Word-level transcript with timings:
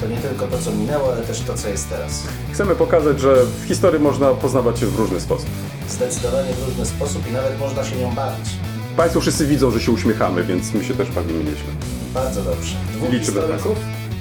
To 0.00 0.06
nie 0.08 0.16
tylko 0.16 0.46
to, 0.46 0.58
co 0.58 0.72
minęło, 0.72 1.12
ale 1.12 1.22
też 1.22 1.40
to, 1.40 1.54
co 1.54 1.68
jest 1.68 1.88
teraz. 1.88 2.22
Chcemy 2.52 2.74
pokazać, 2.74 3.20
że 3.20 3.44
w 3.44 3.64
historii 3.68 4.00
można 4.00 4.34
poznawać 4.34 4.78
się 4.78 4.86
w 4.86 4.96
różny 4.96 5.20
sposób. 5.20 5.48
Zdecydowanie 5.88 6.52
w 6.52 6.68
różny 6.68 6.86
sposób 6.86 7.28
i 7.28 7.32
nawet 7.32 7.58
można 7.58 7.84
się 7.84 7.96
nią 7.96 8.14
bawić. 8.14 8.48
Państwo 8.96 9.20
wszyscy 9.20 9.46
widzą, 9.46 9.70
że 9.70 9.80
się 9.80 9.92
uśmiechamy, 9.92 10.44
więc 10.44 10.72
my 10.72 10.84
się 10.84 10.94
też 10.94 11.10
bawimy 11.10 11.38
nieźle. 11.38 11.72
Bardzo 12.14 12.42
dobrze. 12.42 12.76
Dwóch 12.92 13.10
Liczymy 13.10 13.40
historyków, 13.40 13.78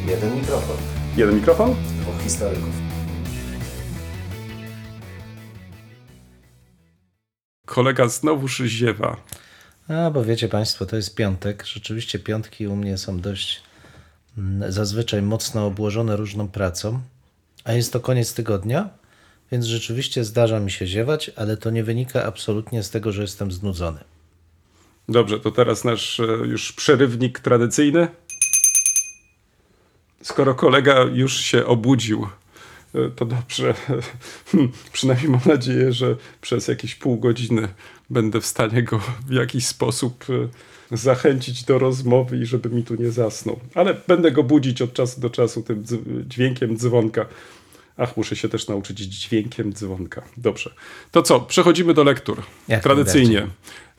jeden 0.07 0.35
mikrofon. 0.35 0.77
Jeden 1.17 1.35
mikrofon? 1.35 1.75
Dwóch 2.01 2.23
historyków. 2.23 2.70
Kolega 7.65 8.07
znowuż 8.07 8.57
ziewa. 8.57 9.17
A, 9.87 10.11
bo 10.11 10.23
wiecie 10.23 10.48
Państwo, 10.48 10.85
to 10.85 10.95
jest 10.95 11.15
piątek. 11.15 11.65
Rzeczywiście 11.65 12.20
piątki 12.20 12.67
u 12.67 12.75
mnie 12.75 12.98
są 12.98 13.20
dość 13.20 13.68
zazwyczaj 14.70 15.21
mocno 15.21 15.66
obłożone 15.66 16.16
różną 16.16 16.48
pracą, 16.48 16.99
a 17.63 17.73
jest 17.73 17.93
to 17.93 17.99
koniec 17.99 18.34
tygodnia, 18.34 18.89
więc 19.52 19.65
rzeczywiście 19.65 20.23
zdarza 20.23 20.59
mi 20.59 20.71
się 20.71 20.88
ziewać, 20.88 21.31
ale 21.35 21.57
to 21.57 21.70
nie 21.70 21.84
wynika 21.84 22.26
absolutnie 22.26 22.84
z 22.84 22.90
tego, 22.90 23.12
że 23.12 23.21
jestem 23.21 23.51
znudzony. 23.51 23.99
Dobrze, 25.10 25.40
to 25.40 25.51
teraz 25.51 25.84
nasz 25.84 26.20
e, 26.20 26.23
już 26.23 26.71
przerywnik 26.71 27.40
tradycyjny. 27.40 28.07
Skoro 30.21 30.55
kolega 30.55 31.04
już 31.04 31.37
się 31.37 31.65
obudził, 31.65 32.27
to 33.15 33.26
dobrze. 33.26 33.73
Przynajmniej 34.93 35.29
mam 35.29 35.41
nadzieję, 35.45 35.93
że 35.93 36.15
przez 36.41 36.68
jakieś 36.68 36.95
pół 36.95 37.18
godziny 37.18 37.68
będę 38.09 38.41
w 38.41 38.45
stanie 38.45 38.84
go 38.84 38.99
w 39.27 39.32
jakiś 39.32 39.68
sposób 39.68 40.26
e, 40.91 40.98
zachęcić 40.98 41.63
do 41.63 41.79
rozmowy 41.79 42.37
i 42.37 42.45
żeby 42.45 42.70
mi 42.70 42.84
tu 42.84 42.95
nie 42.95 43.12
zasnął. 43.12 43.60
Ale 43.76 43.98
będę 44.07 44.32
go 44.32 44.43
budzić 44.43 44.82
od 44.82 44.93
czasu 44.93 45.21
do 45.21 45.29
czasu 45.29 45.63
tym 45.63 45.84
dźwiękiem 46.26 46.77
dzwonka. 46.77 47.26
Ach, 47.98 48.17
muszę 48.17 48.35
się 48.35 48.49
też 48.49 48.67
nauczyć 48.67 48.99
dźwiękiem 48.99 49.73
dzwonka. 49.73 50.21
Dobrze. 50.37 50.73
To 51.12 51.21
co, 51.21 51.40
przechodzimy 51.40 51.93
do 51.93 52.04
lektur. 52.04 52.41
Jak 52.67 52.84
Tradycyjnie. 52.84 53.48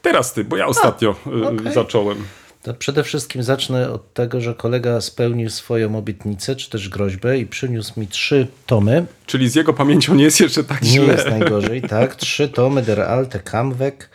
Teraz 0.02 0.32
ty, 0.32 0.44
bo 0.44 0.56
ja 0.56 0.66
ostatnio 0.66 1.14
y, 1.26 1.48
okej. 1.48 1.72
zacząłem. 1.74 2.24
To 2.62 2.74
przede 2.74 3.04
wszystkim 3.04 3.42
zacznę 3.42 3.90
od 3.90 4.14
tego, 4.14 4.40
że 4.40 4.54
kolega 4.54 5.00
spełnił 5.00 5.50
swoją 5.50 5.98
obietnicę, 5.98 6.56
czy 6.56 6.70
też 6.70 6.88
groźbę 6.88 7.38
i 7.38 7.46
przyniósł 7.46 8.00
mi 8.00 8.06
trzy 8.06 8.46
tomy. 8.66 9.06
Czyli 9.26 9.48
z 9.50 9.54
jego 9.54 9.72
pamięcią 9.74 10.14
nie 10.14 10.24
jest 10.24 10.40
jeszcze 10.40 10.64
tak 10.64 10.82
Nie 10.82 10.88
źle. 10.90 11.14
jest 11.14 11.26
najgorzej, 11.26 11.82
tak. 11.82 12.14
Trzy 12.16 12.48
tomy 12.48 12.82
der 12.82 13.00
alte 13.00 13.38
Kammweg 13.40 14.10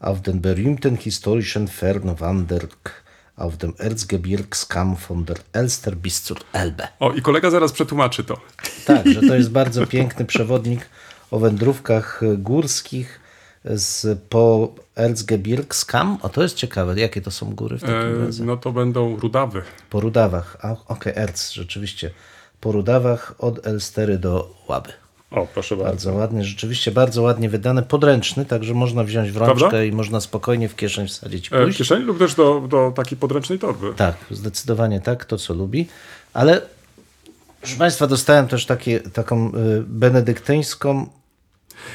auf 0.00 0.20
den 0.20 0.40
berühmten 0.40 0.96
historischen 0.98 1.68
Fernwanderk 1.68 3.04
auf 3.36 3.56
dem 3.56 3.74
Erzgebirgskamm 3.78 4.96
von 5.08 5.24
der 5.24 5.36
Elster 5.52 5.96
bis 5.96 6.22
zur 6.22 6.38
Elbe. 6.52 6.88
O, 7.00 7.12
i 7.12 7.22
kolega 7.22 7.50
zaraz 7.50 7.72
przetłumaczy 7.72 8.24
to. 8.24 8.40
Tak, 8.86 9.06
że 9.08 9.20
to 9.20 9.34
jest 9.34 9.50
bardzo 9.50 9.86
piękny 9.86 10.24
przewodnik 10.24 10.88
o 11.30 11.38
wędrówkach 11.38 12.20
górskich 12.38 13.20
z, 13.64 14.18
po 14.28 14.68
Erzgebirgskamm. 14.96 16.18
O, 16.22 16.28
to 16.28 16.42
jest 16.42 16.56
ciekawe. 16.56 17.00
Jakie 17.00 17.20
to 17.20 17.30
są 17.30 17.54
góry 17.54 17.78
w 17.78 17.80
takim 17.80 17.96
E, 18.22 18.26
razie? 18.26 18.44
no 18.44 18.56
to 18.56 18.72
będą 18.72 19.16
rudawy. 19.16 19.62
Po 19.90 20.00
Rudawach. 20.00 20.56
A, 20.62 20.76
Okej, 20.88 21.12
Erz, 21.16 21.52
rzeczywiście. 21.52 22.10
Po 22.60 22.72
Rudawach 22.72 23.34
od 23.38 23.66
Elstery 23.66 24.18
do 24.18 24.54
Łaby. 24.68 24.92
O, 25.30 25.46
proszę 25.54 25.76
bardzo. 25.76 25.90
Bardzo 25.90 26.12
ładny, 26.12 26.44
rzeczywiście 26.44 26.90
bardzo 26.92 27.22
ładnie 27.22 27.48
wydany, 27.48 27.82
podręczny, 27.82 28.44
także 28.44 28.74
można 28.74 29.04
wziąć 29.04 29.30
w 29.32 29.36
rączkę 29.36 29.58
Prawda? 29.60 29.84
i 29.84 29.92
można 29.92 30.20
spokojnie 30.20 30.68
w 30.68 30.76
kieszeń 30.76 31.08
wsadzić 31.08 31.52
E, 31.52 31.66
w 31.66 31.76
kieszeni 31.76 32.04
lub 32.04 32.18
też 32.18 32.34
do, 32.34 32.60
do 32.68 32.92
takiej 32.96 33.18
podręcznej 33.18 33.58
torby. 33.58 33.94
Tak, 33.96 34.14
zdecydowanie 34.30 35.00
tak, 35.00 35.24
to 35.24 35.38
co 35.38 35.54
lubi. 35.54 35.88
Ale 36.32 36.60
proszę 37.60 37.76
Państwa, 37.76 38.06
dostałem 38.06 38.48
też 38.48 38.66
takie, 38.66 39.00
taką 39.00 39.48
y, 39.48 39.52
benedyktyńską. 39.86 41.06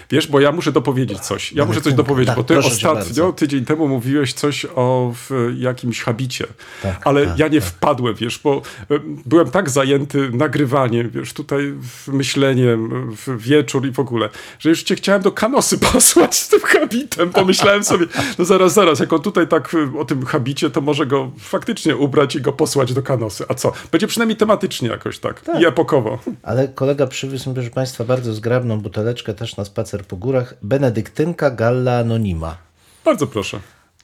Wiesz, 0.10 0.28
bo 0.28 0.40
ja 0.40 0.52
muszę 0.52 0.72
dopowiedzieć 0.72 1.20
coś. 1.20 1.54
Ja 1.54 1.66
muszę 1.66 1.82
coś 1.82 1.94
tak, 1.94 1.98
dopowiedzieć, 1.98 2.36
bo 2.36 2.44
ty 2.44 2.58
ostatnio, 2.58 3.34
tydzień 3.34 3.66
temu 3.66 3.88
mówiłeś 3.88 4.34
coś 4.34 4.66
o 4.76 5.14
jakimś 5.58 6.02
habicie. 6.02 6.48
Tak, 6.84 7.08
ale 7.08 7.28
tak, 7.28 7.40
ja 7.40 7.48
nie 7.48 7.62
wpadłem, 7.62 8.16
wiesz, 8.16 8.40
bo 8.44 8.62
e, 8.92 9.00
byłem 9.26 9.52
tak 9.52 9.70
zajęty 9.70 10.30
nagrywaniem, 10.34 11.10
wiesz, 11.10 11.34
tutaj 11.34 11.74
w 11.82 12.08
myśleniem, 12.08 13.12
w 13.16 13.38
wieczór 13.38 13.88
i 13.88 13.92
w 13.92 14.00
ogóle, 14.00 14.30
że 14.60 14.70
już 14.70 14.84
cię 14.84 14.96
chciałem 14.96 15.22
do 15.22 15.32
kanosy 15.32 15.78
posłać 15.94 16.36
z 16.36 16.48
tym 16.48 16.60
habitem. 16.60 17.30
Pomyślałem 17.30 17.84
sobie, 17.84 18.06
no 18.40 18.46
zaraz, 18.46 18.74
zaraz, 18.74 19.00
jak 19.00 19.14
on 19.14 19.22
tutaj 19.22 19.48
tak 19.48 19.74
e, 19.74 20.00
o 20.00 20.06
tym 20.06 20.26
habicie, 20.26 20.70
to 20.70 20.82
może 20.82 21.06
go 21.06 21.32
faktycznie 21.40 21.98
ubrać 21.98 22.36
i 22.36 22.42
go 22.42 22.54
posłać 22.54 22.94
do 22.94 23.04
kanosy. 23.04 23.46
A 23.48 23.54
co? 23.54 23.72
Będzie 23.92 24.08
przynajmniej 24.08 24.38
tematycznie 24.38 24.90
jakoś 24.90 25.20
tak, 25.20 25.42
i 25.60 25.66
epokowo. 25.66 26.20
Ale 26.44 26.68
kolega 26.68 27.08
przywiózł 27.08 27.50
mi, 27.50 27.56
proszę 27.56 27.70
Państwa, 27.70 28.04
bardzo 28.04 28.34
zgrabną 28.34 28.80
buteleczkę 28.80 29.34
też 29.34 29.58
na 29.58 29.66
spacer 29.66 29.79
po 30.08 30.18
górach. 30.18 30.54
Benedyktynka 30.62 31.52
Galla 31.52 31.98
Anonima. 31.98 32.58
Bardzo 33.06 33.28
proszę. 33.28 33.60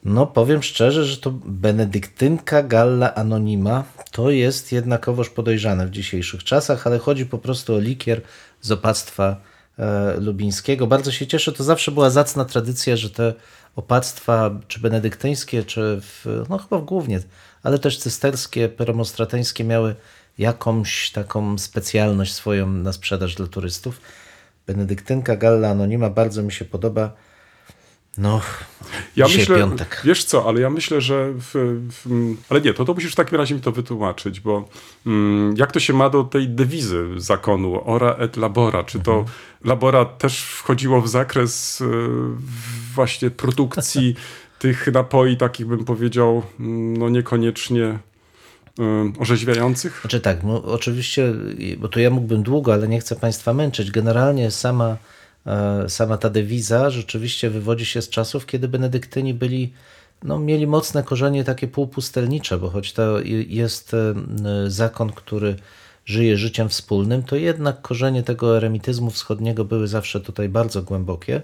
No, 0.05 0.27
powiem 0.27 0.63
szczerze, 0.63 1.05
że 1.05 1.17
to 1.17 1.31
benedyktynka 1.45 2.63
Galla 2.63 3.15
Anonima 3.15 3.83
to 4.11 4.29
jest 4.29 4.71
jednakowoż 4.71 5.29
podejrzane 5.29 5.87
w 5.87 5.91
dzisiejszych 5.91 6.43
czasach, 6.43 6.87
ale 6.87 6.99
chodzi 6.99 7.25
po 7.25 7.37
prostu 7.37 7.75
o 7.75 7.79
likier 7.79 8.21
z 8.61 8.71
opactwa 8.71 9.41
e, 9.79 10.19
lubińskiego. 10.19 10.87
Bardzo 10.87 11.11
się 11.11 11.27
cieszę, 11.27 11.51
to 11.51 11.63
zawsze 11.63 11.91
była 11.91 12.09
zacna 12.09 12.45
tradycja, 12.45 12.95
że 12.95 13.09
te 13.09 13.33
opactwa, 13.75 14.59
czy 14.67 14.79
benedyktyńskie, 14.79 15.63
czy 15.63 16.01
w, 16.01 16.43
no 16.49 16.57
chyba 16.57 16.81
głównie, 16.81 17.19
ale 17.63 17.79
też 17.79 17.97
cysterskie, 17.97 18.69
peromostrateńskie 18.69 19.63
miały 19.63 19.95
jakąś 20.37 21.11
taką 21.11 21.57
specjalność 21.57 22.33
swoją 22.33 22.67
na 22.67 22.93
sprzedaż 22.93 23.35
dla 23.35 23.47
turystów. 23.47 24.01
Benedyktynka 24.67 25.35
Galla 25.35 25.69
Anonima 25.69 26.09
bardzo 26.09 26.43
mi 26.43 26.51
się 26.51 26.65
podoba. 26.65 27.11
No, 28.17 28.41
Ja 29.15 29.25
myślę, 29.27 29.57
piątek. 29.57 30.01
wiesz 30.03 30.23
co, 30.23 30.47
ale 30.47 30.61
ja 30.61 30.69
myślę, 30.69 31.01
że. 31.01 31.33
W, 31.33 31.51
w, 31.91 32.05
ale 32.49 32.61
nie, 32.61 32.73
to, 32.73 32.85
to 32.85 32.93
musisz 32.93 33.11
w 33.11 33.15
takim 33.15 33.37
razie 33.37 33.55
mi 33.55 33.61
to 33.61 33.71
wytłumaczyć, 33.71 34.39
bo 34.39 34.69
mm, 35.05 35.53
jak 35.57 35.71
to 35.71 35.79
się 35.79 35.93
ma 35.93 36.09
do 36.09 36.23
tej 36.23 36.49
dewizy 36.49 37.05
zakonu, 37.17 37.81
ora 37.89 38.11
et 38.19 38.37
labora? 38.37 38.83
Czy 38.83 38.99
to 38.99 39.11
Mhm. 39.11 39.31
labora 39.63 40.05
też 40.05 40.41
wchodziło 40.43 41.01
w 41.01 41.07
zakres 41.09 41.81
y, 41.81 41.85
właśnie 42.95 43.29
produkcji 43.31 44.15
tych 44.59 44.87
napoi, 44.93 45.37
takich 45.37 45.65
bym 45.65 45.85
powiedział, 45.85 46.43
mm, 46.59 46.97
no 46.97 47.09
niekoniecznie 47.09 47.99
orzeźwiających? 49.19 49.99
Znaczy 50.01 50.19
tak, 50.21 50.43
no, 50.43 50.63
oczywiście, 50.63 51.33
bo 51.77 51.87
tu 51.87 51.99
ja 51.99 52.09
mógłbym 52.09 52.43
długo, 52.43 52.73
ale 52.73 52.87
nie 52.87 52.99
chcę 52.99 53.15
Państwa 53.15 53.53
męczyć. 53.53 53.91
Generalnie 53.91 54.51
sama, 54.51 54.97
e, 55.45 55.89
sama 55.89 56.17
ta 56.17 56.29
dewiza 56.29 56.89
rzeczywiście 56.89 57.49
wywodzi 57.49 57.85
się 57.85 58.01
z 58.01 58.09
czasów, 58.09 58.45
kiedy 58.45 58.67
benedyktyni 58.67 59.33
byli, 59.33 59.73
no, 60.23 60.39
mieli 60.39 60.67
mocne 60.67 61.03
korzenie 61.03 61.43
takie 61.43 61.67
półpustelnicze, 61.67 62.57
bo 62.57 62.69
choć 62.69 62.93
to 62.93 63.19
jest 63.47 63.93
e, 63.93 64.13
zakon, 64.67 65.11
który 65.11 65.55
żyje 66.05 66.37
życiem 66.37 66.69
wspólnym, 66.69 67.23
to 67.23 67.35
jednak 67.35 67.81
korzenie 67.81 68.23
tego 68.23 68.57
eremityzmu 68.57 69.11
wschodniego 69.11 69.65
były 69.65 69.87
zawsze 69.87 70.21
tutaj 70.21 70.49
bardzo 70.49 70.83
głębokie, 70.83 71.41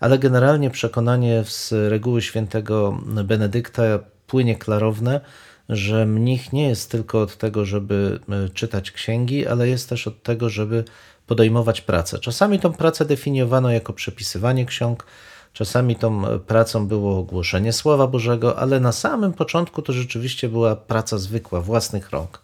ale 0.00 0.18
generalnie 0.18 0.70
przekonanie 0.70 1.44
z 1.44 1.72
reguły 1.90 2.22
świętego 2.22 2.98
Benedykta 3.24 3.82
płynie 4.26 4.56
klarowne, 4.56 5.20
że 5.68 6.06
mnich 6.06 6.52
nie 6.52 6.68
jest 6.68 6.90
tylko 6.90 7.20
od 7.20 7.36
tego, 7.36 7.64
żeby 7.64 8.20
e, 8.28 8.48
czytać 8.48 8.90
księgi, 8.90 9.46
ale 9.46 9.68
jest 9.68 9.88
też 9.88 10.06
od 10.06 10.22
tego, 10.22 10.48
żeby 10.48 10.84
podejmować 11.26 11.80
pracę. 11.80 12.18
Czasami 12.18 12.58
tą 12.58 12.72
pracę 12.72 13.04
definiowano 13.04 13.70
jako 13.70 13.92
przepisywanie 13.92 14.66
ksiąg, 14.66 15.06
czasami 15.52 15.96
tą 15.96 16.28
e, 16.28 16.38
pracą 16.38 16.86
było 16.86 17.18
ogłoszenie 17.18 17.72
Słowa 17.72 18.06
Bożego, 18.06 18.58
ale 18.58 18.80
na 18.80 18.92
samym 18.92 19.32
początku 19.32 19.82
to 19.82 19.92
rzeczywiście 19.92 20.48
była 20.48 20.76
praca 20.76 21.18
zwykła, 21.18 21.60
własnych 21.60 22.10
rąk. 22.10 22.40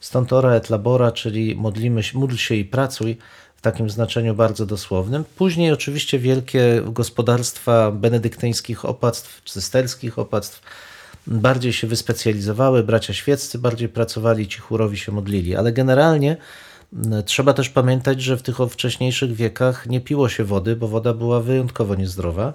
Stąd 0.00 0.32
ora 0.32 0.50
et 0.50 0.70
labora, 0.70 1.12
czyli 1.12 1.56
modlimy 1.56 2.02
módl 2.14 2.36
się 2.36 2.54
i 2.54 2.64
pracuj, 2.64 3.16
w 3.60 3.62
takim 3.62 3.90
znaczeniu 3.90 4.34
bardzo 4.34 4.66
dosłownym. 4.66 5.24
Później 5.36 5.72
oczywiście 5.72 6.18
wielkie 6.18 6.82
gospodarstwa 6.84 7.90
benedyktyńskich 7.90 8.84
opactw, 8.84 9.42
cysterskich 9.44 10.18
opactw 10.18 10.62
bardziej 11.30 11.72
się 11.72 11.86
wyspecjalizowały, 11.86 12.82
bracia 12.82 13.14
świeccy 13.14 13.58
bardziej 13.58 13.88
pracowali, 13.88 14.48
ci 14.48 14.58
chórowi 14.58 14.98
się 14.98 15.12
modlili, 15.12 15.56
ale 15.56 15.72
generalnie 15.72 16.36
Trzeba 17.24 17.52
też 17.52 17.68
pamiętać, 17.68 18.22
że 18.22 18.36
w 18.36 18.42
tych 18.42 18.56
wcześniejszych 18.56 19.32
wiekach 19.32 19.86
nie 19.86 20.00
piło 20.00 20.28
się 20.28 20.44
wody, 20.44 20.76
bo 20.76 20.88
woda 20.88 21.14
była 21.14 21.40
wyjątkowo 21.40 21.94
niezdrowa. 21.94 22.52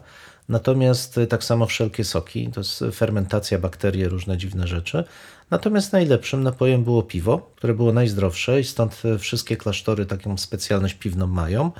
Natomiast 0.49 1.19
tak 1.29 1.43
samo 1.43 1.65
wszelkie 1.65 2.03
soki, 2.03 2.49
to 2.53 2.59
jest 2.59 2.83
fermentacja, 2.93 3.59
bakterie, 3.59 4.09
różne 4.09 4.37
dziwne 4.37 4.67
rzeczy. 4.67 5.03
Natomiast 5.51 5.93
najlepszym 5.93 6.43
napojem 6.43 6.83
było 6.83 7.03
piwo, 7.03 7.51
które 7.55 7.73
było 7.73 7.93
najzdrowsze 7.93 8.59
i 8.59 8.63
stąd 8.63 9.01
wszystkie 9.19 9.57
klasztory 9.57 10.05
taką 10.05 10.37
specjalność 10.37 10.93
piwną 10.93 11.27
mają. 11.27 11.71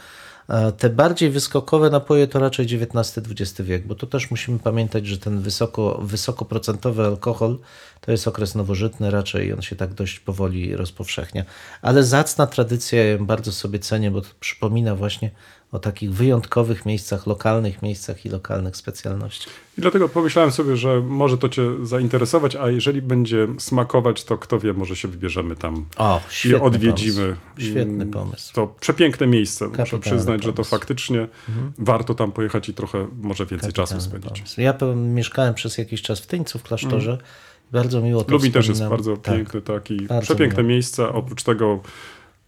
Te 0.77 0.89
bardziej 0.89 1.29
wyskokowe 1.29 1.89
napoje 1.89 2.27
to 2.27 2.39
raczej 2.39 2.65
XIX-XX 2.65 3.61
wiek, 3.61 3.87
bo 3.87 3.95
to 3.95 4.07
też 4.07 4.31
musimy 4.31 4.59
pamiętać, 4.59 5.07
że 5.07 5.17
ten 5.17 5.41
wysoko, 5.41 5.99
wysokoprocentowy 6.01 7.05
alkohol 7.05 7.57
to 8.01 8.11
jest 8.11 8.27
okres 8.27 8.55
nowożytny 8.55 9.11
raczej 9.11 9.53
on 9.53 9.61
się 9.61 9.75
tak 9.75 9.93
dość 9.93 10.19
powoli 10.19 10.75
rozpowszechnia. 10.75 11.45
Ale 11.81 12.03
zacna 12.03 12.47
tradycja, 12.47 13.03
ja 13.03 13.11
ją 13.11 13.25
bardzo 13.25 13.51
sobie 13.51 13.79
cenię, 13.79 14.11
bo 14.11 14.21
to 14.21 14.27
przypomina 14.39 14.95
właśnie 14.95 15.31
o 15.71 15.79
takich 15.79 16.13
wyjątkowych 16.13 16.85
miejscach, 16.85 17.27
lokalnych 17.27 17.81
miejscach 17.81 18.25
i 18.25 18.29
lokalnych 18.29 18.77
specjalnościach. 18.77 19.53
I 19.77 19.81
dlatego 19.81 20.09
pomyślałem 20.09 20.51
sobie, 20.51 20.77
że 20.77 21.01
może 21.01 21.37
to 21.37 21.49
Cię 21.49 21.61
zainteresować, 21.83 22.55
a 22.55 22.69
jeżeli 22.69 23.01
będzie 23.01 23.47
smakować, 23.57 24.23
to 24.23 24.37
kto 24.37 24.59
wie, 24.59 24.73
może 24.73 24.95
się 24.95 25.07
wybierzemy 25.07 25.55
tam 25.55 25.85
o, 25.97 26.21
i 26.45 26.55
odwiedzimy. 26.55 27.27
Pomysł. 27.27 27.71
Świetny 27.71 28.05
pomysł. 28.05 28.53
To 28.53 28.75
przepiękne 28.79 29.27
miejsce. 29.27 29.65
Muszę 29.65 29.77
Kapitalny 29.77 30.01
przyznać, 30.01 30.41
pomysł. 30.41 30.43
że 30.43 30.53
to 30.53 30.63
faktycznie 30.63 31.27
mhm. 31.49 31.73
warto 31.77 32.15
tam 32.15 32.31
pojechać 32.31 32.69
i 32.69 32.73
trochę 32.73 33.07
może 33.21 33.45
więcej 33.45 33.73
Kapitalny 33.73 33.87
czasu 33.87 34.09
spędzić. 34.09 34.31
Pomysł. 34.31 34.61
Ja 34.61 34.77
mieszkałem 34.95 35.53
przez 35.53 35.77
jakiś 35.77 36.01
czas 36.01 36.19
w 36.19 36.27
Tyńcu 36.27 36.59
w 36.59 36.63
klasztorze. 36.63 37.11
Mm. 37.11 37.23
Bardzo 37.71 38.01
miło 38.01 38.23
to 38.23 38.31
Lubi 38.31 38.51
też 38.51 38.67
jest 38.67 38.79
wspominam. 38.79 38.97
bardzo 38.97 39.17
tak. 39.17 39.35
piękny 39.35 39.61
taki, 39.61 40.07
przepiękne 40.21 40.63
miło. 40.63 40.69
miejsce. 40.69 41.09
Oprócz 41.09 41.43
tego 41.43 41.79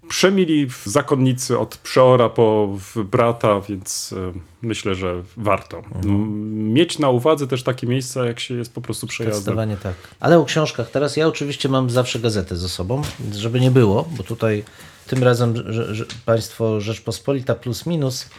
przemili 0.08 0.68
zakonnicy 0.86 1.60
od 1.60 1.78
przeora 1.78 2.30
po 2.30 2.78
brata, 2.96 3.62
więc 3.70 4.14
e, 4.18 4.40
myślę, 4.62 4.96
że 4.96 5.24
warto. 5.38 5.78
Mhm. 5.78 6.74
Mieć 6.74 7.00
na 7.00 7.10
uwadze 7.10 7.48
też 7.48 7.64
takie 7.64 7.88
miejsca, 7.88 8.26
jak 8.26 8.40
się 8.40 8.58
jest 8.58 8.74
po 8.74 8.82
prostu 8.82 9.08
przejazdem. 9.08 9.42
Zdecydowanie 9.42 9.78
tak. 9.78 9.94
Ale 10.20 10.40
o 10.40 10.46
książkach 10.46 10.92
teraz 10.92 11.18
ja 11.18 11.28
oczywiście 11.28 11.70
mam 11.70 11.90
zawsze 11.90 12.20
gazetę 12.20 12.56
ze 12.56 12.70
sobą, 12.70 13.02
żeby 13.32 13.60
nie 13.60 13.72
było, 13.72 14.08
bo 14.18 14.24
tutaj 14.24 14.64
tym 15.08 15.24
razem 15.24 15.74
że, 15.74 15.96
że 15.96 16.06
Państwo 16.26 16.82
Rzeczpospolita 16.82 17.56
plus 17.56 17.86
minus. 17.86 18.30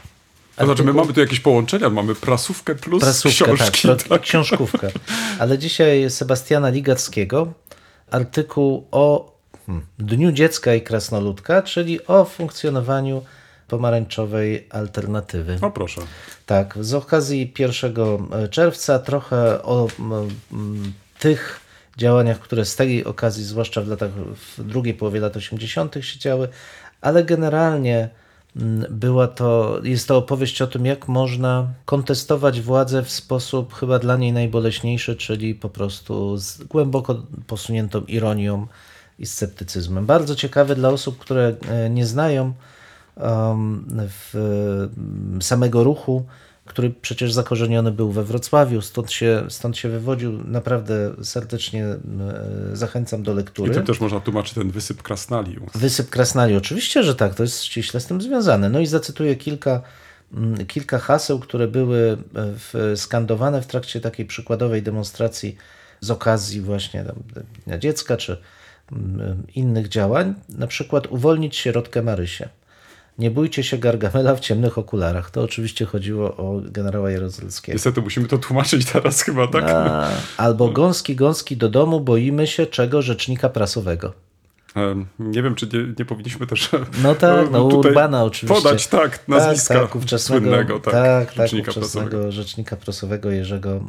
To 0.57 0.65
znaczy, 0.65 0.85
my 0.85 0.93
mamy 0.93 1.13
tu 1.13 1.21
jakieś 1.21 1.41
połączenia, 1.41 1.91
mamy 1.91 2.15
prasówkę 2.15 2.75
plus 2.75 3.03
prasówkę, 3.03 3.45
książki. 3.55 3.89
tak, 3.89 4.03
tak. 4.03 4.23
książkówkę. 4.23 4.91
Ale 5.39 5.59
dzisiaj 5.59 6.11
Sebastiana 6.11 6.69
Ligackiego 6.69 7.53
artykuł 8.11 8.87
o 8.91 9.38
Dniu 9.99 10.33
Dziecka 10.33 10.75
i 10.75 10.83
Krasnoludka, 10.83 11.63
czyli 11.63 12.07
o 12.07 12.25
funkcjonowaniu 12.25 13.23
pomarańczowej 13.69 14.67
alternatywy. 14.71 15.59
O 15.63 15.71
proszę. 15.71 16.01
Tak, 16.47 16.79
z 16.81 16.95
okazji 16.95 17.55
1 17.59 17.95
czerwca 18.51 18.99
trochę 18.99 19.63
o 19.63 19.89
m, 20.01 20.93
tych 21.19 21.61
działaniach, 21.97 22.39
które 22.39 22.65
z 22.65 22.77
tej 22.77 23.05
okazji, 23.05 23.45
zwłaszcza 23.45 23.81
w 23.81 23.89
latach, 23.89 24.11
w 24.57 24.65
drugiej 24.65 24.95
połowie 24.95 25.21
lat 25.21 25.37
80. 25.37 25.95
się 26.01 26.19
działy, 26.19 26.49
ale 27.01 27.25
generalnie 27.25 28.09
była 28.91 29.29
to, 29.29 29.81
jest 29.83 30.09
to 30.09 30.17
opowieść 30.17 30.63
o 30.63 30.67
tym, 30.67 30.87
jak 30.87 31.09
można 31.09 31.67
kontestować 31.85 32.61
władzę 32.61 33.03
w 33.03 33.11
sposób 33.11 33.75
chyba 33.75 33.99
dla 33.99 34.17
niej 34.17 34.33
najboleśniejszy, 34.33 35.17
czyli 35.17 35.55
po 35.55 35.69
prostu 35.69 36.37
z 36.37 36.63
głęboko 36.63 37.23
posuniętą 37.47 38.01
ironią 38.01 38.67
i 39.19 39.27
sceptycyzmem. 39.27 40.07
Bardzo 40.07 40.35
ciekawe 40.35 40.75
dla 40.75 40.89
osób, 40.89 41.19
które 41.19 41.57
e, 41.69 41.91
nie 41.91 42.07
znają 42.07 42.53
samego 45.41 45.85
ruchu, 45.85 46.25
który 46.69 46.91
przecież 46.91 47.33
zakorzeniony 47.33 47.93
był 47.93 48.13
we 48.13 48.25
Wrocławiu, 48.25 48.81
stąd 48.81 49.13
się, 49.13 49.45
stąd 49.49 49.77
się 49.77 49.89
wywodził. 49.89 50.33
Naprawdę 50.33 51.15
serdecznie 51.23 51.85
e, 51.85 51.99
zachęcam 52.73 53.23
do 53.23 53.33
I 53.33 53.37
lektury. 53.37 53.75
tym 53.75 53.87
też 53.87 54.01
można 54.01 54.21
tłumaczyć 54.21 54.55
ten 54.55 54.71
wysyp 54.71 55.03
krasnali. 55.03 55.57
Wysyp 55.75 56.11
Krasnali, 56.11 56.57
oczywiście, 56.57 57.03
że 57.03 57.15
tak, 57.15 57.35
to 57.35 57.43
jest 57.43 57.63
ściśle 57.63 58.01
z 58.01 58.07
tym 58.07 58.21
związane. 58.21 58.69
No 58.69 58.81
i 58.81 58.87
zacytuję 58.87 59.37
kilka, 59.37 59.83
kilka 60.67 60.99
haseł, 60.99 61.39
które 61.39 61.69
były 61.69 61.99
e, 62.13 62.17
w, 62.35 62.93
skandowane 62.97 63.63
w 63.63 63.67
trakcie 63.67 64.01
takiej 64.01 64.27
przykładowej 64.27 64.83
demonstracji 64.83 65.57
z 66.01 66.11
okazji 66.11 66.61
właśnie 66.61 67.05
tam, 67.05 67.17
Dnia 67.67 67.79
Dziecka 67.79 68.17
czy 68.17 68.37
innych 69.55 69.89
działań. 69.89 70.35
Na 70.49 70.67
przykład 70.67 71.07
uwolnić 71.07 71.57
sierotkę 71.57 72.03
Marysię. 72.03 72.49
Nie 73.19 73.31
bójcie 73.31 73.63
się 73.63 73.79
Gargamela 73.79 74.35
w 74.35 74.41
ciemnych 74.41 74.79
okularach. 74.79 75.31
To 75.31 75.43
oczywiście 75.43 75.85
chodziło 75.85 76.37
o 76.37 76.61
generała 76.65 77.11
Jaruzelskiego. 77.11 77.75
Niestety 77.77 78.01
musimy 78.01 78.29
to 78.29 78.39
tłumaczyć 78.39 78.87
teraz 78.93 79.23
chyba, 79.23 79.47
tak? 79.47 79.65
A, 79.67 80.11
albo 80.37 80.69
gąski, 80.69 81.17
gąski 81.17 81.57
do 81.57 81.69
domu, 81.69 82.01
boimy 82.01 82.47
się 82.47 82.67
czego 82.67 83.03
rzecznika 83.03 83.49
prasowego. 83.49 84.13
Nie 85.19 85.43
wiem, 85.43 85.55
czy 85.55 85.67
nie, 85.67 85.95
nie 85.99 86.05
powinniśmy 86.05 86.47
też 86.47 86.71
No 87.03 87.15
tak, 87.15 87.51
no 87.51 87.65
Urbana 87.65 88.25
oczywiście. 88.25 88.63
podać 88.63 88.87
tak 88.87 89.29
nazwiska 89.29 89.75
tak, 89.75 89.83
tak, 89.83 89.97
ówczesnego, 89.97 90.41
słynnego 90.41 90.81
tak, 90.81 90.95
tak, 90.95 91.27
tak, 91.27 91.37
rzecznika 91.37 91.71
ówczesnego 91.71 92.09
prasowego. 92.09 92.33
rzecznika 92.33 92.77
prasowego 92.77 93.31
Jerzego 93.31 93.81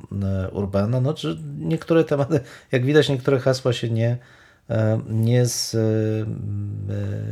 Urbana. 0.52 1.02
No, 1.02 1.14
niektóre 1.60 2.04
tematy, 2.04 2.40
jak 2.72 2.86
widać, 2.86 3.10
niektóre 3.10 3.40
hasła 3.40 3.74
się 3.74 3.90
nie, 3.90 4.18
nie, 5.10 5.46
z, 5.46 5.76
e, 5.76 5.78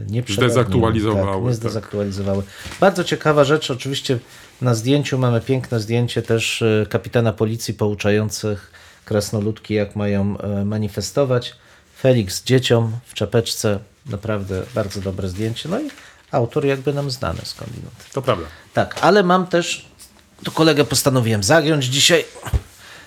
nie 0.10 0.24
przedawniły. 0.24 0.52
Zdezaktualizowały, 0.52 1.26
Tak, 1.28 1.42
nie 1.42 1.48
tak. 1.48 1.56
zdezaktualizowały. 1.56 2.44
Bardzo 2.80 3.04
ciekawa 3.04 3.44
rzecz, 3.44 3.72
oczywiście 3.72 4.20
na 4.62 4.76
zdjęciu 4.76 5.18
mamy 5.18 5.42
piękne 5.42 5.80
zdjęcie 5.80 6.22
też 6.22 6.62
e, 6.62 6.86
kapitana 6.90 7.34
policji 7.34 7.74
pouczających 7.74 8.72
krasnoludki, 9.06 9.74
jak 9.74 9.96
mają 9.96 10.38
e, 10.38 10.66
manifestować. 10.66 11.56
Felix 12.00 12.36
z 12.36 12.44
dzieciom 12.44 12.92
w 13.06 13.14
czapeczce, 13.14 13.80
naprawdę 14.06 14.64
bardzo 14.76 15.02
dobre 15.02 15.30
zdjęcie. 15.30 15.70
No 15.70 15.80
i 15.80 15.90
autor 16.32 16.66
jakby 16.66 16.94
nam 16.94 17.12
znany 17.12 17.40
skądinąd. 17.44 18.12
To 18.14 18.22
prawda. 18.22 18.46
Tak, 18.74 18.98
ale 19.02 19.24
mam 19.24 19.48
też, 19.48 19.86
tu 20.44 20.52
kolegę 20.52 20.86
postanowiłem 20.86 21.44
zagiąć 21.44 21.86
dzisiaj. 21.86 22.26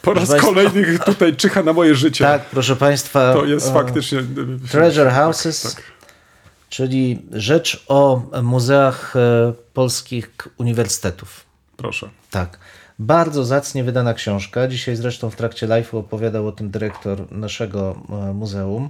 Po 0.02 0.14
raz 0.14 0.29
Państwa- 0.29 0.49
kolejny 0.49 0.99
tutaj 0.99 1.37
czyha 1.37 1.62
na 1.62 1.73
moje 1.73 1.94
życie. 1.94 2.25
Tak, 2.25 2.44
proszę 2.44 2.76
Państwa. 2.76 3.32
To 3.32 3.44
jest 3.44 3.69
e, 3.69 3.73
faktycznie... 3.73 4.19
Treasure 4.70 5.11
tak, 5.11 5.14
Houses, 5.14 5.62
Tak, 5.62 5.75
tak. 5.75 5.85
czyli 6.69 7.23
rzecz 7.32 7.85
o 7.88 8.23
muzeach 8.43 9.17
e, 9.17 9.52
polskich 9.75 10.31
uniwersytetów. 10.58 11.44
Proszę. 11.77 12.10
Tak. 12.31 12.58
Bardzo 12.98 13.44
zacnie 13.44 13.84
wydana 13.84 14.15
książka. 14.15 14.69
Dzisiaj 14.69 14.96
zresztą 14.96 15.31
w 15.31 15.36
trakcie 15.36 15.67
live'u 15.69 15.96
opowiadał 15.96 16.46
o 16.46 16.53
tym 16.53 16.70
dyrektor 16.70 17.32
naszego 17.32 17.96
e, 18.10 18.32
muzeum. 18.34 18.89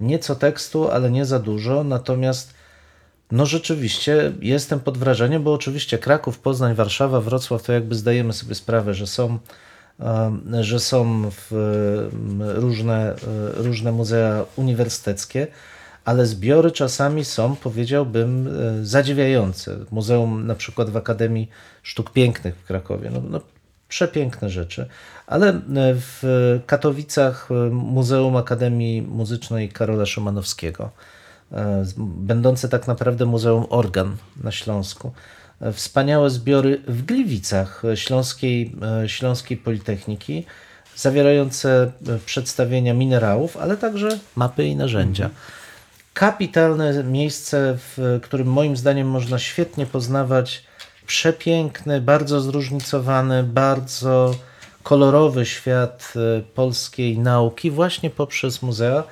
Nieco 0.00 0.36
tekstu, 0.36 0.90
ale 0.90 1.10
nie 1.10 1.24
za 1.24 1.38
dużo. 1.38 1.84
Natomiast 1.84 2.54
no 3.32 3.46
rzeczywiście 3.46 4.32
jestem 4.40 4.80
pod 4.80 4.98
wrażeniem, 4.98 5.42
bo 5.42 5.52
oczywiście 5.52 5.98
Kraków, 5.98 6.38
Poznań, 6.38 6.74
Warszawa, 6.74 7.20
Wrocław 7.20 7.62
to 7.62 7.72
jakby 7.72 7.94
zdajemy 7.94 8.32
sobie 8.32 8.54
sprawę, 8.54 8.94
że 8.94 9.06
są, 9.06 9.38
że 10.60 10.80
są 10.80 11.04
em, 11.24 11.30
różne, 12.42 13.12
e, 13.12 13.16
różne 13.54 13.92
muzea 13.92 14.44
uniwersyteckie, 14.56 15.46
ale 16.04 16.26
zbiory 16.26 16.70
czasami 16.70 17.24
są, 17.24 17.56
powiedziałbym, 17.56 18.48
e, 18.48 18.84
zadziwiające. 18.84 19.76
Muzeum 19.90 20.46
na 20.46 20.54
przykład 20.54 20.90
w 20.90 20.96
Akademii 20.96 21.48
Sztuk 21.82 22.12
Pięknych 22.12 22.56
w 22.56 22.64
Krakowie. 22.64 23.10
No, 23.10 23.22
no, 23.30 23.40
przepiękne 23.90 24.50
rzeczy. 24.50 24.86
Ale 25.26 25.48
e, 25.48 25.60
w 25.94 26.22
Katowicach 26.66 27.48
e, 27.50 27.54
Muzeum 27.70 28.36
Akademii 28.36 29.02
Muzycznej 29.02 29.68
Karola 29.68 30.06
Szymanowskiego, 30.06 30.90
e, 31.52 31.84
będące 31.98 32.68
tak 32.68 32.86
naprawdę 32.86 33.26
Muzeum 33.26 33.66
Organ 33.70 34.16
na 34.42 34.50
Śląsku. 34.50 35.12
Wspaniałe 35.72 36.30
zbiory 36.30 36.82
w 36.86 37.04
Gliwicach 37.04 37.82
Śląskiej, 37.94 38.72
e, 39.02 39.08
Śląskiej 39.08 39.56
Politechniki, 39.56 40.46
zawierające 40.96 41.92
e, 42.08 42.18
przedstawienia 42.26 42.94
minerałów, 42.94 43.56
ale 43.56 43.76
także 43.76 44.18
mapy 44.36 44.66
i 44.66 44.76
narzędzia. 44.76 45.30
Kapitalne 46.14 47.04
miejsce, 47.04 47.78
w 47.78 48.18
którym 48.22 48.46
moim 48.46 48.76
zdaniem 48.76 49.08
można 49.08 49.38
świetnie 49.38 49.86
poznawać 49.86 50.64
przepiękny, 51.06 52.00
bardzo 52.00 52.40
zróżnicowany, 52.40 53.42
bardzo 53.42 54.34
kolorowy 54.82 55.46
świat 55.46 56.12
e, 56.16 56.42
polskiej 56.42 57.18
nauki 57.18 57.70
właśnie 57.70 58.10
poprzez 58.10 58.62
muzea, 58.62 59.04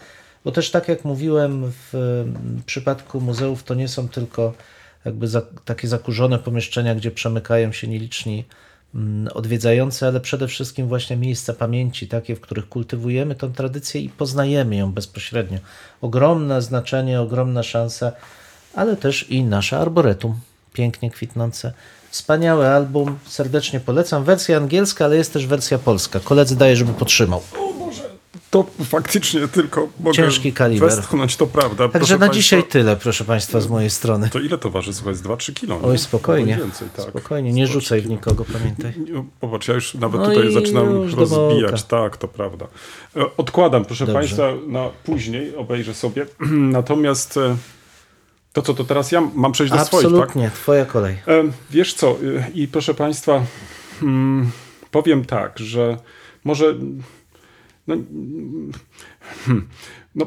bo 0.45 0.53
też 0.53 0.71
tak 0.71 0.89
jak 0.89 1.05
mówiłem 1.05 1.73
w 1.93 2.25
przypadku 2.67 3.21
muzeów 3.21 3.63
to 3.63 3.75
nie 3.75 3.89
są 3.89 4.09
tylko 4.09 4.53
jakby 5.05 5.29
za, 5.29 5.43
takie 5.65 5.89
zakurzone 5.89 6.39
pomieszczenia, 6.39 6.95
gdzie 6.95 7.11
przemykają 7.11 7.73
się 7.73 7.89
nieliczni 7.89 8.45
mm, 8.95 9.29
odwiedzający, 9.35 10.07
ale 10.07 10.21
przede 10.21 10.49
wszystkim 10.49 10.89
właśnie 10.89 11.17
miejsca 11.17 11.55
pamięci, 11.55 12.09
takie, 12.09 12.37
w 12.37 12.41
których 12.41 12.69
kultywujemy 12.69 13.35
tą 13.35 13.53
tradycję 13.53 14.01
i 14.01 14.09
poznajemy 14.09 14.77
ją 14.77 14.93
bezpośrednio. 14.93 15.59
Ogromne 16.01 16.63
znaczenie, 16.63 17.21
ogromna 17.21 17.63
szansa 17.63 18.13
ale 18.75 18.97
też 18.97 19.31
i 19.31 19.45
nasze 19.45 19.79
arboretum, 19.79 20.41
pięknie 20.73 21.11
kwitnące. 21.11 21.73
Wspaniały 22.11 22.69
album, 22.69 23.19
serdecznie 23.27 23.81
polecam. 23.81 24.25
Wersja 24.25 24.57
angielska, 24.57 25.05
ale 25.05 25.17
jest 25.17 25.33
też 25.33 25.47
wersja 25.47 25.79
polska. 25.79 26.21
Koledzy 26.21 26.57
daję, 26.57 26.77
żeby 26.77 26.93
potrzymał. 26.93 27.43
To 28.51 28.67
faktycznie 28.85 29.49
tylko 29.49 29.89
mogę 30.01 30.17
Ciężki 30.17 30.53
kaliber. 30.53 30.89
westchnąć, 30.91 31.37
to 31.37 31.47
prawda. 31.47 31.89
Także 31.89 32.15
na 32.15 32.19
państwa, 32.19 32.35
dzisiaj 32.35 32.65
tyle, 32.65 32.97
proszę 32.97 33.25
Państwa, 33.25 33.61
z 33.61 33.69
mojej 33.69 33.91
strony. 33.91 34.31
To 34.31 34.41
ile 34.41 34.59
to 34.59 34.71
waży? 34.71 34.95
Słuchaj, 34.95 35.15
z 35.15 35.23
2-3 35.23 35.53
kilo. 35.53 35.81
Oj, 35.83 35.99
spokojnie. 35.99 36.57
Więcej, 36.57 36.89
tak. 36.97 37.07
Spokojnie, 37.09 37.53
nie 37.53 37.67
rzucaj 37.67 38.01
w 38.01 38.09
nikogo, 38.09 38.45
pamiętaj. 38.53 38.93
Popatrz, 39.41 39.69
ja 39.69 39.75
już 39.75 39.95
nawet 39.95 40.21
No 40.21 40.27
tutaj 40.27 40.53
zaczynam 40.53 41.15
rozbijać. 41.17 41.83
Tak, 41.83 42.17
to 42.17 42.29
prawda. 42.29 42.67
E, 43.17 43.37
Odkładam, 43.37 43.85
proszę 43.85 44.07
Dobrze. 44.07 44.19
Państwa, 44.19 44.53
na 44.67 44.91
później, 45.05 45.57
obejrzę 45.57 45.95
sobie. 45.95 46.27
Natomiast 46.79 47.37
e, 47.37 47.57
to 48.53 48.63
co, 48.63 48.75
to 48.75 48.85
teraz 48.85 49.13
ja 49.13 49.21
mam 49.35 49.53
przejść 49.53 49.73
do 49.73 49.85
swoich, 49.85 50.07
tak? 50.07 50.13
Absolutnie, 50.13 50.51
twoja 50.55 50.85
kolej. 50.85 51.15
E, 51.15 51.45
Wiesz 51.71 51.95
co, 51.95 52.17
i 52.55 52.69
proszę 52.69 52.95
Państwa, 52.95 53.43
mm, 54.03 54.51
powiem 54.91 55.25
tak, 55.25 55.59
że 55.59 55.97
może. 56.45 56.75
No, 57.89 57.95
mm, 57.95 58.73
hmm, 59.47 59.69
no, 60.15 60.27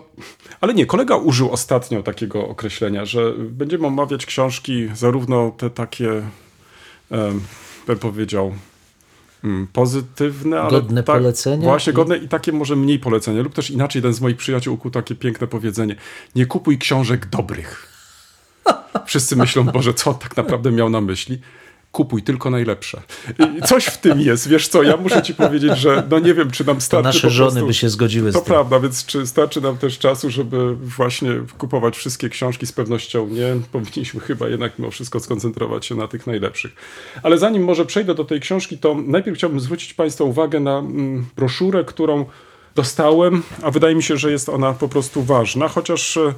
ale 0.61 0.73
nie, 0.73 0.85
kolega 0.85 1.15
użył 1.15 1.51
ostatnio 1.51 2.03
takiego 2.03 2.47
określenia, 2.47 3.05
że 3.05 3.33
będziemy 3.37 3.87
omawiać 3.87 4.25
książki, 4.25 4.89
zarówno 4.95 5.51
te 5.57 5.69
takie, 5.69 6.21
bym 7.87 7.99
powiedział, 7.99 8.53
mm, 9.43 9.67
pozytywne, 9.73 10.61
ale 10.61 10.71
Godne 10.71 11.03
tak, 11.03 11.15
polecenia 11.17 11.63
Właśnie, 11.67 11.91
i- 11.91 11.95
godne 11.95 12.17
i 12.17 12.27
takie 12.27 12.51
może 12.51 12.75
mniej 12.75 12.99
polecenia. 12.99 13.41
Lub 13.41 13.53
też 13.53 13.69
inaczej, 13.69 13.99
jeden 13.99 14.13
z 14.13 14.21
moich 14.21 14.37
przyjaciół 14.37 14.73
ukuł 14.75 14.91
takie 14.91 15.15
piękne 15.15 15.47
powiedzenie. 15.47 15.95
Nie 16.35 16.45
kupuj 16.45 16.77
książek 16.77 17.25
dobrych. 17.25 17.87
Wszyscy 19.05 19.35
myślą, 19.35 19.63
Boże, 19.63 19.93
co 19.93 20.09
on 20.09 20.17
tak 20.17 20.37
naprawdę 20.37 20.71
miał 20.71 20.89
na 20.89 21.01
myśli? 21.01 21.41
Kupuj 21.91 22.23
tylko 22.23 22.49
najlepsze. 22.49 23.01
I 23.57 23.61
coś 23.61 23.85
w 23.85 23.97
tym 23.97 24.21
jest, 24.21 24.47
wiesz 24.47 24.67
co, 24.67 24.83
ja 24.83 24.97
muszę 24.97 25.21
ci 25.21 25.35
powiedzieć, 25.35 25.77
że 25.77 26.03
no 26.09 26.19
nie 26.19 26.33
wiem, 26.33 26.51
czy 26.51 26.65
nam 26.65 26.75
To 26.75 26.81
starczy 26.81 27.07
nasze 27.07 27.27
po 27.27 27.29
żony 27.29 27.51
prostu... 27.51 27.67
by 27.67 27.73
się 27.73 27.89
zgodziły 27.89 28.31
z 28.31 28.33
To 28.33 28.39
tym. 28.39 28.47
prawda, 28.47 28.79
więc 28.79 29.05
czy 29.05 29.27
starczy 29.27 29.61
nam 29.61 29.77
też 29.77 29.99
czasu, 29.99 30.29
żeby 30.29 30.75
właśnie 30.75 31.29
kupować 31.57 31.97
wszystkie 31.97 32.29
książki? 32.29 32.65
Z 32.67 32.71
pewnością 32.71 33.27
nie. 33.27 33.55
Powinniśmy 33.71 34.19
chyba 34.19 34.47
jednak 34.49 34.79
mimo 34.79 34.91
wszystko 34.91 35.19
skoncentrować 35.19 35.85
się 35.85 35.95
na 35.95 36.07
tych 36.07 36.27
najlepszych. 36.27 36.71
Ale 37.23 37.37
zanim 37.37 37.63
może 37.63 37.85
przejdę 37.85 38.15
do 38.15 38.25
tej 38.25 38.39
książki, 38.39 38.77
to 38.77 38.95
najpierw 39.05 39.37
chciałbym 39.37 39.59
zwrócić 39.59 39.93
Państwa 39.93 40.23
uwagę 40.23 40.59
na 40.59 40.77
mm, 40.79 41.25
broszurę, 41.35 41.83
którą 41.83 42.25
dostałem, 42.75 43.43
a 43.61 43.71
wydaje 43.71 43.95
mi 43.95 44.03
się, 44.03 44.17
że 44.17 44.31
jest 44.31 44.49
ona 44.49 44.73
po 44.73 44.87
prostu 44.89 45.23
ważna, 45.23 45.67
chociaż 45.67 46.17
e, 46.17 46.33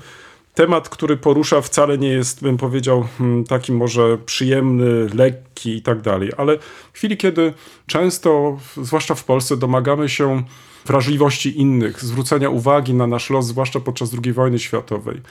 temat, 0.53 0.89
który 0.89 1.17
porusza 1.17 1.61
wcale 1.61 1.97
nie 1.97 2.07
jest, 2.07 2.41
bym 2.41 2.57
powiedział, 2.57 3.07
mm, 3.19 3.43
taki 3.43 3.71
może 3.71 4.17
przyjemny, 4.17 5.07
lekki 5.13 5.77
i 5.77 5.81
tak 5.81 6.01
dalej, 6.01 6.31
ale 6.37 6.57
w 6.93 6.97
chwili, 6.97 7.17
kiedy 7.17 7.53
często, 7.87 8.57
zwłaszcza 8.77 9.15
w 9.15 9.23
Polsce, 9.23 9.57
domagamy 9.57 10.09
się 10.09 10.43
wrażliwości 10.85 11.59
innych, 11.59 12.03
zwrócenia 12.03 12.49
uwagi 12.49 12.93
na 12.93 13.07
nasz 13.07 13.29
los, 13.29 13.45
zwłaszcza 13.45 13.79
podczas 13.79 14.15
II 14.23 14.33
wojny 14.33 14.59
światowej, 14.59 15.21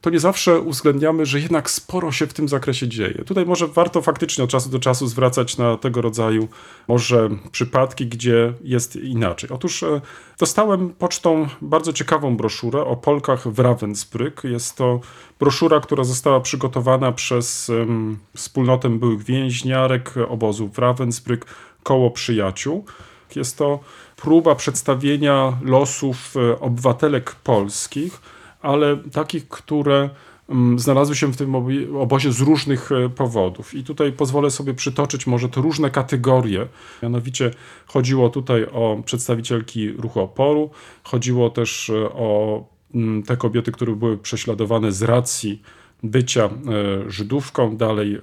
to 0.00 0.10
nie 0.10 0.20
zawsze 0.20 0.60
uwzględniamy, 0.60 1.26
że 1.26 1.40
jednak 1.40 1.70
sporo 1.70 2.12
się 2.12 2.26
w 2.26 2.34
tym 2.34 2.48
zakresie 2.48 2.88
dzieje. 2.88 3.24
Tutaj 3.24 3.46
może 3.46 3.66
warto 3.66 4.02
faktycznie 4.02 4.44
od 4.44 4.50
czasu 4.50 4.70
do 4.70 4.78
czasu 4.78 5.06
zwracać 5.06 5.56
na 5.58 5.76
tego 5.76 6.02
rodzaju 6.02 6.48
może 6.88 7.28
przypadki, 7.52 8.06
gdzie 8.06 8.52
jest 8.64 8.96
inaczej. 8.96 9.50
Otóż 9.50 9.82
e, 9.82 10.00
dostałem 10.38 10.90
pocztą 10.90 11.48
bardzo 11.62 11.92
ciekawą 11.92 12.36
broszurę 12.36 12.80
o 12.80 12.96
Polkach 12.96 13.48
w 13.48 13.58
Ravensbrück. 13.58 14.48
Jest 14.48 14.76
to 14.76 15.00
broszura, 15.38 15.80
która 15.80 16.04
została 16.04 16.40
przygotowana 16.40 17.12
przez 17.12 17.70
em, 17.70 18.18
wspólnotę 18.36 18.88
byłych 18.88 19.22
więźniarek 19.22 20.14
obozu 20.28 20.68
w 20.68 20.76
Ravensbrück, 20.76 21.44
koło 21.82 22.10
przyjaciół. 22.10 22.84
Jest 23.36 23.58
to 23.58 23.80
próba 24.16 24.54
przedstawienia 24.54 25.58
losów 25.62 26.34
e, 26.36 26.60
obywatelek 26.60 27.34
polskich, 27.34 28.20
ale 28.62 28.96
takich, 28.96 29.48
które 29.48 30.10
mm, 30.48 30.78
znalazły 30.78 31.16
się 31.16 31.32
w 31.32 31.36
tym 31.36 31.54
obozie 32.00 32.32
z 32.32 32.40
różnych 32.40 32.92
e, 32.92 33.08
powodów. 33.08 33.74
I 33.74 33.84
tutaj 33.84 34.12
pozwolę 34.12 34.50
sobie 34.50 34.74
przytoczyć 34.74 35.26
może 35.26 35.48
te 35.48 35.60
różne 35.60 35.90
kategorie. 35.90 36.66
Mianowicie 37.02 37.50
chodziło 37.86 38.28
tutaj 38.28 38.66
o 38.72 39.02
przedstawicielki 39.04 39.92
ruchu 39.92 40.20
oporu, 40.20 40.70
chodziło 41.02 41.50
też 41.50 41.90
e, 41.90 42.12
o 42.12 42.64
mm, 42.94 43.22
te 43.22 43.36
kobiety, 43.36 43.72
które 43.72 43.96
były 43.96 44.18
prześladowane 44.18 44.92
z 44.92 45.02
racji 45.02 45.62
bycia 46.02 46.44
e, 46.44 46.50
Żydówką, 47.10 47.76
dalej 47.76 48.18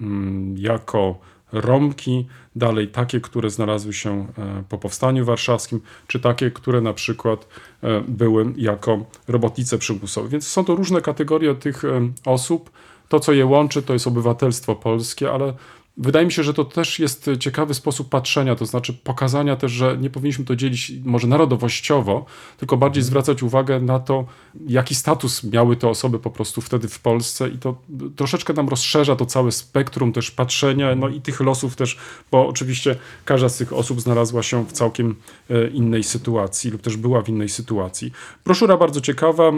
mm, 0.00 0.54
jako 0.58 1.18
Romki, 1.52 2.26
dalej 2.58 2.88
takie, 2.88 3.20
które 3.20 3.50
znalazły 3.50 3.92
się 3.92 4.26
e, 4.38 4.62
po 4.68 4.78
powstaniu 4.78 5.24
warszawskim, 5.24 5.80
czy 6.06 6.20
takie, 6.20 6.50
które 6.50 6.80
na 6.80 6.92
przykład 6.92 7.48
e, 7.82 8.00
były 8.08 8.52
jako 8.56 9.04
robotnice 9.28 9.78
przymusowe. 9.78 10.28
Więc 10.28 10.48
są 10.48 10.64
to 10.64 10.74
różne 10.74 11.00
kategorie 11.00 11.54
tych 11.54 11.84
e, 11.84 12.10
osób. 12.26 12.70
To, 13.08 13.20
co 13.20 13.32
je 13.32 13.46
łączy, 13.46 13.82
to 13.82 13.92
jest 13.92 14.06
obywatelstwo 14.06 14.74
polskie, 14.74 15.32
ale 15.32 15.54
wydaje 15.98 16.26
mi 16.26 16.32
się, 16.32 16.42
że 16.42 16.54
to 16.54 16.64
też 16.64 16.98
jest 16.98 17.30
ciekawy 17.40 17.74
sposób 17.74 18.08
patrzenia, 18.08 18.54
to 18.54 18.66
znaczy 18.66 18.94
pokazania 18.94 19.56
też, 19.56 19.72
że 19.72 19.98
nie 20.00 20.10
powinniśmy 20.10 20.44
to 20.44 20.56
dzielić 20.56 20.92
może 21.04 21.26
narodowościowo, 21.26 22.24
tylko 22.56 22.76
bardziej 22.76 23.02
zwracać 23.02 23.42
uwagę 23.42 23.80
na 23.80 23.98
to, 23.98 24.24
jaki 24.66 24.94
status 24.94 25.44
miały 25.44 25.76
te 25.76 25.88
osoby 25.88 26.18
po 26.18 26.30
prostu 26.30 26.60
wtedy 26.60 26.88
w 26.88 27.00
Polsce 27.00 27.48
i 27.48 27.58
to 27.58 27.76
troszeczkę 28.16 28.52
nam 28.52 28.68
rozszerza 28.68 29.16
to 29.16 29.26
całe 29.26 29.52
spektrum 29.52 30.12
też 30.12 30.30
patrzenia, 30.30 30.94
no 30.94 31.08
i 31.08 31.20
tych 31.20 31.40
losów 31.40 31.76
też, 31.76 31.98
bo 32.30 32.48
oczywiście 32.48 32.96
każda 33.24 33.48
z 33.48 33.56
tych 33.56 33.72
osób 33.72 34.00
znalazła 34.00 34.42
się 34.42 34.64
w 34.66 34.72
całkiem 34.72 35.16
e, 35.50 35.68
innej 35.68 36.04
sytuacji 36.04 36.70
lub 36.70 36.82
też 36.82 36.96
była 36.96 37.22
w 37.22 37.28
innej 37.28 37.48
sytuacji. 37.48 38.12
Broszura 38.44 38.76
bardzo 38.76 39.00
ciekawa, 39.00 39.48
e, 39.48 39.52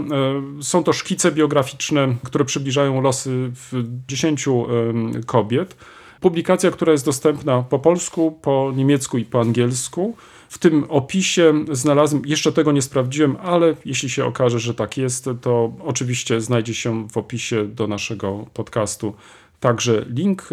są 0.62 0.85
to 0.85 0.92
szkice 0.92 1.32
biograficzne, 1.32 2.16
które 2.23 2.44
przybliżają 2.44 3.00
losy 3.00 3.50
w 3.54 3.85
10 4.09 4.49
em, 4.49 5.23
kobiet. 5.26 5.76
Publikacja, 6.20 6.70
która 6.70 6.92
jest 6.92 7.04
dostępna 7.04 7.62
po 7.62 7.78
polsku, 7.78 8.38
po 8.42 8.72
niemiecku 8.76 9.18
i 9.18 9.24
po 9.24 9.40
angielsku. 9.40 10.16
W 10.48 10.58
tym 10.58 10.84
opisie 10.88 11.64
znalazłem, 11.72 12.22
jeszcze 12.26 12.52
tego 12.52 12.72
nie 12.72 12.82
sprawdziłem, 12.82 13.36
ale 13.42 13.74
jeśli 13.84 14.10
się 14.10 14.24
okaże, 14.24 14.58
że 14.58 14.74
tak 14.74 14.96
jest, 14.96 15.28
to 15.40 15.72
oczywiście 15.84 16.40
znajdzie 16.40 16.74
się 16.74 17.08
w 17.08 17.16
opisie 17.16 17.66
do 17.66 17.86
naszego 17.86 18.46
podcastu 18.54 19.14
także 19.60 20.04
link, 20.14 20.48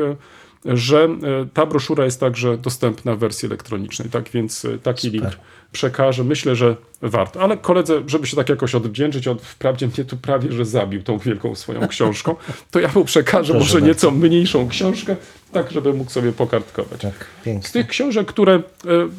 że 0.65 1.03
e, 1.03 1.09
ta 1.53 1.65
broszura 1.65 2.05
jest 2.05 2.19
także 2.19 2.57
dostępna 2.57 3.15
w 3.15 3.19
wersji 3.19 3.45
elektronicznej. 3.45 4.09
Tak 4.09 4.29
więc 4.29 4.65
e, 4.65 4.77
taki 4.77 5.07
Super. 5.07 5.21
link 5.21 5.37
przekażę. 5.71 6.23
Myślę, 6.23 6.55
że 6.55 6.75
warto. 7.01 7.41
Ale 7.41 7.57
koledze, 7.57 8.01
żeby 8.07 8.27
się 8.27 8.35
tak 8.35 8.49
jakoś 8.49 8.75
odwdzięczyć, 8.75 9.27
on 9.27 9.37
wprawdzie 9.39 9.87
mnie 9.87 10.05
tu 10.05 10.17
prawie, 10.17 10.51
że 10.51 10.65
zabił 10.65 11.03
tą 11.03 11.17
wielką 11.17 11.55
swoją 11.55 11.87
książką, 11.93 12.35
to 12.71 12.79
ja 12.79 12.89
mu 12.95 13.05
przekażę 13.05 13.53
Proszę 13.53 13.59
może 13.59 13.73
bardzo. 13.73 13.87
nieco 13.87 14.11
mniejszą 14.11 14.67
książkę, 14.69 15.15
tak 15.51 15.71
żeby 15.71 15.93
mógł 15.93 16.11
sobie 16.11 16.31
pokartkować. 16.31 17.01
Tak, 17.01 17.25
Z 17.61 17.71
tych 17.71 17.87
książek, 17.87 18.27
które 18.27 18.53
e, 18.55 18.61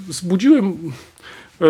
wzbudziły 0.09 0.59
m, 0.59 0.93
e, 1.61 1.65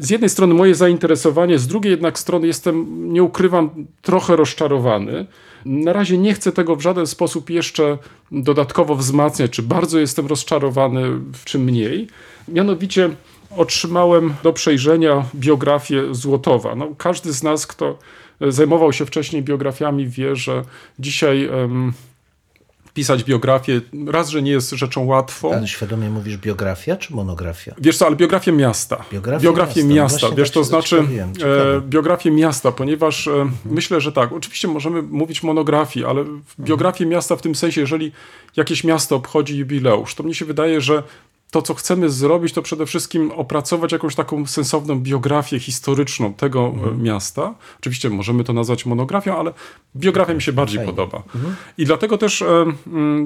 z 0.00 0.10
jednej 0.10 0.30
strony 0.30 0.54
moje 0.54 0.74
zainteresowanie, 0.74 1.58
z 1.58 1.66
drugiej 1.66 1.90
jednak 1.90 2.18
strony 2.18 2.46
jestem, 2.46 2.86
nie 3.12 3.22
ukrywam, 3.22 3.70
trochę 4.02 4.36
rozczarowany. 4.36 5.26
Na 5.64 5.92
razie 5.92 6.18
nie 6.18 6.34
chcę 6.34 6.52
tego 6.52 6.76
w 6.76 6.80
żaden 6.80 7.06
sposób 7.06 7.50
jeszcze 7.50 7.98
dodatkowo 8.32 8.96
wzmacniać, 8.96 9.50
czy 9.50 9.62
bardzo 9.62 9.98
jestem 9.98 10.26
rozczarowany, 10.26 11.10
czy 11.44 11.58
mniej. 11.58 12.06
Mianowicie 12.48 13.10
otrzymałem 13.56 14.34
do 14.42 14.52
przejrzenia 14.52 15.24
biografię 15.34 16.02
Złotowa. 16.10 16.74
No, 16.74 16.88
każdy 16.98 17.32
z 17.32 17.42
nas, 17.42 17.66
kto 17.66 17.98
e, 18.40 18.52
zajmował 18.52 18.92
się 18.92 19.06
wcześniej 19.06 19.42
biografiami, 19.42 20.08
wie, 20.08 20.36
że 20.36 20.62
dzisiaj 20.98 21.44
em, 21.44 21.92
pisać 22.94 23.24
biografię 23.24 23.80
raz, 24.06 24.28
że 24.28 24.42
nie 24.42 24.50
jest 24.50 24.70
rzeczą 24.70 25.04
łatwą. 25.04 25.52
Ale 25.52 25.68
świadomie 25.68 26.10
mówisz 26.10 26.36
biografia 26.36 26.96
czy 26.96 27.14
monografia? 27.14 27.74
Wiesz 27.78 27.96
co, 27.98 28.06
ale 28.06 28.16
biografię 28.16 28.52
miasta. 28.52 29.04
Biografię 29.12 29.44
biografię 29.44 29.84
miasta. 29.84 30.26
miasta. 30.26 30.36
Wiesz, 30.36 30.48
tak 30.48 30.54
to 30.54 30.64
znaczy 30.64 30.98
e, 30.98 31.80
biografię 31.80 32.30
miasta, 32.30 32.72
ponieważ 32.72 33.28
e, 33.28 33.50
myślę, 33.64 34.00
że 34.00 34.12
tak, 34.12 34.32
oczywiście 34.32 34.68
możemy 34.68 35.02
mówić 35.02 35.42
monografii, 35.42 36.06
ale 36.06 36.20
Mhm. 36.20 36.42
biografię 36.60 37.06
miasta 37.06 37.36
w 37.36 37.42
tym 37.42 37.54
sensie, 37.54 37.80
jeżeli 37.80 38.12
jakieś 38.56 38.84
miasto 38.84 39.16
obchodzi 39.16 39.58
jubileusz, 39.58 40.14
to 40.14 40.22
mnie 40.22 40.34
się 40.34 40.44
wydaje, 40.44 40.80
że 40.80 41.02
to, 41.50 41.62
co 41.62 41.74
chcemy 41.74 42.10
zrobić, 42.10 42.52
to 42.52 42.62
przede 42.62 42.86
wszystkim 42.86 43.32
opracować 43.32 43.92
jakąś 43.92 44.14
taką 44.14 44.46
sensowną 44.46 45.00
biografię 45.00 45.58
historyczną 45.60 46.34
tego 46.34 46.66
Mhm. 46.66 46.94
e, 46.94 47.02
miasta. 47.02 47.54
Oczywiście 47.80 48.10
możemy 48.10 48.44
to 48.44 48.52
nazwać 48.52 48.86
monografią, 48.86 49.36
ale 49.38 49.52
biografia 49.96 50.34
mi 50.34 50.42
się 50.42 50.52
bardziej 50.52 50.78
Fajnie. 50.78 50.92
podoba. 50.92 51.22
I 51.78 51.84
dlatego 51.84 52.18
też 52.18 52.42
e, 52.42 52.64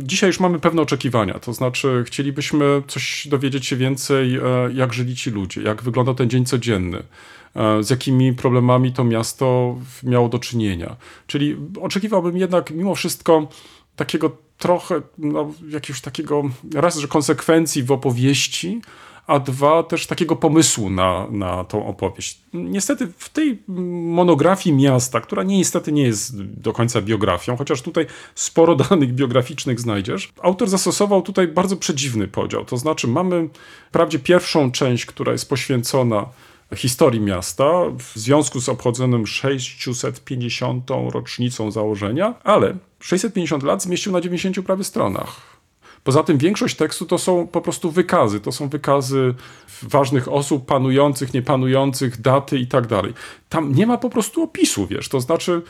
dzisiaj 0.03 0.29
już 0.29 0.41
mamy 0.41 0.59
pewne 0.59 0.83
oczekiwania. 0.83 1.35
To 1.39 1.53
znaczy, 1.53 2.05
chcielibyśmy 2.07 2.83
coś 2.89 3.29
dowiedzieć 3.31 3.67
się 3.67 3.77
więcej, 3.77 4.37
e, 4.37 4.41
jak 4.75 4.93
żyli 4.93 5.17
ci 5.17 5.31
ludzie, 5.31 5.63
jak 5.63 5.83
wyglądał 5.83 6.15
ten 6.15 6.31
dzień 6.31 6.45
codzienny. 6.45 7.03
z 7.81 7.91
jakimi 7.91 8.33
problemami 8.33 8.93
to 8.93 9.05
miasto 9.05 9.77
miało 10.03 10.29
do 10.29 10.39
czynienia. 10.39 10.97
Czyli 11.27 11.57
oczekiwałbym 11.83 12.37
jednak 12.37 12.71
mimo 12.71 12.95
wszystko 12.95 13.49
takiego 13.99 14.37
trochę 14.59 15.03
no, 15.19 15.53
jakiegoś 15.69 16.01
takiego 16.01 16.43
raz, 16.75 16.99
że 16.99 17.09
konsekwencji 17.09 17.83
w 17.83 17.93
opowieści, 17.93 18.81
a 19.27 19.39
dwa 19.39 19.83
też 19.83 20.07
takiego 20.07 20.37
pomysłu 20.37 20.91
na, 20.91 21.27
na 21.31 21.65
tą 21.65 21.87
opowieść. 21.87 22.41
Niestety 22.53 23.09
w 23.19 23.29
tej 23.29 23.63
monografii 23.99 24.77
miasta, 24.77 25.21
która 25.21 25.43
niestety 25.43 25.93
nie 25.93 26.03
jest 26.03 26.43
do 26.43 26.73
końca 26.73 27.03
biografią, 27.03 27.57
chociaż 27.57 27.83
tutaj 27.83 28.07
sporo 28.35 28.77
danych 28.91 29.15
biograficznych 29.15 29.81
znajdziesz, 29.81 30.33
autor 30.43 30.69
zastosował 30.69 31.23
tutaj 31.23 31.49
bardzo 31.49 31.77
przedziwny 31.77 32.29
podział. 32.29 32.65
To 32.65 32.77
znaczy 32.77 33.09
mamy 33.09 33.49
wprawdzie 33.89 34.19
pierwszą 34.19 34.73
część, 34.73 35.07
która 35.07 35.33
jest 35.33 35.49
poświęcona 35.49 36.27
historii 36.77 37.21
miasta 37.21 37.65
w 37.99 38.19
związku 38.19 38.61
z 38.61 38.69
obchodzonym 38.69 39.27
650. 39.27 40.91
rocznicą 41.13 41.71
założenia, 41.71 42.35
ale 42.45 42.77
650 43.01 43.63
lat 43.63 43.83
zmieścił 43.83 44.13
na 44.13 44.21
90 44.21 44.67
prawie 44.67 44.85
stronach. 44.85 45.59
Poza 46.05 46.23
tym 46.23 46.39
większość 46.39 46.77
tekstu 46.77 47.07
to 47.07 47.19
są 47.19 47.47
po 47.47 47.61
prostu 47.61 47.91
wykazy. 47.91 48.41
To 48.41 48.53
są 48.53 48.69
wykazy 48.69 49.35
ważnych 49.83 50.29
osób, 50.29 50.67
panujących, 50.67 51.35
niepanujących, 51.35 52.21
daty 52.21 52.59
i 52.59 52.67
tak 52.67 52.87
dalej. 52.87 53.15
Tam 53.49 53.75
nie 53.75 53.87
ma 53.87 53.99
po 53.99 54.11
prostu 54.11 54.43
opisu, 54.43 54.87
wiesz. 54.87 55.09
To 55.09 55.21
znaczy, 55.21 55.63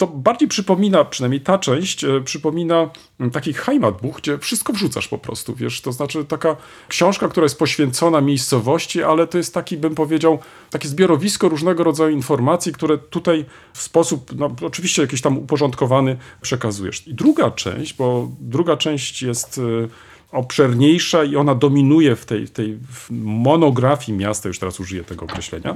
to 0.00 0.06
bardziej 0.06 0.48
przypomina, 0.48 1.04
przynajmniej 1.04 1.40
ta 1.40 1.58
część, 1.58 2.04
e, 2.04 2.20
przypomina 2.20 2.90
taki 3.32 3.52
Heimatbuch, 3.52 4.16
gdzie 4.16 4.38
wszystko 4.38 4.72
wrzucasz 4.72 5.08
po 5.08 5.18
prostu, 5.18 5.54
wiesz, 5.54 5.80
to 5.80 5.92
znaczy 5.92 6.24
taka 6.24 6.56
książka, 6.88 7.28
która 7.28 7.44
jest 7.44 7.58
poświęcona 7.58 8.20
miejscowości, 8.20 9.02
ale 9.02 9.26
to 9.26 9.38
jest 9.38 9.54
taki, 9.54 9.76
bym 9.76 9.94
powiedział, 9.94 10.38
takie 10.70 10.88
zbiorowisko 10.88 11.48
różnego 11.48 11.84
rodzaju 11.84 12.16
informacji, 12.16 12.72
które 12.72 12.98
tutaj 12.98 13.44
w 13.72 13.82
sposób, 13.82 14.30
no, 14.36 14.50
oczywiście 14.66 15.02
jakiś 15.02 15.20
tam 15.20 15.38
uporządkowany 15.38 16.16
przekazujesz. 16.40 17.06
I 17.06 17.14
druga 17.14 17.50
część, 17.50 17.94
bo 17.94 18.28
druga 18.40 18.76
część 18.76 19.22
jest 19.22 19.58
e, 19.84 19.88
obszerniejsza 20.32 21.24
i 21.24 21.36
ona 21.36 21.54
dominuje 21.54 22.16
w 22.16 22.24
tej, 22.24 22.48
tej 22.48 22.78
monografii 23.10 24.18
miasta, 24.18 24.48
już 24.48 24.58
teraz 24.58 24.80
użyję 24.80 25.04
tego 25.04 25.24
określenia, 25.24 25.74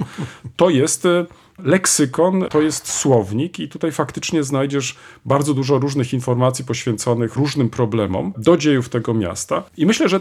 to 0.56 0.70
jest 0.70 1.06
e, 1.06 1.26
leksykon, 1.58 2.44
to 2.50 2.62
jest 2.62 2.92
słownik 2.92 3.58
i 3.58 3.68
tutaj 3.68 3.92
faktycznie 3.92 4.44
znajdziesz 4.44 4.96
bardzo 5.24 5.54
dużo 5.54 5.78
różnych 5.78 6.12
informacji 6.12 6.64
poświęconych 6.64 7.36
różnym 7.36 7.70
problemom 7.70 8.32
do 8.38 8.56
dziejów 8.56 8.88
tego 8.88 9.14
miasta. 9.14 9.62
I 9.76 9.86
myślę, 9.86 10.08
że 10.08 10.20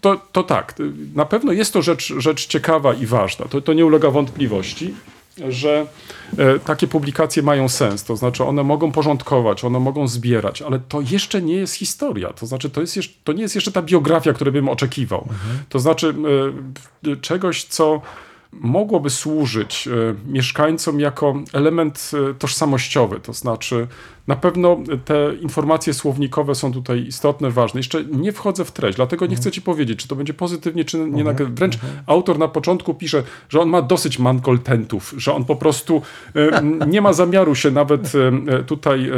to, 0.00 0.20
to 0.32 0.42
tak, 0.42 0.74
na 1.14 1.24
pewno 1.24 1.52
jest 1.52 1.72
to 1.72 1.82
rzecz, 1.82 2.14
rzecz 2.18 2.46
ciekawa 2.46 2.94
i 2.94 3.06
ważna, 3.06 3.46
to, 3.46 3.60
to 3.60 3.72
nie 3.72 3.86
ulega 3.86 4.10
wątpliwości 4.10 4.94
że 5.48 5.86
e, 6.38 6.58
takie 6.58 6.86
publikacje 6.86 7.42
mają 7.42 7.68
sens, 7.68 8.04
to 8.04 8.16
znaczy 8.16 8.44
one 8.44 8.62
mogą 8.62 8.92
porządkować, 8.92 9.64
one 9.64 9.80
mogą 9.80 10.08
zbierać, 10.08 10.62
ale 10.62 10.80
to 10.88 11.00
jeszcze 11.00 11.42
nie 11.42 11.54
jest 11.54 11.74
historia, 11.74 12.32
to 12.32 12.46
znaczy 12.46 12.70
to, 12.70 12.80
jest 12.80 12.96
jeszcze, 12.96 13.14
to 13.24 13.32
nie 13.32 13.42
jest 13.42 13.54
jeszcze 13.54 13.72
ta 13.72 13.82
biografia, 13.82 14.32
której 14.32 14.52
bym 14.52 14.68
oczekiwał. 14.68 15.20
Mhm. 15.20 15.58
To 15.68 15.78
znaczy 15.78 16.14
e, 17.06 17.16
czegoś, 17.16 17.64
co 17.64 18.02
mogłoby 18.52 19.10
służyć 19.10 19.88
e, 19.88 20.14
mieszkańcom 20.26 21.00
jako 21.00 21.34
element 21.52 22.10
e, 22.30 22.34
tożsamościowy. 22.34 23.20
To 23.20 23.32
znaczy, 23.32 23.86
na 24.26 24.36
pewno 24.36 24.76
te 25.04 25.34
informacje 25.34 25.94
słownikowe 25.94 26.54
są 26.54 26.72
tutaj 26.72 27.06
istotne, 27.06 27.50
ważne. 27.50 27.80
Jeszcze 27.80 28.04
nie 28.04 28.32
wchodzę 28.32 28.64
w 28.64 28.72
treść, 28.72 28.96
dlatego 28.96 29.26
nie 29.26 29.36
chcę 29.36 29.50
ci 29.50 29.62
powiedzieć, 29.62 29.98
czy 29.98 30.08
to 30.08 30.16
będzie 30.16 30.34
pozytywnie, 30.34 30.84
czy 30.84 30.98
nie. 30.98 31.22
Mhm. 31.22 31.54
Wręcz 31.54 31.74
mhm. 31.74 31.92
autor 32.06 32.38
na 32.38 32.48
początku 32.48 32.94
pisze, 32.94 33.22
że 33.48 33.60
on 33.60 33.68
ma 33.68 33.82
dosyć 33.82 34.18
mankoltentów, 34.18 35.14
że 35.16 35.34
on 35.34 35.44
po 35.44 35.56
prostu 35.56 36.02
e, 36.34 36.62
nie 36.86 37.00
ma 37.00 37.12
zamiaru 37.12 37.54
się 37.54 37.70
nawet 37.70 38.12
tutaj 38.66 39.10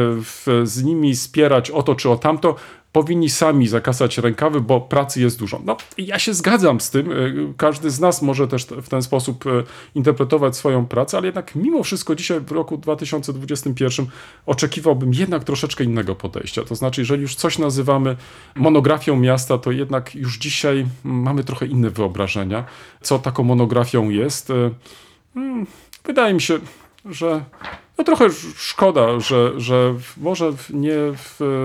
z 0.64 0.84
nimi 0.84 1.16
spierać 1.16 1.70
o 1.70 1.82
to 1.82 1.94
czy 1.94 2.10
o 2.10 2.16
tamto 2.16 2.56
powinni 2.94 3.30
sami 3.30 3.68
zakasać 3.68 4.18
rękawy, 4.18 4.60
bo 4.60 4.80
pracy 4.80 5.20
jest 5.20 5.38
dużo. 5.38 5.60
No, 5.64 5.76
ja 5.98 6.18
się 6.18 6.34
zgadzam 6.34 6.80
z 6.80 6.90
tym. 6.90 7.12
E, 7.12 7.14
każdy 7.56 7.90
z 7.90 8.00
nas 8.00 8.22
może 8.22 8.48
też 8.48 8.64
w 8.64 8.88
ten 8.88 9.02
sposób 9.02 9.46
e, 9.46 9.50
interpretować 9.94 10.56
swoją 10.56 10.86
pracę, 10.86 11.16
ale 11.16 11.26
jednak 11.26 11.54
mimo 11.54 11.82
wszystko 11.82 12.14
dzisiaj 12.14 12.40
w 12.40 12.52
roku 12.52 12.76
2021 12.76 14.06
oczekiwałbym 14.46 15.14
jednak 15.14 15.44
troszeczkę 15.44 15.84
innego 15.84 16.14
podejścia. 16.14 16.64
To 16.64 16.74
znaczy, 16.74 17.00
jeżeli 17.00 17.22
już 17.22 17.34
coś 17.34 17.58
nazywamy 17.58 18.16
monografią 18.54 19.16
miasta, 19.16 19.58
to 19.58 19.72
jednak 19.72 20.14
już 20.14 20.38
dzisiaj 20.38 20.86
mamy 21.04 21.44
trochę 21.44 21.66
inne 21.66 21.90
wyobrażenia, 21.90 22.64
co 23.00 23.18
taką 23.18 23.42
monografią 23.42 24.10
jest. 24.10 24.50
E, 24.50 24.70
hmm, 25.34 25.66
wydaje 26.04 26.34
mi 26.34 26.40
się, 26.40 26.58
że 27.04 27.44
no 27.98 28.04
trochę 28.04 28.28
szkoda, 28.56 29.20
że, 29.20 29.60
że 29.60 29.94
może 30.16 30.52
nie 30.70 30.96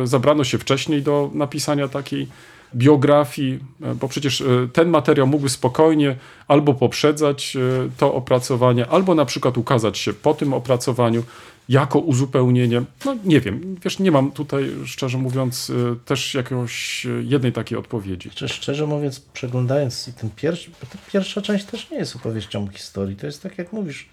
zabrano 0.03 0.43
się 0.43 0.57
wcześniej 0.57 1.01
do 1.01 1.29
napisania 1.33 1.87
takiej 1.87 2.27
biografii, 2.75 3.59
bo 3.95 4.07
przecież 4.07 4.41
e, 4.41 4.45
ten 4.73 4.89
materiał 4.89 5.27
mógłby 5.27 5.49
spokojnie 5.49 6.15
albo 6.47 6.73
poprzedzać 6.73 7.55
e, 7.55 7.59
to 7.97 8.13
opracowanie, 8.13 8.87
albo 8.87 9.15
na 9.15 9.25
przykład 9.25 9.57
ukazać 9.57 9.97
się 9.97 10.13
po 10.13 10.33
tym 10.33 10.53
opracowaniu 10.53 11.23
jako 11.69 11.99
uzupełnienie. 11.99 12.81
No 13.05 13.15
nie 13.25 13.41
wiem, 13.41 13.75
wiesz, 13.83 13.99
nie 13.99 14.11
mam 14.11 14.31
tutaj, 14.31 14.71
szczerze 14.85 15.17
mówiąc, 15.17 15.69
e, 15.69 15.95
też 16.05 16.33
jakiegoś 16.33 17.07
jednej 17.23 17.53
takiej 17.53 17.77
odpowiedzi. 17.77 18.29
Szczerze 18.47 18.87
mówiąc, 18.87 19.19
przeglądając 19.19 20.15
ten 20.21 20.29
pierwszy, 20.35 20.71
ta 20.71 20.97
pierwsza 21.11 21.41
część 21.41 21.65
też 21.65 21.91
nie 21.91 21.97
jest 21.97 22.15
opowieścią 22.15 22.67
historii, 22.67 23.15
to 23.15 23.25
jest 23.25 23.43
tak 23.43 23.57
jak 23.57 23.73
mówisz, 23.73 24.09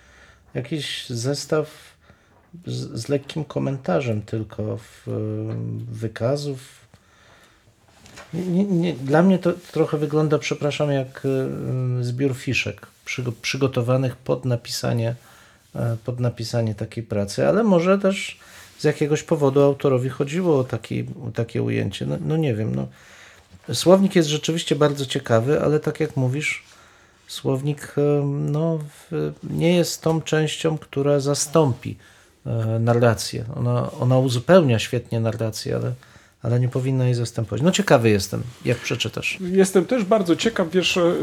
jakiś 0.55 1.09
zestaw 1.09 1.96
z, 2.66 3.01
z 3.01 3.09
lekkim 3.09 3.45
komentarzem 3.45 4.23
tylko 4.23 4.77
w, 4.77 5.07
wykazów. 5.90 6.87
Nie, 8.35 8.64
nie, 8.64 8.92
dla 8.92 9.23
mnie 9.23 9.38
to 9.38 9.53
trochę 9.73 9.99
wygląda, 9.99 10.38
przepraszam, 10.38 10.90
jak 10.90 11.23
y, 12.01 12.05
zbiór 12.05 12.35
fiszek 12.35 12.87
przygotowanych 13.42 14.16
pod 14.16 14.45
napisanie, 14.45 15.14
pod 16.05 16.21
napisanie 16.21 16.75
takiej 16.75 17.05
pracy, 17.05 17.49
ale 17.49 17.62
może 17.62 17.99
też 17.99 18.38
z 18.79 18.85
jakiegoś 18.85 19.23
powodu 19.23 19.62
autorowi 19.62 20.09
chodziło 20.09 20.59
o, 20.59 20.64
taki, 20.64 21.05
takie 21.35 21.62
ujęcie. 21.62 22.07
No, 22.07 22.16
no 22.21 22.37
nie 22.37 22.55
wiem. 22.55 22.75
No. 22.75 22.88
Słownik 23.75 24.16
jest 24.16 24.29
rzeczywiście 24.29 24.77
bardzo 24.77 25.07
ciekawy, 25.07 25.62
ale 25.62 25.81
tak 25.81 26.01
jak 26.01 26.16
mówisz, 26.16 26.64
słownik 27.27 27.95
no, 28.25 28.79
nie 29.42 29.77
jest 29.77 30.03
tą 30.03 30.23
częścią, 30.23 30.79
która 30.79 31.21
zastąpi 31.21 31.97
narrację. 32.81 33.45
Ona, 33.57 33.91
ona 34.01 34.19
uzupełnia 34.19 34.79
świetnie 34.79 35.21
narrację, 35.21 35.77
ale 35.77 35.93
ale 36.47 36.61
nie 36.61 36.69
powinna 36.69 37.05
jej 37.05 37.15
zastępować. 37.15 37.63
No 37.63 37.71
ciekawy 37.71 38.11
jestem, 38.11 38.43
jak 38.65 38.79
przeczytasz. 38.79 39.39
Jestem 39.41 39.85
też 39.85 40.05
bardzo 40.05 40.37
ciekaw, 40.37 40.71
wiesz, 40.71 40.97
e, 40.97 41.15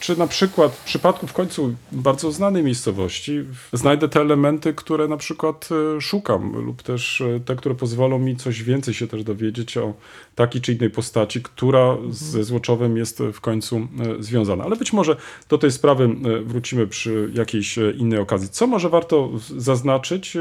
czy 0.00 0.18
na 0.18 0.26
przykład 0.26 0.72
w 0.72 0.84
przypadku 0.84 1.26
w 1.26 1.32
końcu 1.32 1.74
bardzo 1.92 2.32
znanej 2.32 2.62
miejscowości 2.62 3.44
znajdę 3.72 4.08
te 4.08 4.20
elementy, 4.20 4.74
które 4.74 5.08
na 5.08 5.16
przykład 5.16 5.68
e, 5.96 6.00
szukam 6.00 6.52
lub 6.52 6.82
też 6.82 7.20
e, 7.20 7.40
te, 7.40 7.56
które 7.56 7.74
pozwolą 7.74 8.18
mi 8.18 8.36
coś 8.36 8.62
więcej 8.62 8.94
się 8.94 9.06
też 9.06 9.24
dowiedzieć 9.24 9.76
o 9.76 9.94
takiej 10.34 10.60
czy 10.60 10.72
innej 10.72 10.90
postaci, 10.90 11.42
która 11.42 11.96
ze 12.10 12.44
Złoczowem 12.44 12.96
jest 12.96 13.22
w 13.32 13.40
końcu 13.40 13.88
związana. 14.20 14.64
Ale 14.64 14.76
być 14.76 14.92
może 14.92 15.16
do 15.48 15.58
tej 15.58 15.70
sprawy 15.70 16.08
wrócimy 16.44 16.86
przy 16.86 17.30
jakiejś 17.34 17.78
innej 17.96 18.18
okazji. 18.18 18.48
Co 18.48 18.66
może 18.66 18.88
warto 18.88 19.30
zaznaczyć? 19.56 20.36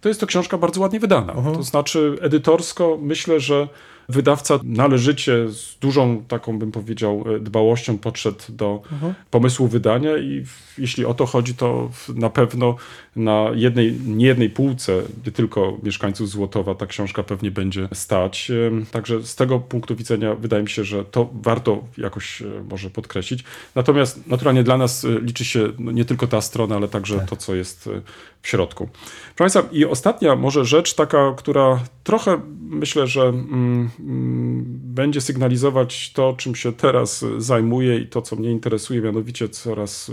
To 0.00 0.08
jest 0.08 0.20
to 0.20 0.26
książka 0.26 0.58
bardzo 0.58 0.80
ładnie 0.80 1.00
wydana. 1.00 1.32
Uh 1.32 1.44
-huh. 1.44 1.56
To 1.56 1.62
znaczy, 1.62 2.16
edytorsko 2.20 2.98
myślę, 3.02 3.40
że 3.40 3.68
wydawca 4.10 4.58
należycie 4.64 5.48
z 5.48 5.78
dużą 5.80 6.24
taką, 6.28 6.58
bym 6.58 6.72
powiedział, 6.72 7.24
e, 7.36 7.40
dbałością 7.40 7.98
podszedł 7.98 8.38
do 8.48 8.82
mhm. 8.92 9.14
pomysłu 9.30 9.68
wydania 9.68 10.18
i 10.18 10.44
jeśli 10.78 11.04
o 11.04 11.14
to 11.14 11.26
chodzi, 11.26 11.54
to 11.54 11.90
na 12.14 12.30
pewno 12.30 12.76
na 13.16 13.50
jednej, 13.54 14.00
nie 14.06 14.26
jednej 14.26 14.50
półce, 14.50 15.02
nie 15.26 15.32
tylko 15.32 15.78
mieszkańców 15.82 16.28
Złotowa 16.28 16.74
ta 16.74 16.86
książka 16.86 17.22
pewnie 17.22 17.50
będzie 17.50 17.88
stać. 17.92 18.52
Także 18.90 19.22
z 19.22 19.36
tego 19.36 19.60
punktu 19.60 19.96
widzenia 19.96 20.34
wydaje 20.34 20.62
mi 20.62 20.68
się, 20.68 20.84
że 20.84 21.04
to 21.04 21.30
warto 21.32 21.84
jakoś 21.98 22.42
e, 22.42 22.46
może 22.70 22.90
podkreślić. 22.90 23.44
Natomiast 23.74 24.26
naturalnie 24.26 24.62
dla 24.62 24.76
nas 24.76 25.04
e, 25.04 25.20
liczy 25.20 25.44
się 25.44 25.68
no, 25.78 25.92
nie 25.92 26.04
tylko 26.04 26.26
ta 26.26 26.40
strona, 26.40 26.76
ale 26.76 26.88
także 26.88 27.18
tak. 27.18 27.28
to, 27.28 27.36
co 27.36 27.54
jest 27.54 27.88
w 28.42 28.48
środku. 28.48 28.88
Proszę 29.36 29.60
Państwa, 29.60 29.76
i 29.76 29.84
ostatnia 29.84 30.36
może 30.36 30.64
rzecz 30.64 30.94
taka, 30.94 31.34
która 31.36 31.80
trochę 32.04 32.40
myślę, 32.70 33.06
że 33.06 33.22
mm, 33.22 33.90
mm, 34.00 34.64
będzie 34.66 35.20
sygnalizować 35.20 36.12
to, 36.12 36.34
czym 36.38 36.54
się 36.54 36.72
teraz 36.72 37.24
zajmuję 37.38 37.98
i 37.98 38.06
to, 38.06 38.22
co 38.22 38.36
mnie 38.36 38.50
interesuje, 38.50 39.00
mianowicie 39.00 39.48
coraz 39.48 40.12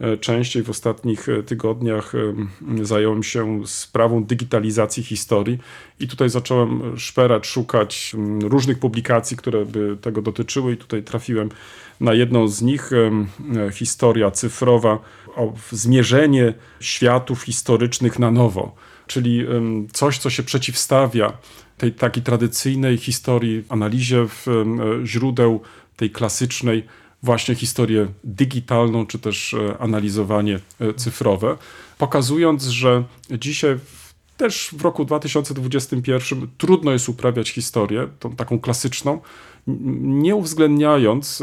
e, 0.00 0.16
częściej 0.16 0.62
w 0.62 0.70
ostatnich 0.70 1.28
e, 1.28 1.42
tygodniach 1.42 2.12
zająłem 2.82 3.22
się 3.22 3.66
sprawą 3.66 4.24
digitalizacji 4.24 5.02
historii 5.02 5.58
i 6.00 6.08
tutaj 6.08 6.30
zacząłem 6.30 6.98
szperać, 6.98 7.46
szukać 7.46 8.12
mm, 8.14 8.40
różnych 8.40 8.78
publikacji, 8.78 9.36
które 9.36 9.64
by 9.64 9.96
tego 10.00 10.22
dotyczyły 10.22 10.72
i 10.72 10.76
tutaj 10.76 11.02
trafiłem 11.02 11.48
na 12.00 12.14
jedną 12.14 12.48
z 12.48 12.62
nich, 12.62 12.90
historia 13.72 14.30
cyfrowa, 14.30 14.98
zmierzenie 15.72 16.54
światów 16.80 17.42
historycznych 17.42 18.18
na 18.18 18.30
nowo, 18.30 18.74
czyli 19.06 19.46
coś, 19.92 20.18
co 20.18 20.30
się 20.30 20.42
przeciwstawia 20.42 21.32
tej 21.78 21.92
takiej 21.92 22.22
tradycyjnej 22.22 22.96
historii, 22.96 23.64
analizie 23.68 24.18
e, 24.18 24.26
źródeł, 25.06 25.60
tej 25.96 26.10
klasycznej, 26.10 26.84
właśnie 27.22 27.54
historię 27.54 28.06
digitalną, 28.24 29.06
czy 29.06 29.18
też 29.18 29.54
e, 29.54 29.78
analizowanie 29.78 30.60
e, 30.80 30.94
cyfrowe, 30.94 31.56
pokazując, 31.98 32.64
że 32.64 33.04
dzisiaj 33.30 33.78
też 34.36 34.70
w 34.72 34.82
roku 34.82 35.04
2021 35.04 36.48
trudno 36.58 36.92
jest 36.92 37.08
uprawiać 37.08 37.50
historię, 37.50 38.08
tą 38.18 38.36
taką 38.36 38.60
klasyczną, 38.60 39.20
nie 40.00 40.36
uwzględniając 40.36 41.42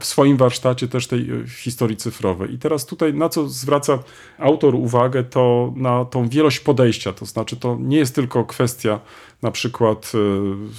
w 0.00 0.04
swoim 0.04 0.36
warsztacie 0.36 0.88
też 0.88 1.06
tej 1.06 1.30
e, 1.30 1.48
historii 1.48 1.96
cyfrowej. 1.96 2.54
I 2.54 2.58
teraz 2.58 2.86
tutaj 2.86 3.14
na 3.14 3.28
co 3.28 3.48
zwraca 3.48 3.98
autor 4.38 4.74
uwagę, 4.74 5.24
to 5.24 5.72
na 5.76 6.04
tą 6.04 6.28
wielość 6.28 6.60
podejścia, 6.60 7.12
to 7.12 7.26
znaczy 7.26 7.56
to 7.56 7.76
nie 7.80 7.96
jest 7.96 8.14
tylko 8.14 8.44
kwestia 8.44 9.00
na 9.42 9.50
przykład 9.50 10.12
e, 10.14 10.18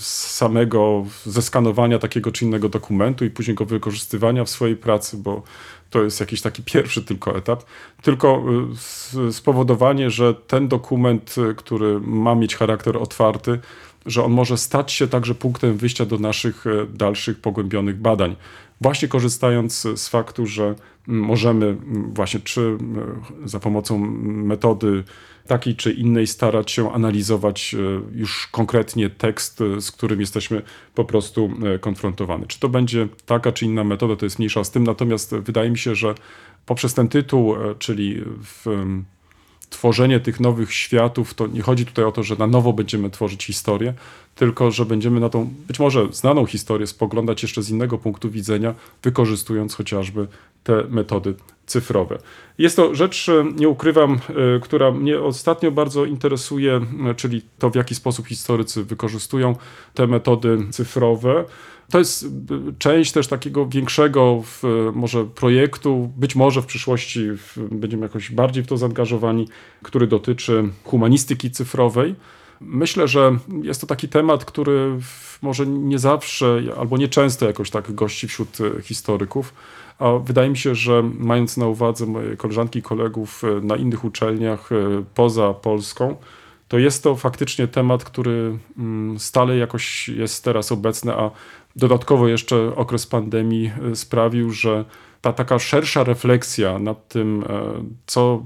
samego 0.01 1.05
zeskanowania 1.25 1.99
takiego 1.99 2.31
czy 2.31 2.45
innego 2.45 2.69
dokumentu 2.69 3.25
i 3.25 3.29
później 3.29 3.55
go 3.55 3.65
wykorzystywania 3.65 4.43
w 4.43 4.49
swojej 4.49 4.75
pracy, 4.75 5.17
bo 5.17 5.41
to 5.89 6.03
jest 6.03 6.19
jakiś 6.19 6.41
taki 6.41 6.63
pierwszy 6.63 7.03
tylko 7.03 7.37
etap, 7.37 7.63
tylko 8.01 8.43
e, 9.27 9.31
spowodowanie, 9.31 10.09
że 10.09 10.33
ten 10.33 10.67
dokument, 10.67 11.35
który 11.57 11.99
ma 11.99 12.35
mieć 12.35 12.55
charakter 12.55 12.97
otwarty, 12.97 13.59
że 14.05 14.23
on 14.23 14.31
może 14.31 14.57
stać 14.57 14.91
się 14.91 15.07
także 15.07 15.35
punktem 15.35 15.77
wyjścia 15.77 16.05
do 16.05 16.17
naszych 16.17 16.67
e, 16.67 16.85
dalszych 16.93 17.39
pogłębionych 17.39 17.97
badań. 17.97 18.35
Właśnie 18.81 19.07
korzystając 19.07 19.87
z 19.95 20.07
faktu, 20.07 20.45
że 20.45 20.75
możemy 21.07 21.77
właśnie 22.13 22.39
czy 22.39 22.61
e, 22.61 23.47
za 23.47 23.59
pomocą 23.59 23.97
metody 24.25 25.03
takiej 25.49 25.75
czy 25.75 25.91
innej 25.91 26.27
starać 26.27 26.71
się 26.71 26.91
analizować 26.91 27.75
e, 27.75 28.17
już 28.17 28.47
konkretnie 28.47 29.09
tekst, 29.09 29.61
e, 29.61 29.81
z 29.81 29.91
którym 29.91 30.19
jesteśmy 30.19 30.61
po 30.95 31.05
prostu 31.05 31.51
e, 31.75 31.79
konfrontowani. 31.79 32.45
Czy 32.47 32.59
to 32.59 32.69
będzie 32.69 33.07
taka 33.25 33.51
czy 33.51 33.65
inna 33.65 33.83
metoda, 33.83 34.15
to 34.15 34.25
jest 34.25 34.39
mniejsza 34.39 34.63
z 34.63 34.71
tym, 34.71 34.83
natomiast 34.83 35.35
wydaje 35.35 35.69
mi 35.69 35.77
się, 35.77 35.95
że 35.95 36.15
poprzez 36.65 36.93
ten 36.93 37.07
tytuł, 37.07 37.55
e, 37.55 37.75
czyli 37.79 38.21
w, 38.43 38.65
tworzenie 39.69 40.19
tych 40.19 40.39
nowych 40.39 40.73
światów, 40.73 41.33
to 41.33 41.47
nie 41.47 41.61
chodzi 41.61 41.85
tutaj 41.85 42.05
o 42.05 42.11
to, 42.11 42.23
że 42.23 42.35
na 42.35 42.47
nowo 42.47 42.73
będziemy 42.73 43.09
tworzyć 43.09 43.43
historię, 43.43 43.93
tylko 44.35 44.71
że 44.71 44.85
będziemy 44.85 45.19
na 45.19 45.29
tą 45.29 45.49
być 45.67 45.79
może 45.79 46.07
znaną 46.11 46.45
historię 46.45 46.87
spoglądać 46.87 47.43
jeszcze 47.43 47.63
z 47.63 47.69
innego 47.69 47.97
punktu 47.97 48.29
widzenia, 48.29 48.75
wykorzystując 49.03 49.75
chociażby 49.75 50.27
te 50.63 50.83
metody 50.89 51.35
cyfrowe. 51.65 52.17
Jest 52.57 52.75
to 52.75 52.95
rzecz, 52.95 53.29
e, 53.29 53.45
nie 53.55 53.69
ukrywam, 53.69 54.13
e, 54.13 54.59
która 54.59 54.91
mnie 54.91 55.21
ostatnio 55.21 55.71
bardzo 55.71 56.05
interesuje, 56.05 56.81
e, 57.09 57.15
czyli 57.15 57.41
to, 57.59 57.69
w 57.69 57.75
jaki 57.75 57.95
sposób 57.95 58.27
historycy 58.27 58.83
wykorzystują 58.83 59.55
te 59.93 60.07
metody 60.07 60.57
cyfrowe. 60.71 61.45
To 61.89 61.99
jest 61.99 62.23
e, 62.23 62.27
część 62.79 63.11
też 63.11 63.27
takiego 63.27 63.65
większego 63.65 64.41
w, 64.45 64.63
może 64.93 65.25
projektu, 65.25 66.11
być 66.17 66.35
może 66.35 66.61
w 66.61 66.65
przyszłości 66.65 67.29
w, 67.31 67.57
będziemy 67.71 68.03
jakoś 68.03 68.31
bardziej 68.31 68.63
w 68.63 68.67
to 68.67 68.77
zaangażowani, 68.77 69.47
który 69.83 70.07
dotyczy 70.07 70.69
humanistyki 70.83 71.51
cyfrowej. 71.51 72.15
Myślę, 72.61 73.07
że 73.07 73.37
jest 73.63 73.81
to 73.81 73.87
taki 73.87 74.09
temat, 74.09 74.45
który 74.45 74.97
może 75.41 75.67
nie 75.67 75.99
zawsze 75.99 76.61
albo 76.79 76.97
nie 76.97 77.07
często 77.07 77.47
jakoś 77.47 77.69
tak 77.69 77.91
gości 77.93 78.27
wśród 78.27 78.57
e, 78.61 78.81
historyków, 78.81 79.53
a 79.99 80.11
wydaje 80.11 80.49
mi 80.49 80.57
się, 80.57 80.75
że 80.75 81.03
mając 81.19 81.57
na 81.57 81.67
uwadze 81.67 82.05
moje 82.05 82.37
koleżanki 82.37 82.79
i 82.79 82.81
kolegów 82.81 83.43
e, 83.43 83.61
na 83.61 83.75
innych 83.75 84.05
uczelniach 84.05 84.69
poza 85.15 85.53
Polską, 85.53 86.15
to 86.69 86.77
jest 86.77 87.03
to 87.03 87.15
faktycznie 87.15 87.67
temat, 87.67 88.03
który 88.03 88.57
mm, 88.77 89.19
stale 89.19 89.57
jakoś 89.57 90.09
jest 90.09 90.43
teraz 90.43 90.71
obecny, 90.71 91.13
a 91.13 91.31
dodatkowo 91.79 92.27
jeszcze 92.27 92.75
okres 92.75 93.07
pandemii 93.07 93.71
e, 93.91 93.95
sprawił, 93.95 94.51
że 94.51 94.85
ta 95.21 95.33
taka 95.33 95.59
szersza 95.59 96.03
refleksja 96.03 96.79
nad 96.79 97.07
tym, 97.07 97.43
e, 97.49 97.83
co 98.05 98.43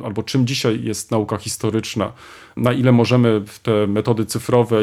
y, 0.00 0.04
albo 0.04 0.22
czym 0.22 0.46
dzisiaj 0.46 0.84
jest 0.84 1.10
nauka 1.10 1.36
historyczna, 1.36 2.12
na 2.56 2.72
ile 2.72 2.92
możemy 2.92 3.42
te 3.62 3.86
metody 3.86 4.26
cyfrowe 4.26 4.80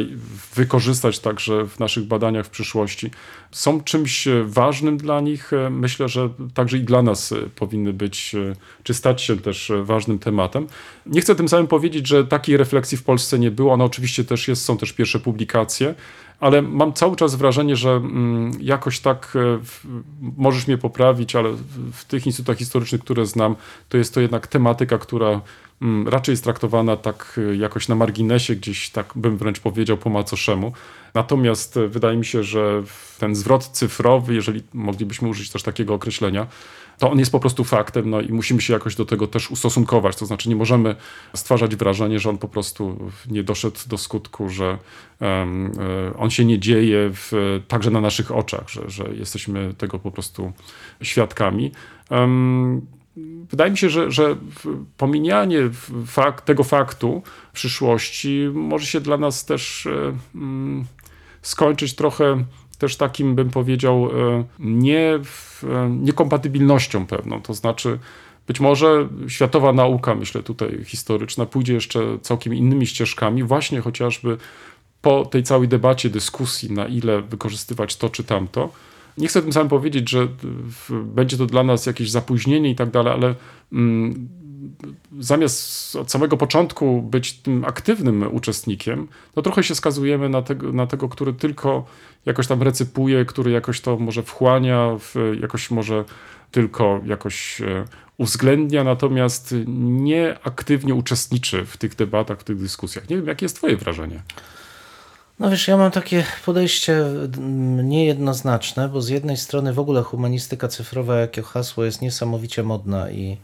wykorzystać 0.56 1.20
także 1.20 1.68
w 1.68 1.80
naszych 1.80 2.04
badaniach 2.04 2.46
w 2.46 2.50
przyszłości, 2.50 3.12
są 3.52 3.84
czymś 3.84 4.28
e, 4.28 4.44
ważnym 4.44 4.98
dla 4.98 5.22
nich. 5.22 5.54
E, 5.54 5.70
Myślę, 5.70 6.10
że 6.10 6.30
także 6.54 6.78
i 6.78 6.82
dla 6.82 7.02
nas 7.02 7.32
e, 7.32 7.36
powinny 7.56 7.94
być, 7.94 8.36
e, 8.36 8.56
czy 8.84 8.94
stać 8.94 9.22
się 9.22 9.38
też 9.38 9.70
e, 9.70 9.84
ważnym 9.84 10.20
tematem. 10.20 10.68
Nie 11.06 11.22
chcę 11.22 11.36
tym 11.36 11.50
samym 11.50 11.68
powiedzieć, 11.68 12.08
że 12.08 12.26
takiej 12.26 12.58
refleksji 12.58 12.98
w 12.98 13.04
Polsce 13.04 13.40
nie 13.40 13.52
było. 13.52 13.74
Ona 13.74 13.84
oczywiście 13.84 14.24
też 14.24 14.48
jest, 14.48 14.66
są 14.66 14.78
też 14.78 14.94
pierwsze 14.94 15.20
publikacje, 15.20 15.96
ale 16.40 16.62
mam 16.62 16.94
cały 16.94 17.16
czas 17.16 17.36
wrażenie, 17.36 17.76
że 17.76 17.90
mm, 17.90 18.52
jakoś 18.60 19.00
tak, 19.00 19.34
e, 19.36 19.60
możesz 20.38 20.68
mnie 20.68 20.78
poprawić, 20.78 21.36
ale 21.36 21.52
w, 21.52 21.94
w 21.94 22.06
tych 22.06 22.26
instytutach 22.26 22.58
historycznych, 22.58 23.02
które 23.02 23.26
znam, 23.26 23.56
to 23.90 23.98
jest 23.98 24.14
to 24.14 24.22
jednak 24.22 24.48
tematyka, 24.48 24.98
która 24.98 25.42
mm, 25.82 26.08
raczej 26.08 26.34
jest 26.34 26.44
traktowana 26.44 26.98
tak 26.98 27.40
e, 27.52 27.56
jakoś 27.56 27.88
na 27.88 27.96
marginesie, 27.96 28.56
gdzieś 28.56 28.90
tak 28.90 29.14
bym 29.16 29.38
wręcz 29.38 29.60
powiedział 29.60 29.98
po 29.98 30.10
macoszemu. 30.10 30.72
Natomiast 31.18 31.78
e, 31.78 31.88
wydaje 31.88 32.18
mi 32.18 32.26
się, 32.26 32.44
że 32.44 32.84
ten 33.20 33.36
zwrot 33.36 33.68
cyfrowy, 33.68 34.36
jeżeli 34.36 34.64
moglibyśmy 34.74 35.28
użyć 35.28 35.50
też 35.50 35.64
takiego 35.64 35.94
określenia, 35.94 36.48
to 36.98 37.12
on 37.12 37.20
jest 37.20 37.32
po 37.32 37.40
prostu 37.40 37.64
faktem, 37.64 38.10
no 38.10 38.22
i 38.22 38.32
musimy 38.34 38.62
się 38.62 38.74
jakoś 38.74 38.96
do 38.96 39.06
tego 39.06 39.28
też 39.28 39.52
ustosunkować. 39.52 40.16
To 40.16 40.26
znaczy, 40.26 40.50
nie 40.50 40.56
możemy 40.56 40.96
stwarzać 41.34 41.76
wrażenia, 41.76 42.20
że 42.20 42.30
on 42.30 42.38
po 42.38 42.48
prostu 42.48 43.12
nie 43.28 43.44
doszedł 43.44 43.80
do 43.88 43.98
skutku, 43.98 44.50
że 44.50 44.78
e, 45.22 45.48
on 46.18 46.30
się 46.30 46.46
nie 46.46 46.60
dzieje 46.60 47.10
w, 47.14 47.60
także 47.68 47.92
na 47.92 48.02
naszych 48.02 48.32
oczach, 48.32 48.70
że, 48.70 48.90
że 48.90 49.04
jesteśmy 49.16 49.74
tego 49.78 50.00
po 50.00 50.12
prostu 50.12 50.52
świadkami. 51.02 51.72
Em, 52.10 52.82
Wydaje 53.50 53.72
mi 53.72 53.78
się, 53.78 53.90
że, 53.90 54.12
że 54.12 54.36
pominianie 54.98 55.62
w- 55.62 56.06
fak, 56.08 56.42
tego 56.42 56.64
faktu 56.64 57.22
w 57.50 57.56
przyszłości 57.56 58.50
może 58.54 58.86
się 58.86 59.02
dla 59.02 59.18
nas 59.18 59.46
też 59.46 59.88
mm, 60.36 60.86
skończyć 61.48 61.96
trochę 61.96 62.44
też 62.78 62.96
takim, 62.96 63.36
bym 63.36 63.50
powiedział, 63.50 64.06
e, 64.06 64.44
nie, 64.60 65.20
e, 65.64 65.90
niekompatybilnością 65.90 67.06
pewną. 67.06 67.42
To 67.42 67.54
znaczy, 67.54 68.00
być 68.48 68.60
może 68.60 69.08
światowa 69.28 69.74
nauka, 69.74 70.16
myślę 70.16 70.44
tutaj 70.44 70.84
historyczna, 70.86 71.46
pójdzie 71.46 71.74
jeszcze 71.74 72.20
całkiem 72.22 72.54
innymi 72.54 72.88
ścieżkami, 72.88 73.44
właśnie 73.44 73.82
chociażby 73.82 74.38
po 75.02 75.26
tej 75.26 75.44
całej 75.44 75.68
debacie, 75.68 76.10
dyskusji, 76.10 76.72
na 76.72 76.88
ile 76.88 77.22
wykorzystywać 77.22 77.96
to 77.96 78.10
czy 78.10 78.24
tamto. 78.24 78.70
Nie 79.18 79.28
chcę 79.28 79.42
tym 79.42 79.54
samym 79.54 79.70
powiedzieć, 79.70 80.10
że 80.10 80.28
będzie 80.90 81.38
to 81.38 81.46
dla 81.46 81.64
nas 81.64 81.86
jakieś 81.86 82.12
zapóźnienie 82.12 82.70
i 82.70 82.76
tak 82.76 82.92
dalej, 82.92 83.14
ale 83.14 83.36
mm, 83.74 84.28
zamiast 85.20 85.96
od 85.96 86.12
samego 86.12 86.38
początku 86.38 87.02
być 87.02 87.34
tym 87.34 87.66
aktywnym 87.66 88.36
uczestnikiem, 88.36 89.08
to 89.34 89.42
trochę 89.42 89.64
się 89.64 89.76
skazujemy 89.76 90.30
na 90.30 90.42
tego, 90.42 90.74
na 90.74 90.88
tego 90.88 91.10
który 91.10 91.34
tylko 91.34 91.86
jakoś 92.26 92.48
tam 92.48 92.62
recypuje, 92.62 93.26
który 93.26 93.52
jakoś 93.52 93.82
to 93.82 93.98
może 93.98 94.24
wchłania, 94.24 94.98
jakoś 95.42 95.72
może 95.72 96.06
tylko 96.52 97.02
jakoś 97.06 97.62
e, 97.62 97.86
uwzględnia, 98.18 98.84
natomiast 98.84 99.56
nie 99.68 100.38
aktywnie 100.44 100.96
uczestniczy 100.96 101.66
w 101.66 101.78
tych 101.78 101.96
debatach, 101.96 102.40
w 102.40 102.44
tych 102.44 102.58
dyskusjach. 102.58 103.10
Nie 103.10 103.16
wiem, 103.16 103.28
jakie 103.28 103.46
jest 103.46 103.56
twoje 103.56 103.78
wrażenie? 103.78 104.22
No 105.40 105.50
wiesz, 105.50 105.68
ja 105.68 105.78
mam 105.78 105.92
takie 105.92 106.26
podejście 106.46 107.06
niejednoznaczne, 107.84 108.90
bo 108.90 109.02
z 109.02 109.10
jednej 109.10 109.38
strony 109.38 109.74
w 109.74 109.80
ogóle 109.80 110.04
humanistyka 110.04 110.68
cyfrowa 110.68 111.16
jako 111.16 111.42
hasło 111.42 111.86
jest 111.86 112.02
niesamowicie 112.02 112.64
modna 112.64 113.12
i 113.12 113.38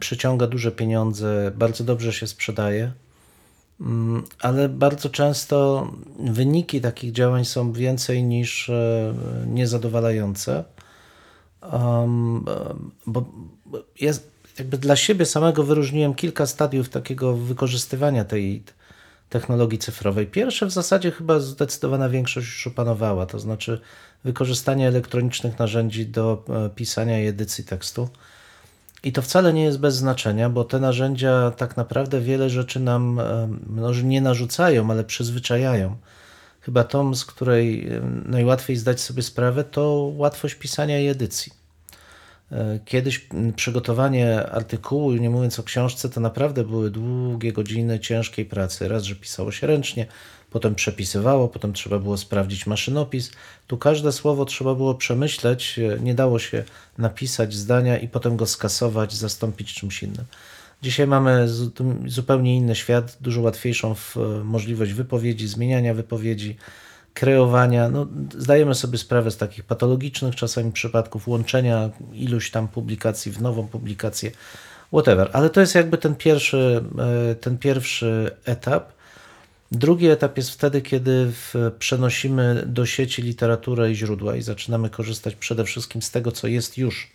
przyciąga 0.00 0.46
duże 0.46 0.72
pieniądze, 0.72 1.52
bardzo 1.54 1.84
dobrze 1.84 2.12
się 2.12 2.26
sprzedaje, 2.26 2.92
mm, 3.80 4.22
ale 4.40 4.68
bardzo 4.68 5.10
często 5.10 5.88
wyniki 6.18 6.80
takich 6.80 7.12
działań 7.12 7.44
są 7.44 7.72
więcej 7.72 8.22
niż 8.24 8.68
e, 8.68 9.14
niezadowalające. 9.46 10.64
Bo 13.06 13.24
bo 13.66 13.78
ja 14.00 14.12
jakby 14.58 14.78
dla 14.78 14.96
siebie 14.96 15.26
samego 15.26 15.64
wyróżniłem 15.64 16.14
kilka 16.14 16.46
stadiów 16.46 16.88
takiego 16.88 17.36
wykorzystywania 17.36 18.24
tej 18.24 18.62
technologii 19.28 19.78
cyfrowej. 19.78 20.26
Pierwsze 20.26 20.66
w 20.66 20.70
zasadzie 20.70 21.10
chyba 21.10 21.40
zdecydowana 21.40 22.08
większość 22.08 22.46
już 22.46 22.66
opanowała, 22.66 23.26
to 23.26 23.38
znaczy 23.38 23.80
wykorzystanie 24.24 24.88
elektronicznych 24.88 25.58
narzędzi 25.58 26.06
do 26.06 26.44
e, 26.48 26.70
pisania 26.70 27.20
i 27.20 27.26
edycji 27.26 27.64
tekstu. 27.64 28.08
I 29.02 29.12
to 29.12 29.22
wcale 29.22 29.52
nie 29.52 29.64
jest 29.64 29.80
bez 29.80 29.96
znaczenia, 29.96 30.50
bo 30.50 30.64
te 30.64 30.80
narzędzia 30.80 31.50
tak 31.50 31.76
naprawdę 31.76 32.20
wiele 32.20 32.50
rzeczy 32.50 32.80
nam 32.80 33.20
e, 33.20 33.48
może 33.66 34.02
nie 34.02 34.20
narzucają, 34.20 34.90
ale 34.90 35.04
przyzwyczajają. 35.04 35.96
Chyba 36.60 36.84
tą, 36.84 37.14
z 37.14 37.24
której 37.24 37.88
e, 37.88 38.00
najłatwiej 38.24 38.76
zdać 38.76 39.00
sobie 39.00 39.22
sprawę, 39.22 39.64
to 39.64 40.12
łatwość 40.16 40.54
pisania 40.54 41.00
i 41.00 41.06
edycji. 41.06 41.52
E, 42.52 42.78
Kiedyś 42.84 43.28
przygotowanie 43.56 44.46
artykułu, 44.46 45.12
nie 45.12 45.30
mówiąc 45.30 45.58
o 45.58 45.62
książce, 45.62 46.08
to 46.08 46.20
naprawdę 46.20 46.64
były 46.64 46.90
długie 46.90 47.52
godziny 47.52 48.00
ciężkiej 48.00 48.44
pracy. 48.44 48.88
Raz, 48.88 49.02
że 49.02 49.14
pisało 49.14 49.52
się 49.52 49.66
ręcznie, 49.66 50.06
potem 50.50 50.74
przepisywało, 50.74 51.48
potem 51.48 51.72
trzeba 51.72 51.98
było 51.98 52.16
sprawdzić 52.16 52.66
maszynopis. 52.66 53.30
Tu 53.66 53.78
każde 53.78 54.12
słowo 54.12 54.44
trzeba 54.44 54.74
było 54.74 54.94
przemyśleć, 54.94 55.78
e, 55.78 56.00
nie 56.00 56.14
dało 56.14 56.38
się 56.38 56.64
napisać 56.98 57.54
zdania 57.54 57.98
i 57.98 58.08
potem 58.08 58.36
go 58.36 58.46
skasować, 58.46 59.14
zastąpić 59.14 59.74
czymś 59.74 60.02
innym. 60.02 60.24
Dzisiaj 60.82 61.06
mamy 61.06 61.48
zu- 61.48 61.72
zupełnie 62.06 62.56
inny 62.56 62.74
świat, 62.74 63.16
dużo 63.20 63.40
łatwiejszą 63.40 63.94
e, 64.16 64.20
możliwość 64.44 64.92
wypowiedzi, 64.92 65.48
zmieniania 65.48 65.94
wypowiedzi, 65.94 66.56
kreowania. 67.14 67.88
No, 67.88 68.06
zdajemy 68.38 68.74
sobie 68.74 68.98
sprawę 68.98 69.30
z 69.30 69.36
takich 69.36 69.64
patologicznych 69.64 70.34
czasami 70.36 70.72
przypadków 70.72 71.28
łączenia 71.28 71.90
iluś 72.12 72.50
tam 72.50 72.68
publikacji 72.68 73.32
w 73.32 73.42
nową 73.42 73.68
publikację, 73.68 74.30
whatever. 74.92 75.30
Ale 75.32 75.50
to 75.50 75.60
jest 75.60 75.74
jakby 75.74 75.98
ten 75.98 76.14
pierwszy, 76.14 76.84
e, 77.30 77.34
ten 77.34 77.58
pierwszy 77.58 78.30
etap. 78.44 78.97
Drugi 79.72 80.08
etap 80.08 80.36
jest 80.36 80.50
wtedy, 80.50 80.82
kiedy 80.82 81.32
przenosimy 81.78 82.64
do 82.66 82.86
sieci 82.86 83.22
literaturę 83.22 83.90
i 83.90 83.94
źródła 83.94 84.36
i 84.36 84.42
zaczynamy 84.42 84.90
korzystać 84.90 85.34
przede 85.34 85.64
wszystkim 85.64 86.02
z 86.02 86.10
tego, 86.10 86.32
co 86.32 86.46
jest 86.46 86.78
już. 86.78 87.10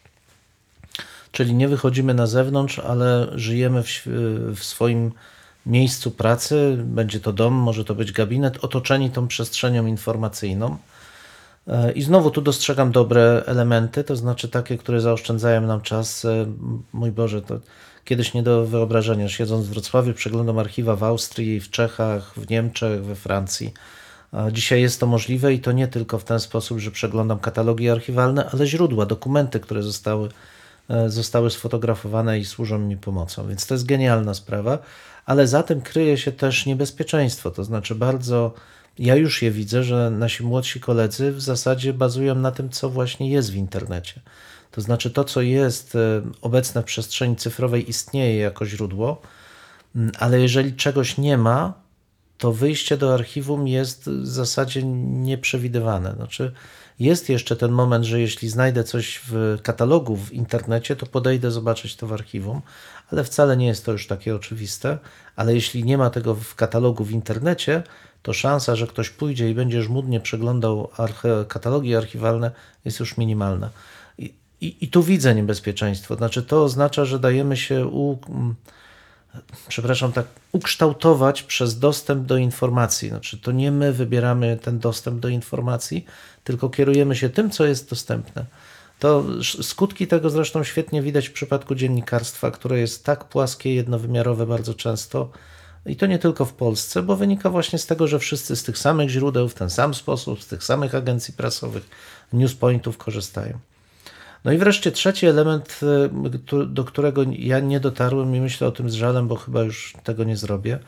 Czyli 1.31 1.53
nie 1.53 1.67
wychodzimy 1.67 2.13
na 2.13 2.27
zewnątrz, 2.27 2.79
ale 2.79 3.31
żyjemy 3.35 3.83
w, 3.83 4.03
w 4.55 4.63
swoim 4.63 5.11
miejscu 5.65 6.11
pracy. 6.11 6.77
Będzie 6.83 7.19
to 7.19 7.33
dom, 7.33 7.53
może 7.53 7.85
to 7.85 7.95
być 7.95 8.11
gabinet, 8.11 8.63
otoczeni 8.65 9.09
tą 9.09 9.27
przestrzenią 9.27 9.85
informacyjną. 9.85 10.77
E, 11.67 11.91
I 11.91 12.01
znowu 12.01 12.31
tu 12.31 12.41
dostrzegam 12.41 12.91
dobre 12.91 13.43
elementy, 13.45 14.03
to 14.03 14.15
znaczy 14.15 14.49
takie, 14.49 14.77
które 14.77 15.01
zaoszczędzają 15.01 15.61
nam 15.61 15.81
czas. 15.81 16.25
E, 16.25 16.45
Mój 16.93 17.11
Boże, 17.11 17.41
to 17.41 17.59
kiedyś 18.05 18.33
nie 18.33 18.43
do 18.43 18.65
wyobrażenia. 18.65 19.29
Siedząc 19.29 19.65
w 19.65 19.69
Wrocławiu, 19.69 20.13
przeglądam 20.13 20.59
archiwa 20.59 20.95
w 20.95 21.03
Austrii, 21.03 21.59
w 21.59 21.69
Czechach, 21.69 22.33
w 22.37 22.49
Niemczech, 22.49 23.03
we 23.03 23.15
Francji. 23.15 23.73
Dzisiaj 24.51 24.81
jest 24.81 24.99
to 24.99 25.07
możliwe 25.07 25.53
i 25.53 25.59
to 25.59 25.71
nie 25.71 25.87
tylko 25.87 26.19
w 26.19 26.23
ten 26.23 26.39
sposób, 26.39 26.79
że 26.79 26.91
przeglądam 26.91 27.39
katalogi 27.39 27.89
archiwalne, 27.89 28.49
ale 28.53 28.67
źródła, 28.67 29.05
dokumenty, 29.05 29.59
które 29.59 29.83
zostały, 29.83 30.29
e, 30.89 31.09
zostały 31.09 31.49
sfotografowane 31.51 32.39
i 32.39 32.45
służą 32.45 32.79
mi 32.79 32.97
pomocą. 32.97 33.47
Więc 33.47 33.67
to 33.67 33.73
jest 33.73 33.85
genialna 33.85 34.33
sprawa, 34.33 34.77
ale 35.25 35.47
za 35.47 35.63
tym 35.63 35.81
kryje 35.81 36.17
się 36.17 36.31
też 36.31 36.65
niebezpieczeństwo. 36.65 37.51
To 37.51 37.63
znaczy, 37.63 37.95
bardzo 37.95 38.53
ja 38.99 39.15
już 39.15 39.41
je 39.41 39.51
widzę, 39.51 39.83
że 39.83 40.09
nasi 40.11 40.43
młodsi 40.43 40.79
koledzy 40.79 41.31
w 41.31 41.41
zasadzie 41.41 41.93
bazują 41.93 42.35
na 42.35 42.51
tym, 42.51 42.69
co 42.69 42.89
właśnie 42.89 43.29
jest 43.29 43.51
w 43.51 43.55
internecie. 43.55 44.21
To 44.71 44.81
znaczy, 44.81 45.11
to, 45.11 45.23
co 45.23 45.41
jest 45.41 45.95
e, 45.95 46.21
obecne 46.41 46.81
w 46.81 46.85
przestrzeni 46.85 47.35
cyfrowej, 47.35 47.89
istnieje 47.89 48.37
jako 48.37 48.65
źródło, 48.65 49.21
Mm, 49.95 50.11
ale 50.19 50.41
jeżeli 50.41 50.73
czegoś 50.73 51.17
nie 51.17 51.37
ma, 51.37 51.73
to 52.37 52.53
wyjście 52.53 52.97
do 52.97 53.13
archiwum 53.13 53.67
jest 53.67 54.09
w 54.09 54.27
zasadzie 54.27 54.83
nieprzewidywane. 54.83 56.13
Znaczy, 56.15 56.51
jest 56.99 57.29
jeszcze 57.29 57.55
ten 57.55 57.71
moment, 57.71 58.05
że 58.05 58.21
jeśli 58.21 58.49
znajdę 58.49 58.83
coś 58.83 59.21
w 59.27 59.57
katalogu 59.63 60.15
w 60.15 60.33
internecie, 60.33 60.95
to 60.95 61.05
podejdę 61.05 61.51
zobaczyć 61.51 61.95
to 61.95 62.07
w 62.07 62.13
archiwum, 62.13 62.61
ale 63.11 63.23
wcale 63.23 63.57
nie 63.57 63.67
jest 63.67 63.85
to 63.85 63.91
już 63.91 64.07
takie 64.07 64.35
oczywiste. 64.35 64.97
Ale 65.35 65.53
jeśli 65.53 65.83
nie 65.83 65.97
ma 65.97 66.09
tego 66.09 66.35
w 66.35 66.55
katalogu 66.55 67.03
w 67.03 67.11
internecie, 67.11 67.83
to 68.21 68.33
szansa, 68.33 68.75
że 68.75 68.87
ktoś 68.87 69.09
pójdzie 69.09 69.49
i 69.49 69.55
będzie 69.55 69.83
żmudnie 69.83 70.19
przeglądał 70.19 70.89
arche- 70.97 71.47
katalogi 71.47 71.95
archiwalne, 71.95 72.51
jest 72.85 72.99
już 72.99 73.17
minimalna. 73.17 73.69
I, 74.17 74.33
i, 74.61 74.75
I 74.81 74.87
tu 74.87 75.03
widzę 75.03 75.35
niebezpieczeństwo. 75.35 76.15
Znaczy, 76.15 76.43
to 76.43 76.63
oznacza, 76.63 77.05
że 77.05 77.19
dajemy 77.19 77.57
się 77.57 77.87
u, 77.87 78.17
przepraszam, 79.67 80.11
tak 80.11 80.25
ukształtować 80.51 81.43
przez 81.43 81.79
dostęp 81.79 82.25
do 82.25 82.37
informacji. 82.37 83.09
Znaczy, 83.09 83.37
to 83.37 83.51
nie 83.51 83.71
my 83.71 83.93
wybieramy 83.93 84.57
ten 84.61 84.79
dostęp 84.79 85.19
do 85.19 85.29
informacji, 85.29 86.05
tylko 86.43 86.69
kierujemy 86.69 87.15
się 87.15 87.29
tym, 87.29 87.49
co 87.51 87.65
jest 87.65 87.89
dostępne. 87.89 88.45
To 88.99 89.23
skutki 89.61 90.07
tego 90.07 90.29
zresztą 90.29 90.63
świetnie 90.63 91.01
widać 91.01 91.29
w 91.29 91.33
przypadku 91.33 91.75
dziennikarstwa, 91.75 92.51
które 92.51 92.79
jest 92.79 93.05
tak 93.05 93.23
płaskie, 93.23 93.75
jednowymiarowe 93.75 94.45
bardzo 94.45 94.73
często. 94.73 95.31
I 95.85 95.95
to 95.95 96.05
nie 96.05 96.19
tylko 96.19 96.45
w 96.45 96.53
Polsce, 96.53 97.03
bo 97.03 97.15
wynika 97.15 97.49
właśnie 97.49 97.79
z 97.79 97.85
tego, 97.85 98.07
że 98.07 98.19
wszyscy 98.19 98.55
z 98.55 98.63
tych 98.63 98.77
samych 98.77 99.09
źródeł, 99.09 99.49
w 99.49 99.53
ten 99.53 99.69
sam 99.69 99.93
sposób, 99.93 100.43
z 100.43 100.47
tych 100.47 100.63
samych 100.63 100.95
agencji 100.95 101.33
prasowych, 101.33 101.89
newspointów 102.33 102.97
korzystają. 102.97 103.59
No 104.45 104.51
i 104.51 104.57
wreszcie 104.57 104.91
trzeci 104.91 105.25
element, 105.25 105.79
y, 106.53 106.65
do 106.65 106.83
którego 106.83 107.23
ja 107.39 107.59
nie 107.59 107.79
dotarłem 107.79 108.35
i 108.35 108.41
myślę 108.41 108.67
o 108.67 108.71
tym 108.71 108.89
z 108.89 108.93
żalem, 108.93 109.27
bo 109.27 109.35
chyba 109.35 109.61
już 109.61 109.93
tego 110.03 110.23
nie 110.23 110.37
zrobię, 110.37 110.79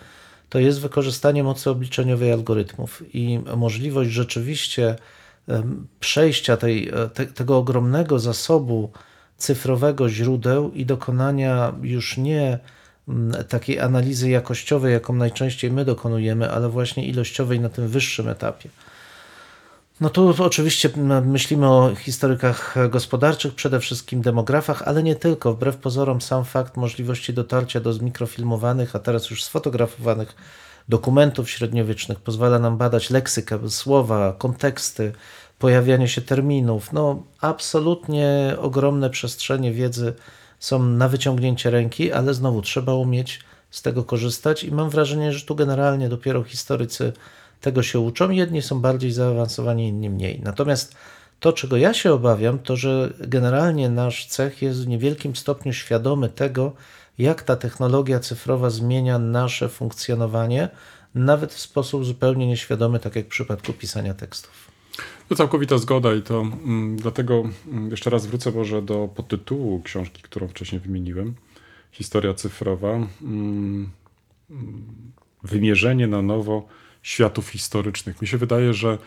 to 0.50 0.60
jest 0.60 0.82
wykorzystanie 0.82 1.44
mocy 1.44 1.70
obliczeniowej 1.70 2.32
algorytmów 2.32 3.04
i 3.14 3.40
możliwość 3.56 4.12
rzeczywiście 4.12 4.96
przejścia 6.00 6.58
tej, 6.58 6.90
e, 6.90 7.10
te, 7.10 7.26
tego 7.26 7.58
ogromnego 7.58 8.20
zasobu 8.20 8.92
cyfrowego 9.38 10.10
źródeł 10.10 10.72
i 10.72 10.86
dokonania 10.86 11.74
już 11.82 12.18
nie 12.18 12.60
takiej 13.50 13.80
analizy 13.80 14.30
jakościowej, 14.30 14.94
jaką 14.94 15.14
najczęściej 15.14 15.72
my 15.72 15.86
dokonujemy, 15.86 16.52
ale 16.52 16.70
właśnie 16.70 17.08
ilościowej 17.08 17.60
na 17.60 17.70
tym 17.70 17.88
wyższym 17.88 18.30
etapie. 18.30 18.70
No 20.02 20.10
tu 20.10 20.34
oczywiście 20.44 20.90
myślimy 21.26 21.68
o 21.68 21.96
historykach 21.96 22.76
gospodarczych, 22.90 23.56
przede 23.56 23.80
wszystkim 23.80 24.22
demografach, 24.22 24.82
ale 24.82 25.04
nie 25.04 25.16
tylko. 25.16 25.54
Wbrew 25.54 25.78
pozorom 25.78 26.22
sam 26.22 26.46
fakt 26.46 26.78
możliwości 26.78 27.34
dotarcia 27.34 27.80
do 27.80 27.94
zmikrofilmowanych, 27.94 28.96
a 28.96 29.00
teraz 29.00 29.30
już 29.30 29.44
sfotografowanych 29.44 30.36
dokumentów 30.90 31.50
średniowiecznych 31.50 32.20
pozwala 32.20 32.60
nam 32.60 32.78
badać 32.78 33.10
leksykę, 33.10 33.70
słowa, 33.70 34.36
konteksty, 34.38 35.12
pojawianie 35.60 36.08
się 36.08 36.22
terminów. 36.22 36.94
No 36.94 37.24
absolutnie 37.42 38.56
ogromne 38.60 39.10
przestrzenie 39.10 39.72
wiedzy 39.72 40.14
są 40.60 40.84
na 40.84 41.10
wyciągnięcie 41.10 41.70
ręki, 41.70 42.12
ale 42.12 42.34
znowu 42.34 42.62
trzeba 42.62 42.94
umieć 42.94 43.40
z 43.72 43.82
tego 43.82 44.04
korzystać 44.04 44.64
i 44.64 44.72
mam 44.72 44.90
wrażenie, 44.90 45.34
że 45.34 45.46
tu 45.46 45.56
generalnie 45.56 46.10
dopiero 46.10 46.44
historycy 46.44 47.14
tego 47.62 47.84
się 47.84 48.00
uczą. 48.00 48.30
Jedni 48.30 48.62
są 48.62 48.82
bardziej 48.82 49.12
zaawansowani, 49.12 49.88
inni 49.88 50.10
mniej. 50.10 50.42
Natomiast 50.44 50.96
to, 51.40 51.54
czego 51.54 51.78
ja 51.78 51.94
się 51.94 52.14
obawiam, 52.14 52.60
to 52.60 52.76
że 52.76 53.14
generalnie 53.20 53.90
nasz 53.90 54.28
cech 54.28 54.62
jest 54.62 54.86
w 54.86 54.88
niewielkim 54.88 55.36
stopniu 55.36 55.74
świadomy 55.74 56.30
tego, 56.30 56.74
jak 57.18 57.44
ta 57.44 57.56
technologia 57.56 58.20
cyfrowa 58.20 58.70
zmienia 58.70 59.20
nasze 59.20 59.70
funkcjonowanie, 59.70 60.70
nawet 61.16 61.54
w 61.54 61.60
sposób 61.60 62.06
zupełnie 62.06 62.48
nieświadomy, 62.48 63.00
tak 63.00 63.16
jak 63.16 63.26
w 63.26 63.30
przypadku 63.30 63.74
pisania 63.74 64.14
tekstów. 64.14 64.72
To 65.30 65.36
całkowita 65.36 65.78
zgoda 65.78 66.14
i 66.14 66.22
to 66.22 66.42
mm, 66.42 66.98
dlatego 66.98 67.44
mm, 67.68 67.92
jeszcze 67.92 68.10
raz 68.10 68.26
wrócę 68.26 68.52
może 68.52 68.82
do 68.82 69.10
podtytułu 69.16 69.82
książki, 69.82 70.22
którą 70.22 70.48
wcześniej 70.48 70.82
wymieniłem. 70.82 71.36
Historia 71.92 72.34
cyfrowa. 72.34 73.08
Mm, 73.22 73.90
wymierzenie 75.44 76.08
na 76.08 76.22
nowo 76.22 76.68
światów 77.06 77.50
historycznych. 77.50 78.22
Mi 78.22 78.28
się 78.28 78.38
wydaje, 78.38 78.74
że 78.74 78.98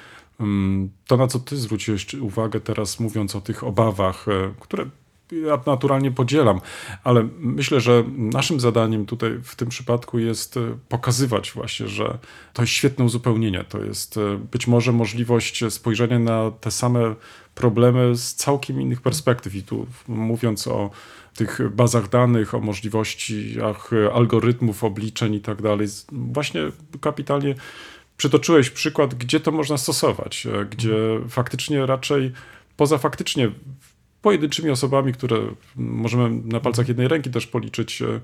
mm, 0.40 0.90
to, 1.06 1.16
na 1.16 1.26
co 1.26 1.38
ty 1.38 1.56
zwróciłeś 1.56 2.14
uwagę 2.14 2.61
teraz, 2.61 3.00
mówiąc 3.00 3.37
o 3.37 3.40
tych 3.40 3.64
obawach, 3.64 4.28
e, 4.28 4.54
które 4.61 4.87
ja 5.32 5.61
naturalnie 5.66 6.11
podzielam, 6.11 6.61
ale 7.04 7.28
myślę, 7.38 7.80
że 7.80 8.04
naszym 8.16 8.61
zadaniem 8.61 9.06
tutaj 9.06 9.38
w 9.42 9.56
tym 9.56 9.68
przypadku 9.68 10.18
jest 10.18 10.56
e, 10.56 10.61
pokazywać 10.88 11.52
właśnie, 11.52 11.88
że 11.88 12.18
to 12.52 12.62
jest 12.62 12.72
świetne 12.72 13.04
uzupełnienie. 13.04 13.64
To 13.68 13.84
jest 13.84 14.16
e, 14.16 14.38
być 14.52 14.66
może 14.66 14.92
możliwość 14.92 15.64
spojrzenia 15.68 16.18
na 16.18 16.50
te 16.50 16.70
same 16.70 17.14
problemy 17.54 18.16
z 18.16 18.34
całkiem 18.34 18.80
innych 18.80 19.00
perspektyw. 19.00 19.54
I 19.54 19.62
tu 19.62 19.87
mówiąc 20.08 20.66
o 20.66 20.90
tych 21.38 21.61
bazach 21.70 22.09
danych, 22.09 22.55
o 22.55 22.61
możliwościach 22.61 23.90
e, 23.92 24.12
algorytmów, 24.12 24.85
obliczeń 24.85 25.35
i 25.35 25.40
tak 25.40 25.62
dalej, 25.62 25.88
właśnie 26.12 26.61
kapitalnie 27.01 27.55
przytoczyłeś 28.16 28.70
przykład, 28.70 29.14
gdzie 29.14 29.40
to 29.40 29.53
można 29.53 29.79
stosować, 29.79 30.46
e, 30.46 30.64
gdzie 30.64 30.96
faktycznie 31.29 31.87
raczej 31.87 32.33
poza 32.77 32.98
faktycznie 32.98 33.51
pojedynczymi 34.22 34.70
osobami, 34.70 35.12
które 35.12 35.38
możemy 35.77 36.31
na 36.44 36.61
palcach 36.61 36.88
jednej 36.88 37.09
ręki 37.09 37.31
też 37.31 37.46
policzyć, 37.46 38.03
e, 38.03 38.20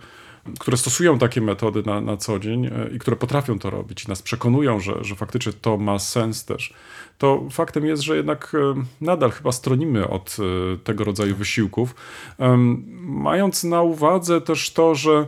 które 0.58 0.76
stosują 0.76 1.18
takie 1.18 1.40
metody 1.40 1.82
na, 1.86 2.00
na 2.00 2.16
co 2.16 2.38
dzień 2.38 2.66
e, 2.66 2.70
i 2.94 2.98
które 2.98 3.16
potrafią 3.16 3.58
to 3.58 3.70
robić 3.70 4.04
i 4.04 4.08
nas 4.08 4.22
przekonują, 4.22 4.80
że, 4.80 5.04
że 5.04 5.14
faktycznie 5.14 5.52
to 5.52 5.76
ma 5.76 5.98
sens 5.98 6.44
też, 6.44 6.74
to 7.18 7.44
faktem 7.50 7.86
jest, 7.86 8.02
że 8.02 8.16
jednak 8.16 8.52
e, 8.54 8.84
nadal 9.00 9.30
chyba 9.30 9.52
stronimy 9.52 10.08
od 10.08 10.36
e, 10.38 10.76
tego 10.78 11.04
rodzaju 11.04 11.36
wysiłków, 11.36 11.94
mając 13.00 13.64
na 13.64 13.82
uwadze 13.82 14.40
też 14.40 14.70
to, 14.70 14.94
że 14.94 15.26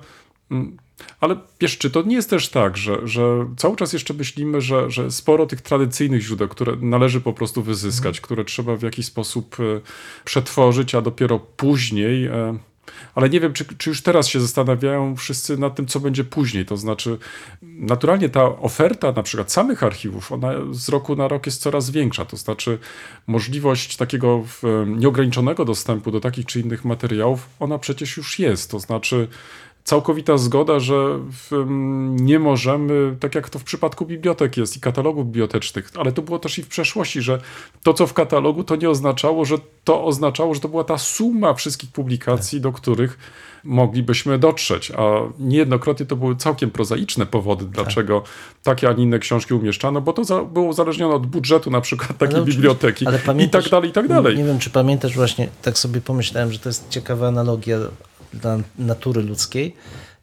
mm, 0.50 0.76
ale 1.20 1.36
wiesz, 1.60 1.78
czy 1.78 1.90
to 1.90 2.02
nie 2.02 2.16
jest 2.16 2.30
też 2.30 2.48
tak, 2.48 2.76
że, 2.76 3.08
że 3.08 3.46
cały 3.56 3.76
czas 3.76 3.92
jeszcze 3.92 4.14
myślimy, 4.14 4.60
że, 4.60 4.90
że 4.90 5.10
sporo 5.10 5.46
tych 5.46 5.60
tradycyjnych 5.60 6.22
źródeł, 6.22 6.48
które 6.48 6.76
należy 6.80 7.20
po 7.20 7.32
prostu 7.32 7.62
wyzyskać, 7.62 8.20
które 8.20 8.44
trzeba 8.44 8.76
w 8.76 8.82
jakiś 8.82 9.06
sposób 9.06 9.56
przetworzyć, 10.24 10.94
a 10.94 11.02
dopiero 11.02 11.38
później. 11.38 12.28
Ale 13.14 13.30
nie 13.30 13.40
wiem, 13.40 13.52
czy, 13.52 13.64
czy 13.64 13.90
już 13.90 14.02
teraz 14.02 14.28
się 14.28 14.40
zastanawiają 14.40 15.16
wszyscy 15.16 15.56
nad 15.56 15.74
tym, 15.74 15.86
co 15.86 16.00
będzie 16.00 16.24
później. 16.24 16.66
To 16.66 16.76
znaczy, 16.76 17.18
naturalnie 17.62 18.28
ta 18.28 18.44
oferta 18.44 19.12
na 19.12 19.22
przykład 19.22 19.52
samych 19.52 19.82
archiwów, 19.82 20.32
ona 20.32 20.52
z 20.70 20.88
roku 20.88 21.16
na 21.16 21.28
rok 21.28 21.46
jest 21.46 21.62
coraz 21.62 21.90
większa. 21.90 22.24
To 22.24 22.36
znaczy, 22.36 22.78
możliwość 23.26 23.96
takiego 23.96 24.44
nieograniczonego 24.86 25.64
dostępu 25.64 26.10
do 26.10 26.20
takich 26.20 26.46
czy 26.46 26.60
innych 26.60 26.84
materiałów, 26.84 27.48
ona 27.60 27.78
przecież 27.78 28.16
już 28.16 28.38
jest. 28.38 28.70
To 28.70 28.78
znaczy, 28.78 29.28
całkowita 29.86 30.38
zgoda, 30.38 30.80
że 30.80 31.18
nie 32.08 32.38
możemy, 32.38 33.16
tak 33.20 33.34
jak 33.34 33.50
to 33.50 33.58
w 33.58 33.64
przypadku 33.64 34.06
bibliotek 34.06 34.56
jest 34.56 34.76
i 34.76 34.80
katalogów 34.80 35.26
bibliotecznych, 35.26 35.90
ale 35.98 36.12
to 36.12 36.22
było 36.22 36.38
też 36.38 36.58
i 36.58 36.62
w 36.62 36.68
przeszłości, 36.68 37.22
że 37.22 37.40
to, 37.82 37.94
co 37.94 38.06
w 38.06 38.12
katalogu, 38.12 38.64
to 38.64 38.76
nie 38.76 38.90
oznaczało, 38.90 39.44
że 39.44 39.56
to 39.84 40.04
oznaczało, 40.04 40.54
że 40.54 40.60
to 40.60 40.68
była 40.68 40.84
ta 40.84 40.98
suma 40.98 41.54
wszystkich 41.54 41.90
publikacji, 41.90 42.60
do 42.60 42.72
których 42.72 43.18
moglibyśmy 43.64 44.38
dotrzeć, 44.38 44.90
a 44.90 45.02
niejednokrotnie 45.38 46.06
to 46.06 46.16
były 46.16 46.36
całkiem 46.36 46.70
prozaiczne 46.70 47.26
powody, 47.26 47.64
dlaczego 47.64 48.22
takie, 48.62 48.88
a 48.88 48.92
nie 48.92 49.04
inne 49.04 49.18
książki 49.18 49.54
umieszczano, 49.54 50.00
bo 50.00 50.12
to 50.12 50.24
za, 50.24 50.42
było 50.42 50.66
uzależnione 50.66 51.14
od 51.14 51.26
budżetu 51.26 51.70
na 51.70 51.80
przykład 51.80 52.18
takiej 52.18 52.36
Ale 52.36 52.44
biblioteki 52.44 53.06
ale 53.06 53.18
i 53.44 53.48
tak 53.48 53.68
dalej, 53.68 53.90
i 53.90 53.92
tak 53.92 54.08
dalej. 54.08 54.36
Nie 54.36 54.44
wiem, 54.44 54.58
czy 54.58 54.70
pamiętasz 54.70 55.14
właśnie, 55.14 55.48
tak 55.62 55.78
sobie 55.78 56.00
pomyślałem, 56.00 56.52
że 56.52 56.58
to 56.58 56.68
jest 56.68 56.88
ciekawa 56.88 57.28
analogia 57.28 57.78
dla 58.34 58.58
natury 58.78 59.22
ludzkiej, 59.22 59.76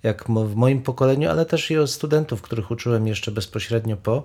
jak 0.03 0.23
w 0.27 0.55
moim 0.55 0.81
pokoleniu, 0.81 1.29
ale 1.29 1.45
też 1.45 1.71
i 1.71 1.77
o 1.77 1.87
studentów, 1.87 2.41
których 2.41 2.71
uczyłem 2.71 3.07
jeszcze 3.07 3.31
bezpośrednio 3.31 3.97
po. 3.97 4.23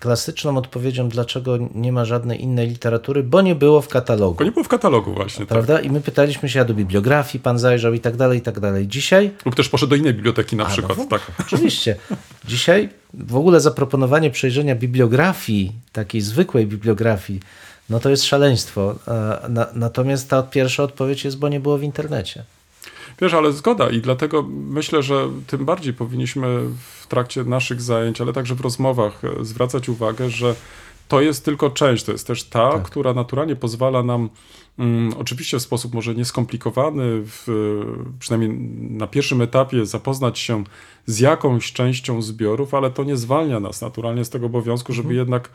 Klasyczną 0.00 0.56
odpowiedzią, 0.56 1.08
dlaczego 1.08 1.58
nie 1.74 1.92
ma 1.92 2.04
żadnej 2.04 2.42
innej 2.42 2.68
literatury, 2.68 3.22
bo 3.22 3.42
nie 3.42 3.54
było 3.54 3.80
w 3.82 3.88
katalogu. 3.88 4.34
Bo 4.38 4.44
nie 4.44 4.52
było 4.52 4.64
w 4.64 4.68
katalogu 4.68 5.14
właśnie. 5.14 5.38
Tak. 5.40 5.48
Prawda? 5.48 5.80
I 5.80 5.90
my 5.90 6.00
pytaliśmy 6.00 6.48
się, 6.48 6.60
a 6.60 6.64
do 6.64 6.74
bibliografii 6.74 7.42
pan 7.42 7.58
zajrzał 7.58 7.92
i 7.94 8.00
tak 8.00 8.16
dalej, 8.16 8.38
i 8.38 8.42
tak 8.42 8.60
dalej. 8.60 8.88
Dzisiaj 8.88 9.30
Lub 9.44 9.54
też 9.54 9.68
poszedł 9.68 9.90
do 9.90 9.96
innej 9.96 10.14
biblioteki 10.14 10.56
na 10.56 10.64
no 10.64 10.70
przykład. 10.70 10.98
w- 10.98 11.08
tak. 11.08 11.20
Oczywiście. 11.40 11.96
Dzisiaj 12.44 12.88
w 13.14 13.36
ogóle 13.36 13.60
zaproponowanie 13.60 14.30
przejrzenia 14.30 14.74
bibliografii, 14.74 15.72
takiej 15.92 16.20
zwykłej 16.20 16.66
bibliografii, 16.66 17.40
no 17.90 18.00
to 18.00 18.10
jest 18.10 18.24
szaleństwo. 18.24 18.94
E, 19.08 19.48
Na, 19.48 19.66
natomiast 19.74 20.30
ta 20.30 20.42
pierwsza 20.42 20.82
odpowiedź 20.82 21.24
jest, 21.24 21.38
bo 21.38 21.48
nie 21.48 21.60
było 21.60 21.78
w 21.78 21.82
internecie. 21.82 22.44
Wiesz, 23.22 23.34
ale 23.34 23.52
zgoda 23.52 23.90
i 23.90 24.00
dlatego 24.00 24.42
myślę, 24.50 25.02
że 25.02 25.30
tym 25.46 25.64
bardziej 25.64 25.94
powinniśmy 25.94 26.60
w 27.00 27.06
trakcie 27.06 27.44
naszych 27.44 27.80
zajęć, 27.80 28.20
ale 28.20 28.32
także 28.32 28.54
w 28.54 28.60
rozmowach 28.60 29.22
e, 29.24 29.44
zwracać 29.44 29.88
uwagę, 29.88 30.30
że 30.30 30.54
to 31.08 31.20
jest 31.20 31.44
tylko 31.44 31.70
część, 31.70 32.04
to 32.04 32.12
jest 32.12 32.26
też 32.26 32.44
ta, 32.44 32.80
która 32.84 33.14
naturalnie 33.14 33.56
pozwala 33.56 34.02
nam, 34.02 34.30
mm, 34.78 35.14
oczywiście 35.18 35.58
w 35.58 35.62
sposób 35.62 35.94
może 35.94 36.14
nieskomplikowany, 36.14 37.22
w, 37.24 37.46
przynajmniej 38.18 38.58
na 38.90 39.06
pierwszym 39.06 39.42
etapie 39.42 39.86
zapoznać 39.86 40.38
się 40.38 40.64
z 41.06 41.20
jakąś 41.20 41.72
częścią 41.72 42.22
zbiorów, 42.22 42.74
ale 42.74 42.90
to 42.90 43.04
nie 43.04 43.16
zwalnia 43.16 43.60
nas 43.60 43.80
naturalnie 43.80 44.24
z 44.24 44.30
tego 44.30 44.46
obowiązku, 44.46 44.92
żeby 44.92 45.14
jednak 45.14 45.50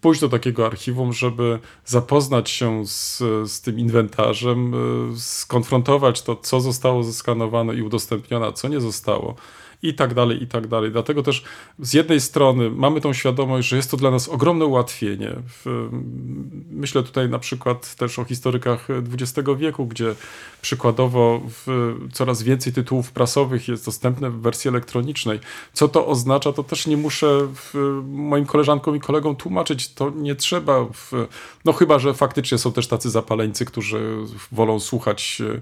pójść 0.00 0.20
do 0.20 0.28
takiego 0.28 0.66
archiwum, 0.66 1.12
żeby 1.12 1.58
zapoznać 1.84 2.50
się 2.50 2.86
z, 2.86 3.18
z 3.50 3.60
tym 3.60 3.78
inwentarzem, 3.78 4.74
y, 5.14 5.20
skonfrontować 5.20 6.22
to, 6.22 6.36
co 6.36 6.60
zostało 6.60 7.02
zeskanowane 7.02 7.74
i 7.74 7.82
udostępnione, 7.82 8.46
a 8.46 8.52
co 8.52 8.68
nie 8.68 8.80
zostało. 8.80 9.34
I 9.82 9.94
tak 9.94 10.14
dalej, 10.14 10.42
i 10.42 10.46
tak 10.46 10.66
dalej. 10.66 10.92
Dlatego 10.92 11.22
też 11.22 11.44
z 11.78 11.94
jednej 11.94 12.20
strony 12.20 12.70
mamy 12.70 13.00
tą 13.00 13.12
świadomość, 13.12 13.68
że 13.68 13.76
jest 13.76 13.90
to 13.90 13.96
dla 13.96 14.10
nas 14.10 14.28
ogromne 14.28 14.64
ułatwienie. 14.64 15.32
Myślę 16.70 17.02
tutaj 17.02 17.28
na 17.28 17.38
przykład 17.38 17.94
też 17.94 18.18
o 18.18 18.24
historykach 18.24 18.88
XX 19.12 19.48
wieku, 19.58 19.86
gdzie 19.86 20.14
przykładowo 20.62 21.40
coraz 22.12 22.42
więcej 22.42 22.72
tytułów 22.72 23.12
prasowych 23.12 23.68
jest 23.68 23.86
dostępne 23.86 24.30
w 24.30 24.40
wersji 24.40 24.68
elektronicznej. 24.68 25.40
Co 25.72 25.88
to 25.88 26.06
oznacza, 26.06 26.52
to 26.52 26.62
też 26.62 26.86
nie 26.86 26.96
muszę 26.96 27.48
moim 28.04 28.46
koleżankom 28.46 28.96
i 28.96 29.00
kolegom 29.00 29.36
tłumaczyć. 29.36 29.94
To 29.94 30.10
nie 30.10 30.34
trzeba. 30.34 30.84
W, 30.84 31.12
no 31.64 31.72
chyba, 31.72 31.98
że 31.98 32.14
faktycznie 32.14 32.58
są 32.58 32.72
też 32.72 32.88
tacy 32.88 33.10
zapaleńcy, 33.10 33.64
którzy 33.64 34.16
wolą 34.52 34.80
słuchać 34.80 35.42
e, 35.56 35.60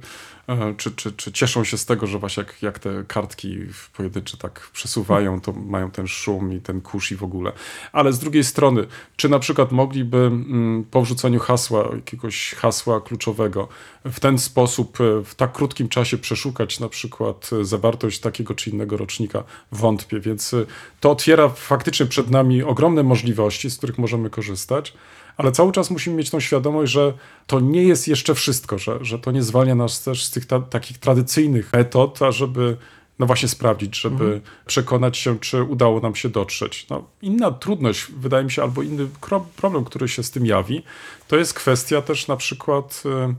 czy, 0.77 0.91
czy, 0.91 1.13
czy 1.13 1.33
cieszą 1.33 1.65
się 1.65 1.79
z 1.79 1.87
tego, 1.87 2.07
że 2.07 2.19
właśnie 2.19 2.43
jak, 2.43 2.63
jak 2.63 2.79
te 2.79 3.05
kartki 3.09 3.59
pojedyncze 3.97 4.37
tak 4.37 4.71
przesuwają, 4.73 5.41
to 5.41 5.53
mają 5.53 5.91
ten 5.91 6.07
szum 6.07 6.53
i 6.53 6.61
ten 6.61 6.81
kurz 6.81 7.13
i 7.13 7.17
w 7.17 7.23
ogóle. 7.23 7.53
Ale 7.93 8.13
z 8.13 8.19
drugiej 8.19 8.45
strony, 8.45 8.87
czy 9.17 9.29
na 9.29 9.39
przykład 9.39 9.73
mogliby 9.73 10.17
mm, 10.17 10.85
po 10.91 11.03
wrzuceniu 11.03 11.41
hasła, 11.41 11.89
jakiegoś 11.95 12.55
hasła 12.55 13.01
kluczowego, 13.01 13.69
w 14.05 14.21
ten 14.21 14.39
sposób 14.39 15.01
e, 15.01 15.25
w 15.25 15.35
tak 15.35 15.53
krótkim 15.53 15.89
czasie 15.89 16.19
przeszukać 16.19 16.81
na 16.81 16.89
przykład 16.89 17.51
e, 17.61 17.65
zawartość 17.65 18.21
takiego 18.21 18.55
czy 18.55 18.71
innego 18.71 18.97
rocznika? 18.97 19.45
Wątpię, 19.73 20.21
więc 20.21 20.55
e, 20.55 20.67
to 21.01 21.11
otwiera 21.11 21.49
faktycznie 21.49 22.07
przed 22.07 22.31
nami 22.31 22.63
ogromne 22.63 23.03
możliwości, 23.03 23.71
z 23.71 23.79
których 23.79 23.99
możemy 23.99 24.31
korzystać. 24.31 24.95
Ale 25.39 25.53
cały 25.53 25.73
czas 25.73 25.91
musimy 25.91 26.17
mieć 26.17 26.31
tą 26.31 26.41
świadomość, 26.41 26.93
że 26.93 27.13
to 27.47 27.61
nie 27.61 27.83
jest 27.83 28.09
jeszcze 28.09 28.35
wszystko, 28.35 28.79
że, 28.79 28.99
że 29.01 29.19
to 29.19 29.31
nie 29.31 29.43
zwalnia 29.43 29.75
nas 29.75 30.03
też 30.03 30.25
z 30.25 30.31
tych 30.31 30.47
ta, 30.47 30.61
takich 30.61 30.99
tradycyjnych 30.99 31.73
metod, 31.73 32.23
ażeby 32.23 32.77
no 33.19 33.27
właśnie 33.27 33.49
sprawdzić, 33.49 34.01
żeby 34.01 34.41
przekonać 34.67 35.19
się, 35.19 35.39
czy 35.39 35.63
udało 35.63 36.01
nam 36.01 36.15
się 36.15 36.29
dotrzeć. 36.29 36.87
No, 36.91 37.05
inna 37.23 37.51
trudność, 37.51 38.07
wydaje 38.17 38.45
mi 38.45 38.51
się, 38.51 38.63
albo 38.63 38.83
inny 38.83 39.09
problem, 39.57 39.85
który 39.85 40.09
się 40.09 40.23
z 40.23 40.31
tym 40.31 40.47
jawi, 40.47 40.83
to 41.29 41.37
jest 41.37 41.55
kwestia 41.55 42.03
też 42.03 42.29
na 42.29 42.37
przykład, 42.37 43.03
y, 43.07 43.35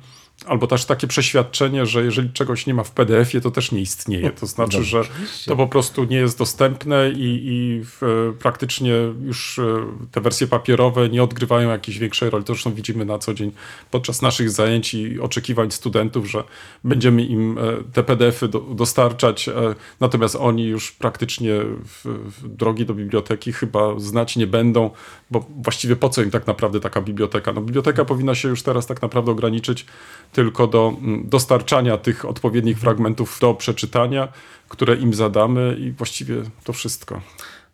albo 0.46 0.68
też 0.68 0.86
takie 0.86 1.08
przeświadczenie, 1.08 1.86
że 1.86 2.04
jeżeli 2.04 2.30
czegoś 2.30 2.66
nie 2.66 2.74
ma 2.74 2.84
w 2.84 2.92
PDF-ie, 2.92 3.42
to 3.42 3.52
też 3.52 3.72
nie 3.72 3.82
istnieje. 3.82 4.32
To 4.32 4.46
znaczy, 4.46 4.84
że 4.84 5.02
to 5.46 5.56
po 5.56 5.68
prostu 5.68 6.04
nie 6.04 6.18
jest 6.18 6.38
dostępne 6.38 7.10
i, 7.10 7.42
i 7.46 7.82
w, 7.84 8.34
praktycznie 8.40 8.94
już 9.26 9.60
e, 9.60 9.86
te 10.12 10.22
wersje 10.22 10.48
papierowe 10.48 11.10
nie 11.10 11.24
odgrywają 11.24 11.70
jakiejś 11.70 11.98
większej 11.98 12.30
roli. 12.30 12.44
To 12.44 12.54
zresztą 12.54 12.74
widzimy 12.74 13.06
na 13.06 13.20
co 13.20 13.34
dzień 13.34 13.52
podczas 13.92 14.22
naszych 14.22 14.50
zajęć 14.50 14.94
i 14.94 15.20
oczekiwań 15.20 15.72
studentów, 15.72 16.30
że 16.30 16.44
będziemy 16.84 17.24
im 17.26 17.58
e, 17.58 17.62
te 17.94 18.04
PDF-y 18.04 18.48
do, 18.48 18.60
dostarczać, 18.60 19.50
e, 19.50 19.54
natomiast 20.00 20.36
oni 20.36 20.64
już 20.64 20.92
praktycznie 20.92 21.52
w, 21.86 22.06
w 22.06 22.48
drogi 22.48 22.86
do 22.86 22.94
biblioteki 22.94 23.54
chyba 23.54 24.00
znać 24.00 24.36
nie 24.36 24.48
będą, 24.48 24.90
bo 25.32 25.46
właściwie 25.64 25.96
po 25.96 26.10
co 26.10 26.22
im 26.22 26.32
tak 26.32 26.48
naprawdę 26.48 26.80
taka 26.80 27.02
biblioteka? 27.02 27.54
No, 27.54 27.62
biblioteka 27.62 28.06
powinna 28.06 28.36
się 28.36 28.50
już 28.50 28.64
teraz 28.64 28.88
tak 28.88 29.02
naprawdę 29.02 29.32
ograniczyć 29.32 29.86
tylko 30.32 30.68
do 30.68 30.94
dostarczania 31.24 31.98
tych 31.98 32.26
odpowiednich 32.26 32.80
fragmentów 32.80 33.38
do 33.42 33.54
przeczytania, 33.54 34.28
które 34.70 34.96
im 34.96 35.14
zadamy 35.14 35.76
i 35.80 35.92
właściwie 35.92 36.36
to 36.64 36.74
wszystko. 36.74 37.22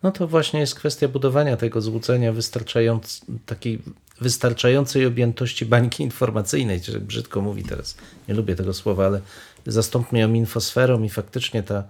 No 0.03 0.11
to 0.11 0.27
właśnie 0.27 0.59
jest 0.59 0.75
kwestia 0.75 1.07
budowania 1.07 1.57
tego 1.57 1.81
złudzenia 1.81 2.31
wystarczając, 2.31 3.25
takiej 3.45 3.79
wystarczającej 4.21 5.05
objętości 5.05 5.65
bańki 5.65 6.03
informacyjnej, 6.03 6.81
czy 6.81 6.99
brzydko 6.99 7.41
mówi 7.41 7.63
teraz, 7.63 7.97
nie 8.27 8.33
lubię 8.35 8.55
tego 8.55 8.73
słowa, 8.73 9.05
ale 9.05 9.21
zastąpmy 9.65 10.19
ją 10.19 10.33
infosferą 10.33 11.03
i 11.03 11.09
faktycznie 11.09 11.63
ta 11.63 11.83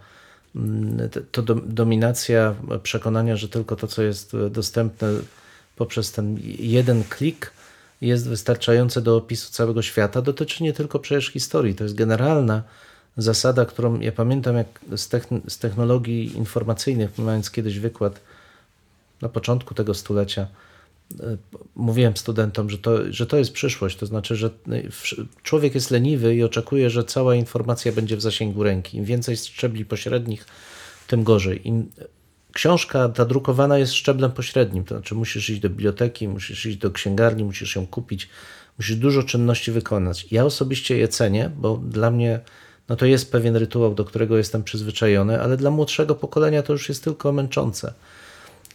mm, 0.56 1.10
to 1.32 1.44
dom- 1.44 1.62
dominacja 1.66 2.56
przekonania, 2.84 3.36
że 3.36 3.50
tylko 3.50 3.76
to, 3.76 3.88
co 3.88 4.04
jest 4.04 4.32
dostępne 4.52 5.08
poprzez 5.76 6.12
ten 6.12 6.38
jeden 6.60 7.04
klik 7.04 7.52
jest 8.02 8.30
wystarczające 8.30 9.02
do 9.02 9.18
opisu 9.18 9.52
całego 9.52 9.82
świata, 9.82 10.22
dotyczy 10.22 10.64
nie 10.64 10.74
tylko 10.74 11.00
przecież 11.00 11.28
historii, 11.28 11.76
to 11.76 11.84
jest 11.84 11.96
generalna 11.96 12.64
zasada, 13.18 13.66
którą 13.66 14.00
ja 14.00 14.12
pamiętam 14.12 14.56
jak 14.56 14.80
z, 14.96 15.10
techn- 15.10 15.42
z 15.50 15.58
technologii 15.58 16.38
informacyjnych, 16.38 17.18
mając 17.18 17.52
kiedyś 17.52 17.80
wykład 17.80 18.20
na 19.22 19.30
początku 19.30 19.74
tego 19.74 19.94
stulecia, 19.94 20.48
e, 21.20 21.38
mówiłem 21.76 22.18
studentom, 22.18 22.70
że 22.70 22.78
to, 22.78 23.14
że 23.14 23.26
to 23.28 23.38
jest 23.38 23.52
przyszłość. 23.52 23.98
To 23.98 24.06
znaczy, 24.06 24.36
że 24.36 24.50
wsz- 24.68 25.26
człowiek 25.44 25.76
jest 25.76 25.92
leniwy 25.92 26.36
i 26.36 26.44
oczekuje, 26.44 26.90
że 26.90 27.04
cała 27.04 27.36
informacja 27.36 27.92
będzie 27.92 28.18
w 28.18 28.22
zasięgu 28.22 28.64
ręki. 28.64 28.98
Im 28.98 29.06
więcej 29.06 29.38
szczebli 29.38 29.86
pośrednich, 29.86 30.46
tym 31.08 31.24
gorzej. 31.24 31.68
Im 31.68 31.92
książka 32.56 33.10
ta 33.10 33.26
drukowana 33.26 33.78
jest 33.78 33.94
szczeblem 33.94 34.32
pośrednim, 34.32 34.84
to 34.84 34.96
znaczy 34.96 35.16
musisz 35.16 35.50
iść 35.50 35.62
do 35.62 35.70
biblioteki, 35.70 36.28
musisz 36.28 36.66
iść 36.66 36.78
do 36.78 36.92
księgarni, 36.92 37.44
musisz 37.44 37.76
ją 37.76 37.88
kupić, 37.88 38.30
musisz 38.78 38.96
dużo 38.96 39.24
czynności 39.24 39.72
wykonać. 39.72 40.28
Ja 40.32 40.46
osobiście 40.46 40.98
je 40.98 41.08
cenię, 41.08 41.52
bo 41.58 41.78
dla 41.78 42.12
mnie 42.12 42.40
no 42.90 42.96
to 42.96 43.06
jest 43.06 43.32
pewien 43.32 43.56
rytuał, 43.56 43.96
do 43.96 44.06
którego 44.06 44.38
jestem 44.38 44.64
przyzwyczajony, 44.64 45.42
ale 45.42 45.58
dla 45.58 45.72
młodszego 45.72 46.16
pokolenia 46.16 46.64
to 46.64 46.74
już 46.74 46.90
jest 46.90 47.04
tylko 47.04 47.32
męczące. 47.32 47.94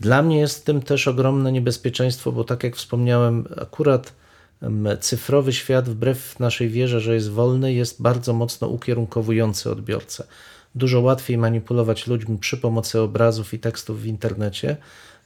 Dla 0.01 0.23
mnie 0.23 0.39
jest 0.39 0.61
w 0.61 0.63
tym 0.63 0.83
też 0.83 1.09
ogromne 1.09 1.53
niebezpieczeństwo, 1.53 2.33
bo 2.33 2.45
tak 2.45 2.65
jak 2.65 2.77
wspomniałem, 2.77 3.45
akurat 3.63 4.13
cyfrowy 5.01 5.53
świat, 5.53 5.89
wbrew 5.89 6.41
naszej 6.41 6.69
wierze, 6.69 7.01
że 7.01 7.15
jest 7.15 7.31
wolny, 7.31 7.73
jest 7.73 8.03
bardzo 8.03 8.33
mocno 8.33 8.69
ukierunkowujący 8.69 9.71
odbiorcę. 9.71 10.25
Dużo 10.75 11.01
łatwiej 11.01 11.39
manipulować 11.39 12.07
ludźmi 12.07 12.39
przy 12.39 12.57
pomocy 12.57 13.01
obrazów 13.01 13.55
i 13.55 13.59
tekstów 13.59 14.03
w 14.03 14.07
internecie, 14.07 14.77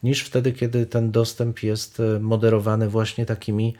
niż 0.02 0.22
wtedy, 0.22 0.52
kiedy 0.52 0.86
ten 0.86 1.10
dostęp 1.10 1.62
jest 1.62 2.00
e, 2.00 2.20
moderowany 2.20 2.88
właśnie 2.88 3.26
takimi 3.26 3.74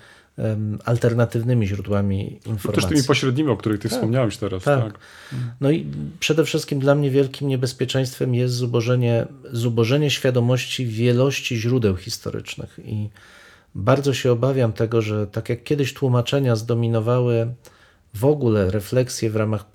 alternatywnymi 0.85 1.67
źródłami 1.67 2.39
Też 2.43 2.53
informacji. 2.53 2.89
tymi 2.89 3.03
pośrednimi, 3.05 3.51
o 3.51 3.57
których 3.57 3.81
ty 3.81 3.89
wspomniałeś 3.89 4.37
teraz. 4.37 4.63
tak. 4.65 4.85
Tak. 4.85 4.99
No 5.61 5.71
i 5.71 5.87
przede 6.21 6.45
wszystkim 6.45 6.79
dla 6.79 6.95
mnie 6.95 7.11
wielkim 7.11 7.49
niebezpieczeństwem 7.49 8.35
jest 8.35 8.55
zubożenie, 8.55 9.27
zubożenie 9.53 10.11
świadomości 10.11 10.87
wielości 10.87 11.57
źródeł 11.57 11.97
historycznych. 11.97 12.81
I 12.85 13.09
bardzo 13.75 14.15
się 14.15 14.33
obawiam 14.33 14.73
tego, 14.73 15.03
że 15.03 15.27
tak 15.27 15.49
jak 15.49 15.65
kiedyś 15.65 15.95
tłumaczenia 15.95 16.57
zdominowały 16.57 17.55
w 18.15 18.25
ogóle 18.25 18.71
refleksje 18.71 19.31
w 19.31 19.37
ramach 19.37 19.67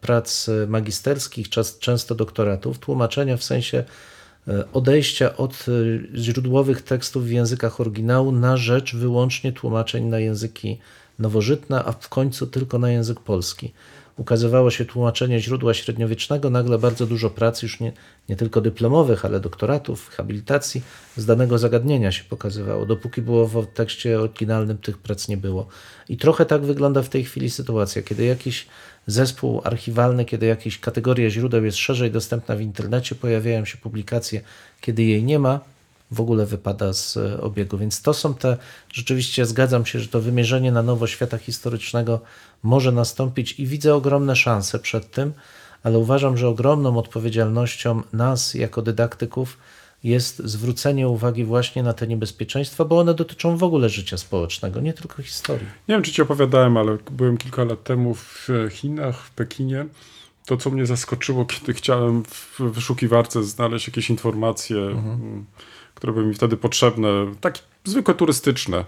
prac 0.00 0.50
magisterskich, 0.68 1.48
czas- 1.48 1.78
często 1.78 2.14
doktoratów, 2.14 2.78
tłumaczenia 2.78 3.36
w 3.36 3.44
sensie 3.44 3.84
e, 4.48 4.64
odejścia 4.72 5.36
od 5.36 5.52
e, 5.52 6.18
źródłowych 6.18 6.82
tekstów 6.82 7.24
w 7.24 7.30
językach 7.30 7.80
oryginału 7.80 8.32
na 8.32 8.56
rzecz 8.56 8.96
wyłącznie 8.96 9.52
tłumaczeń 9.52 10.04
na 10.04 10.18
języki 10.18 10.78
nowożytne, 11.18 11.84
a 11.84 11.92
w 11.92 12.08
końcu 12.08 12.46
tylko 12.46 12.78
na 12.78 12.90
język 12.90 13.20
polski. 13.20 13.72
Ukazywało 14.16 14.70
się 14.70 14.84
tłumaczenie 14.84 15.40
źródła 15.40 15.74
średniowiecznego, 15.74 16.50
nagle 16.50 16.78
bardzo 16.78 17.06
dużo 17.06 17.30
prac, 17.30 17.62
już 17.62 17.80
nie, 17.80 17.92
nie 18.28 18.36
tylko 18.36 18.60
dyplomowych, 18.60 19.24
ale 19.24 19.40
doktoratów, 19.40 20.08
habilitacji, 20.08 20.82
z 21.16 21.26
danego 21.26 21.58
zagadnienia 21.58 22.12
się 22.12 22.24
pokazywało, 22.24 22.86
dopóki 22.86 23.22
było 23.22 23.46
w 23.46 23.66
tekście 23.66 24.20
oryginalnym 24.20 24.78
tych 24.78 24.98
prac 24.98 25.28
nie 25.28 25.36
było. 25.36 25.66
I 26.08 26.16
trochę 26.16 26.46
tak 26.46 26.62
wygląda 26.62 27.02
w 27.02 27.08
tej 27.08 27.24
chwili 27.24 27.50
sytuacja, 27.50 28.02
kiedy 28.02 28.24
jakiś 28.24 28.66
zespół 29.06 29.60
archiwalny, 29.64 30.24
kiedy 30.24 30.46
jakaś 30.46 30.78
kategoria 30.78 31.30
źródeł 31.30 31.64
jest 31.64 31.78
szerzej 31.78 32.10
dostępna 32.10 32.56
w 32.56 32.60
internecie, 32.60 33.14
pojawiają 33.14 33.64
się 33.64 33.78
publikacje, 33.78 34.40
kiedy 34.80 35.02
jej 35.02 35.24
nie 35.24 35.38
ma, 35.38 35.60
w 36.10 36.20
ogóle 36.20 36.46
wypada 36.46 36.92
z 36.92 37.16
e, 37.16 37.40
obiegu. 37.40 37.78
Więc 37.78 38.02
to 38.02 38.14
są 38.14 38.34
te, 38.34 38.56
rzeczywiście 38.92 39.46
zgadzam 39.46 39.86
się, 39.86 40.00
że 40.00 40.08
to 40.08 40.20
wymierzenie 40.20 40.72
na 40.72 40.82
nowo 40.82 41.06
świata 41.06 41.38
historycznego 41.38 42.20
może 42.62 42.92
nastąpić 42.92 43.60
i 43.60 43.66
widzę 43.66 43.94
ogromne 43.94 44.36
szanse 44.36 44.78
przed 44.78 45.10
tym, 45.10 45.32
ale 45.82 45.98
uważam, 45.98 46.36
że 46.36 46.48
ogromną 46.48 46.98
odpowiedzialnością 46.98 48.02
nas 48.12 48.54
jako 48.54 48.82
dydaktyków 48.82 49.58
jest 50.04 50.38
zwrócenie 50.44 51.08
uwagi 51.08 51.44
właśnie 51.44 51.82
na 51.82 51.92
te 51.92 52.06
niebezpieczeństwa, 52.06 52.84
bo 52.84 52.98
one 52.98 53.14
dotyczą 53.14 53.56
w 53.56 53.62
ogóle 53.62 53.88
życia 53.88 54.16
społecznego, 54.16 54.80
nie 54.80 54.92
tylko 54.92 55.22
historii. 55.22 55.66
Nie 55.88 55.94
wiem, 55.94 56.02
czy 56.02 56.12
ci 56.12 56.22
opowiadałem, 56.22 56.76
ale 56.76 56.98
byłem 57.10 57.36
kilka 57.36 57.64
lat 57.64 57.84
temu 57.84 58.14
w 58.14 58.48
Chinach, 58.70 59.18
w 59.18 59.30
Pekinie. 59.30 59.86
To, 60.46 60.56
co 60.56 60.70
mnie 60.70 60.86
zaskoczyło, 60.86 61.44
kiedy 61.44 61.74
chciałem 61.74 62.24
w 62.24 62.60
wyszukiwarce 62.60 63.42
znaleźć 63.42 63.86
jakieś 63.86 64.10
informacje, 64.10 64.78
m, 64.78 65.44
które 65.96 66.12
były 66.12 66.26
mi 66.26 66.34
wtedy 66.34 66.56
potrzebne, 66.56 67.08
takie 67.40 67.60
zwykłe 67.84 68.14
turystyczne. 68.14 68.84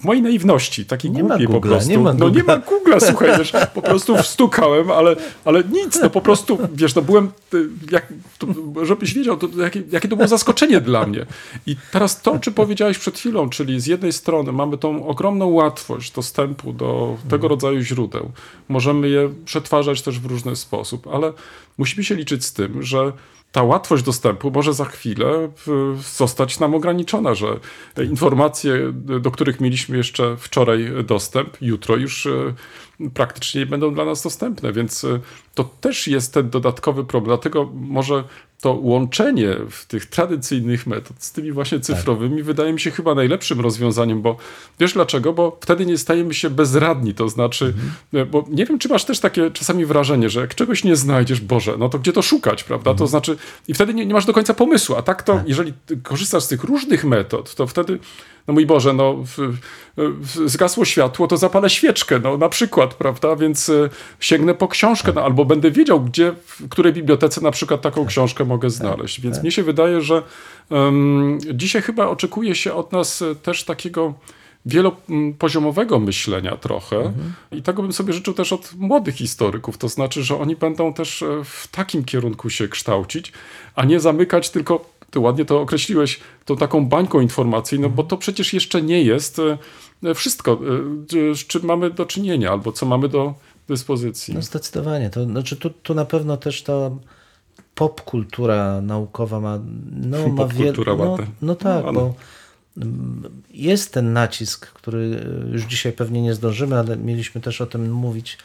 W 0.00 0.04
mojej 0.04 0.22
naiwności, 0.22 0.86
takiej 0.86 1.10
Nie 1.10 1.20
głupiej 1.22 1.46
po 1.46 1.52
Google'a, 1.52 1.68
prostu. 1.68 1.90
nie 1.90 1.98
ma 1.98 2.12
no 2.12 2.28
nie 2.28 2.42
Google'a. 2.42 2.46
ma 2.46 2.58
Google'a, 2.58 3.06
słuchaj, 3.08 3.38
wiesz, 3.38 3.52
po 3.74 3.82
prostu 3.82 4.16
wstukałem, 4.16 4.90
ale, 4.90 5.16
ale 5.44 5.64
nic, 5.64 6.00
no 6.02 6.10
po 6.10 6.20
prostu, 6.20 6.58
wiesz, 6.74 6.94
no 6.94 7.02
byłem, 7.02 7.30
y, 7.54 7.68
jak, 7.90 8.12
to, 8.38 8.46
żebyś 8.82 9.14
wiedział, 9.14 9.36
to, 9.36 9.48
jakie, 9.62 9.82
jakie 9.90 10.08
to 10.08 10.16
było 10.16 10.28
zaskoczenie 10.28 10.80
dla 10.80 11.06
mnie. 11.06 11.26
I 11.66 11.76
teraz 11.92 12.22
to, 12.22 12.38
czy 12.38 12.52
powiedziałeś 12.52 12.98
przed 12.98 13.18
chwilą, 13.18 13.50
czyli 13.50 13.80
z 13.80 13.86
jednej 13.86 14.12
strony 14.12 14.52
mamy 14.52 14.78
tą 14.78 15.06
ogromną 15.06 15.46
łatwość 15.46 16.12
dostępu 16.12 16.72
do 16.72 17.16
tego 17.30 17.48
rodzaju 17.48 17.80
źródeł. 17.80 18.30
Możemy 18.68 19.08
je 19.08 19.30
przetwarzać 19.44 20.02
też 20.02 20.20
w 20.20 20.26
różny 20.26 20.56
sposób, 20.56 21.06
ale 21.12 21.32
musimy 21.78 22.04
się 22.04 22.14
liczyć 22.14 22.44
z 22.44 22.52
tym, 22.52 22.82
że 22.82 23.12
ta 23.52 23.62
łatwość 23.62 24.02
dostępu 24.02 24.50
może 24.50 24.74
za 24.74 24.84
chwilę 24.84 25.48
w- 25.66 25.98
zostać 26.16 26.60
nam 26.60 26.74
ograniczona, 26.74 27.34
że 27.34 27.46
informacje, 28.10 28.92
do 28.94 29.30
których 29.30 29.60
mieliśmy 29.60 29.96
jeszcze 29.96 30.36
wczoraj 30.36 30.90
dostęp, 31.06 31.56
jutro 31.60 31.96
już 31.96 32.26
e, 32.26 32.54
praktycznie 33.14 33.60
nie 33.60 33.66
będą 33.66 33.94
dla 33.94 34.04
nas 34.04 34.22
dostępne, 34.22 34.72
więc 34.72 35.04
e, 35.04 35.20
to 35.54 35.64
też 35.64 36.08
jest 36.08 36.34
ten 36.34 36.50
dodatkowy 36.50 37.04
problem. 37.04 37.28
Dlatego 37.28 37.70
może 37.74 38.24
to 38.62 38.72
łączenie 38.72 39.56
w 39.70 39.86
tych 39.86 40.06
tradycyjnych 40.06 40.86
metod 40.86 41.16
z 41.18 41.32
tymi 41.32 41.52
właśnie 41.52 41.80
cyfrowymi 41.80 42.42
wydaje 42.42 42.72
mi 42.72 42.80
się 42.80 42.90
chyba 42.90 43.14
najlepszym 43.14 43.60
rozwiązaniem, 43.60 44.22
bo 44.22 44.36
wiesz 44.80 44.92
dlaczego? 44.92 45.32
Bo 45.32 45.58
wtedy 45.60 45.86
nie 45.86 45.98
stajemy 45.98 46.34
się 46.34 46.50
bezradni, 46.50 47.14
to 47.14 47.28
znaczy, 47.28 47.74
e, 48.14 48.26
bo 48.26 48.44
nie 48.50 48.66
wiem, 48.66 48.78
czy 48.78 48.88
masz 48.88 49.04
też 49.04 49.20
takie 49.20 49.50
czasami 49.50 49.86
wrażenie, 49.86 50.30
że 50.30 50.40
jak 50.40 50.54
czegoś 50.54 50.84
nie 50.84 50.96
znajdziesz, 50.96 51.40
Boże, 51.40 51.74
no 51.78 51.88
to 51.88 51.98
gdzie 51.98 52.12
to 52.12 52.22
szukać, 52.22 52.64
prawda? 52.64 52.94
To 52.94 53.06
znaczy, 53.06 53.36
i 53.68 53.74
wtedy 53.74 53.94
nie, 53.94 54.06
nie 54.06 54.14
masz 54.14 54.26
do 54.26 54.32
końca 54.32 54.54
pomysłu, 54.54 54.96
a 54.96 55.02
tak 55.02 55.22
to, 55.22 55.40
jeżeli 55.46 55.72
ty 55.86 55.96
korzystasz 55.96 56.42
z 56.42 56.48
tych 56.48 56.64
różnych 56.64 57.04
metod, 57.04 57.54
to 57.54 57.66
wtedy, 57.66 57.98
no 58.48 58.54
mój 58.54 58.66
Boże, 58.66 58.92
no 58.92 59.14
w, 59.14 59.58
w, 59.96 60.50
zgasło 60.50 60.84
światło, 60.84 61.26
to 61.26 61.36
zapalę 61.36 61.70
świeczkę, 61.70 62.18
no 62.18 62.36
na 62.36 62.48
przykład, 62.48 62.94
prawda? 62.94 63.36
Więc 63.36 63.68
e, 63.68 63.88
sięgnę 64.20 64.54
po 64.54 64.68
książkę, 64.68 65.12
no, 65.14 65.24
albo 65.24 65.44
będę 65.44 65.70
wiedział, 65.70 66.00
gdzie, 66.00 66.32
w 66.46 66.68
której 66.68 66.92
bibliotece 66.92 67.40
na 67.40 67.50
przykład 67.50 67.80
taką 67.80 68.06
książkę 68.06 68.44
mogę 68.44 68.70
znaleźć. 68.70 69.20
Więc 69.20 69.42
mnie 69.42 69.50
się 69.50 69.62
wydaje, 69.62 70.00
że 70.00 70.22
em, 70.70 71.38
dzisiaj 71.54 71.82
chyba 71.82 72.08
oczekuje 72.08 72.54
się 72.54 72.74
od 72.74 72.92
nas 72.92 73.22
e, 73.22 73.34
też 73.34 73.64
takiego 73.64 74.14
wielopoziomowego 74.66 76.00
myślenia 76.00 76.56
trochę. 76.56 77.12
I 77.52 77.62
tego 77.62 77.82
bym 77.82 77.92
sobie 77.92 78.12
życzył 78.12 78.34
też 78.34 78.52
od 78.52 78.74
młodych 78.78 79.14
historyków, 79.14 79.78
to 79.78 79.88
znaczy, 79.88 80.22
że 80.22 80.38
oni 80.38 80.56
będą 80.56 80.94
też 80.94 81.22
e, 81.22 81.44
w 81.44 81.68
takim 81.68 82.04
kierunku 82.04 82.50
się 82.50 82.68
kształcić, 82.68 83.32
a 83.74 83.84
nie 83.84 84.00
zamykać 84.00 84.50
tylko, 84.50 84.84
ty 85.12 85.20
ładnie 85.20 85.44
to 85.44 85.60
określiłeś, 85.60 86.20
tą 86.44 86.56
taką 86.56 86.86
bańką 86.86 87.20
informacyjną, 87.20 87.88
bo 87.88 88.02
to 88.02 88.16
przecież 88.16 88.52
jeszcze 88.54 88.82
nie 88.82 89.02
jest 89.02 89.40
e, 90.04 90.14
wszystko, 90.14 90.60
e, 91.32 91.34
z 91.34 91.38
czym 91.38 91.64
mamy 91.64 91.90
do 91.90 92.06
czynienia 92.06 92.50
albo 92.50 92.72
co 92.72 92.86
mamy 92.86 93.08
do 93.08 93.34
dyspozycji. 93.68 94.34
No 94.34 94.42
zdecydowanie. 94.42 95.10
To 95.10 95.24
znaczy 95.24 95.56
tu, 95.56 95.70
tu 95.70 95.94
na 95.94 96.04
pewno 96.04 96.36
też 96.36 96.62
ta 96.62 96.90
popkultura 97.74 98.80
naukowa 98.80 99.40
ma, 99.40 99.58
no, 99.92 100.28
ma 100.28 100.44
Popkultura 100.44 100.92
wiel- 100.92 100.98
no, 100.98 101.16
no 101.42 101.54
tak, 101.54 101.84
No, 101.84 101.92
bo 101.92 102.14
mm, 102.76 103.22
jest 103.50 103.94
ten 103.94 104.12
nacisk, 104.12 104.66
który 104.66 105.20
e, 105.48 105.52
już 105.52 105.62
dzisiaj 105.62 105.92
pewnie 105.92 106.22
nie 106.22 106.34
zdążymy, 106.34 106.78
ale 106.78 106.96
mieliśmy 106.96 107.40
też 107.40 107.60
o 107.60 107.66
tym 107.66 107.92
mówić, 107.92 108.38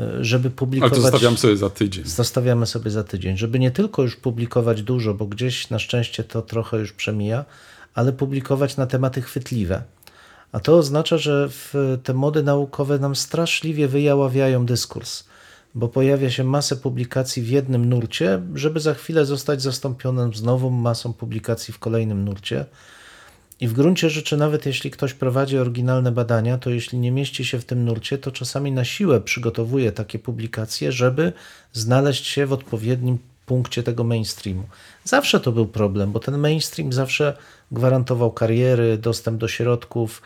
e, 0.00 0.24
żeby 0.24 0.48
Ale 0.48 0.56
publikować... 0.56 0.94
to 0.94 1.00
zostawiam 1.02 1.36
sobie 1.36 1.56
za 1.56 1.70
tydzień. 1.70 2.04
Zostawiamy 2.04 2.66
sobie 2.66 2.90
za 2.90 3.04
tydzień, 3.04 3.36
żeby 3.36 3.58
nie 3.58 3.70
tylko 3.70 4.02
już 4.02 4.16
publikować 4.16 4.82
dużo, 4.82 5.14
bo 5.14 5.26
gdzieś 5.26 5.70
na 5.70 5.78
szczęście 5.78 6.24
to 6.24 6.42
trochę 6.42 6.78
już 6.78 6.92
przemija, 6.92 7.44
ale 7.94 8.12
publikować 8.12 8.76
na 8.76 8.86
tematy 8.86 9.22
chwytliwe. 9.22 9.82
A 10.52 10.60
to 10.60 10.76
oznacza, 10.76 11.18
że 11.18 11.48
te 12.02 12.14
mody 12.14 12.42
naukowe 12.42 12.98
nam 12.98 13.16
straszliwie 13.16 13.88
wyjaławiają 13.88 14.66
dyskurs, 14.66 15.24
bo 15.74 15.88
pojawia 15.88 16.30
się 16.30 16.44
masę 16.44 16.76
publikacji 16.76 17.42
w 17.42 17.48
jednym 17.48 17.88
nurcie, 17.88 18.42
żeby 18.54 18.80
za 18.80 18.94
chwilę 18.94 19.26
zostać 19.26 19.62
zastąpionym 19.62 20.34
z 20.34 20.42
nową 20.42 20.70
masą 20.70 21.12
publikacji 21.12 21.74
w 21.74 21.78
kolejnym 21.78 22.24
nurcie. 22.24 22.64
I 23.60 23.68
w 23.68 23.72
gruncie 23.72 24.10
rzeczy, 24.10 24.36
nawet 24.36 24.66
jeśli 24.66 24.90
ktoś 24.90 25.14
prowadzi 25.14 25.58
oryginalne 25.58 26.12
badania, 26.12 26.58
to 26.58 26.70
jeśli 26.70 26.98
nie 26.98 27.10
mieści 27.10 27.44
się 27.44 27.58
w 27.58 27.64
tym 27.64 27.84
nurcie, 27.84 28.18
to 28.18 28.30
czasami 28.30 28.72
na 28.72 28.84
siłę 28.84 29.20
przygotowuje 29.20 29.92
takie 29.92 30.18
publikacje, 30.18 30.92
żeby 30.92 31.32
znaleźć 31.72 32.26
się 32.26 32.46
w 32.46 32.52
odpowiednim 32.52 33.18
punkcie 33.46 33.82
tego 33.82 34.04
mainstreamu. 34.04 34.62
Zawsze 35.04 35.40
to 35.40 35.52
był 35.52 35.66
problem, 35.66 36.12
bo 36.12 36.20
ten 36.20 36.38
mainstream 36.38 36.92
zawsze 36.92 37.36
gwarantował 37.72 38.32
kariery, 38.32 38.98
dostęp 38.98 39.38
do 39.40 39.48
środków, 39.48 40.22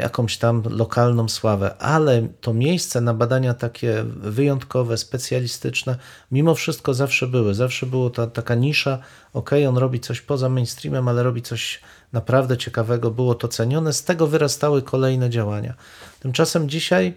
jakąś 0.00 0.38
tam 0.38 0.62
lokalną 0.70 1.28
sławę, 1.28 1.76
ale 1.78 2.28
to 2.40 2.54
miejsce 2.54 3.00
na 3.00 3.14
badania 3.14 3.54
takie 3.54 4.04
wyjątkowe, 4.06 4.96
specjalistyczne, 4.96 5.96
mimo 6.32 6.54
wszystko 6.54 6.94
zawsze 6.94 7.26
były. 7.26 7.54
Zawsze 7.54 7.86
było 7.86 8.10
ta 8.10 8.26
taka 8.26 8.54
nisza, 8.54 8.98
ok, 9.32 9.50
on 9.68 9.78
robi 9.78 10.00
coś 10.00 10.20
poza 10.20 10.48
mainstreamem, 10.48 11.08
ale 11.08 11.22
robi 11.22 11.42
coś 11.42 11.80
naprawdę 12.12 12.56
ciekawego, 12.56 13.10
było 13.10 13.34
to 13.34 13.48
cenione, 13.48 13.92
z 13.92 14.04
tego 14.04 14.26
wyrastały 14.26 14.82
kolejne 14.82 15.30
działania. 15.30 15.74
Tymczasem 16.20 16.68
dzisiaj 16.68 17.14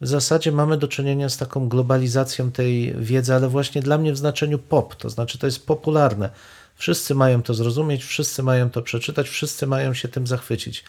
w 0.00 0.06
zasadzie 0.06 0.52
mamy 0.52 0.76
do 0.76 0.88
czynienia 0.88 1.28
z 1.28 1.36
taką 1.36 1.68
globalizacją 1.68 2.52
tej 2.52 2.94
wiedzy, 2.94 3.34
ale 3.34 3.48
właśnie 3.48 3.82
dla 3.82 3.98
mnie 3.98 4.12
w 4.12 4.18
znaczeniu 4.18 4.58
pop, 4.58 4.94
to 4.94 5.10
znaczy 5.10 5.38
to 5.38 5.46
jest 5.46 5.66
popularne. 5.66 6.30
Wszyscy 6.76 7.14
mają 7.14 7.42
to 7.42 7.54
zrozumieć, 7.54 8.04
wszyscy 8.04 8.42
mają 8.42 8.70
to 8.70 8.82
przeczytać, 8.82 9.28
wszyscy 9.28 9.66
mają 9.66 9.94
się 9.94 10.08
tym 10.08 10.26
zachwycić. 10.26 10.84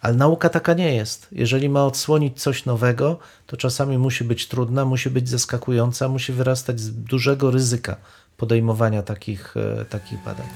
Ale 0.00 0.14
nauka 0.14 0.48
taka 0.48 0.74
nie 0.74 0.94
jest. 0.94 1.28
Jeżeli 1.32 1.68
ma 1.68 1.84
odsłonić 1.84 2.42
coś 2.42 2.64
nowego, 2.64 3.18
to 3.46 3.56
czasami 3.56 3.98
musi 3.98 4.24
być 4.24 4.48
trudna, 4.48 4.84
musi 4.84 5.10
być 5.10 5.28
zaskakująca, 5.28 6.08
musi 6.08 6.32
wyrastać 6.32 6.80
z 6.80 6.92
dużego 6.92 7.50
ryzyka 7.50 7.96
podejmowania 8.36 9.02
takich, 9.02 9.54
e, 9.56 9.84
takich 9.84 10.24
badań. 10.24 10.46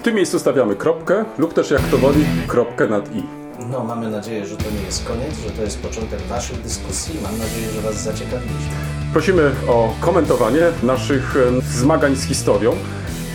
W 0.00 0.02
tym 0.04 0.14
miejscu 0.14 0.38
stawiamy 0.38 0.76
kropkę 0.76 1.24
lub 1.38 1.54
też 1.54 1.70
jak 1.70 1.82
to 1.82 1.98
woli 1.98 2.24
kropkę 2.46 2.86
nad 2.88 3.16
i. 3.16 3.22
No, 3.70 3.84
mamy 3.84 4.10
nadzieję, 4.10 4.46
że 4.46 4.56
to 4.56 4.64
nie 4.70 4.86
jest 4.86 5.04
koniec, 5.04 5.38
że 5.46 5.50
to 5.50 5.62
jest 5.62 5.82
początek 5.82 6.20
Waszych 6.20 6.62
dyskusji. 6.62 7.14
Mam 7.22 7.38
nadzieję, 7.38 7.70
że 7.70 7.80
Was 7.80 8.02
zaciekawiliśmy. 8.02 8.74
Prosimy 9.12 9.50
o 9.68 9.94
komentowanie 10.00 10.60
naszych 10.82 11.36
em, 11.36 11.60
zmagań 11.60 12.16
z 12.16 12.24
historią. 12.24 12.76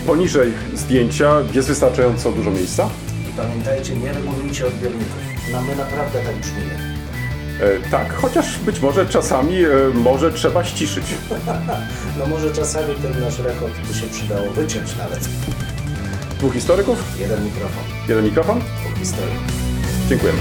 Poniżej 0.07 0.53
zdjęcia 0.75 1.35
jest 1.53 1.67
wystarczająco 1.67 2.31
dużo 2.31 2.51
miejsca. 2.51 2.89
I 3.29 3.33
pamiętajcie, 3.37 3.95
nie 3.95 4.13
regulujcie 4.13 4.67
odbiorników. 4.67 5.17
No, 5.51 5.61
my 5.61 5.75
naprawdę 5.75 6.19
tak 6.19 6.35
brzmimy. 6.35 6.99
E, 7.85 7.89
tak, 7.91 8.13
chociaż 8.13 8.57
być 8.59 8.79
może 8.79 9.05
czasami 9.05 9.55
e, 9.63 9.69
może 9.93 10.31
trzeba 10.33 10.63
ściszyć. 10.63 11.05
No 12.19 12.25
może 12.25 12.51
czasami 12.51 12.95
ten 12.95 13.21
nasz 13.21 13.39
rekord 13.39 13.73
by 13.87 13.93
się 13.93 14.07
przydało 14.07 14.51
wyciąć 14.51 14.95
nawet. 14.97 15.29
Dwóch 16.39 16.53
historyków, 16.53 17.03
Jeden 17.19 17.45
mikrofon, 17.45 17.83
jeden 18.07 18.25
mikrofon. 18.25 18.59
dwóch 18.59 18.99
historyków. 18.99 19.41
Dziękujemy. 20.09 20.39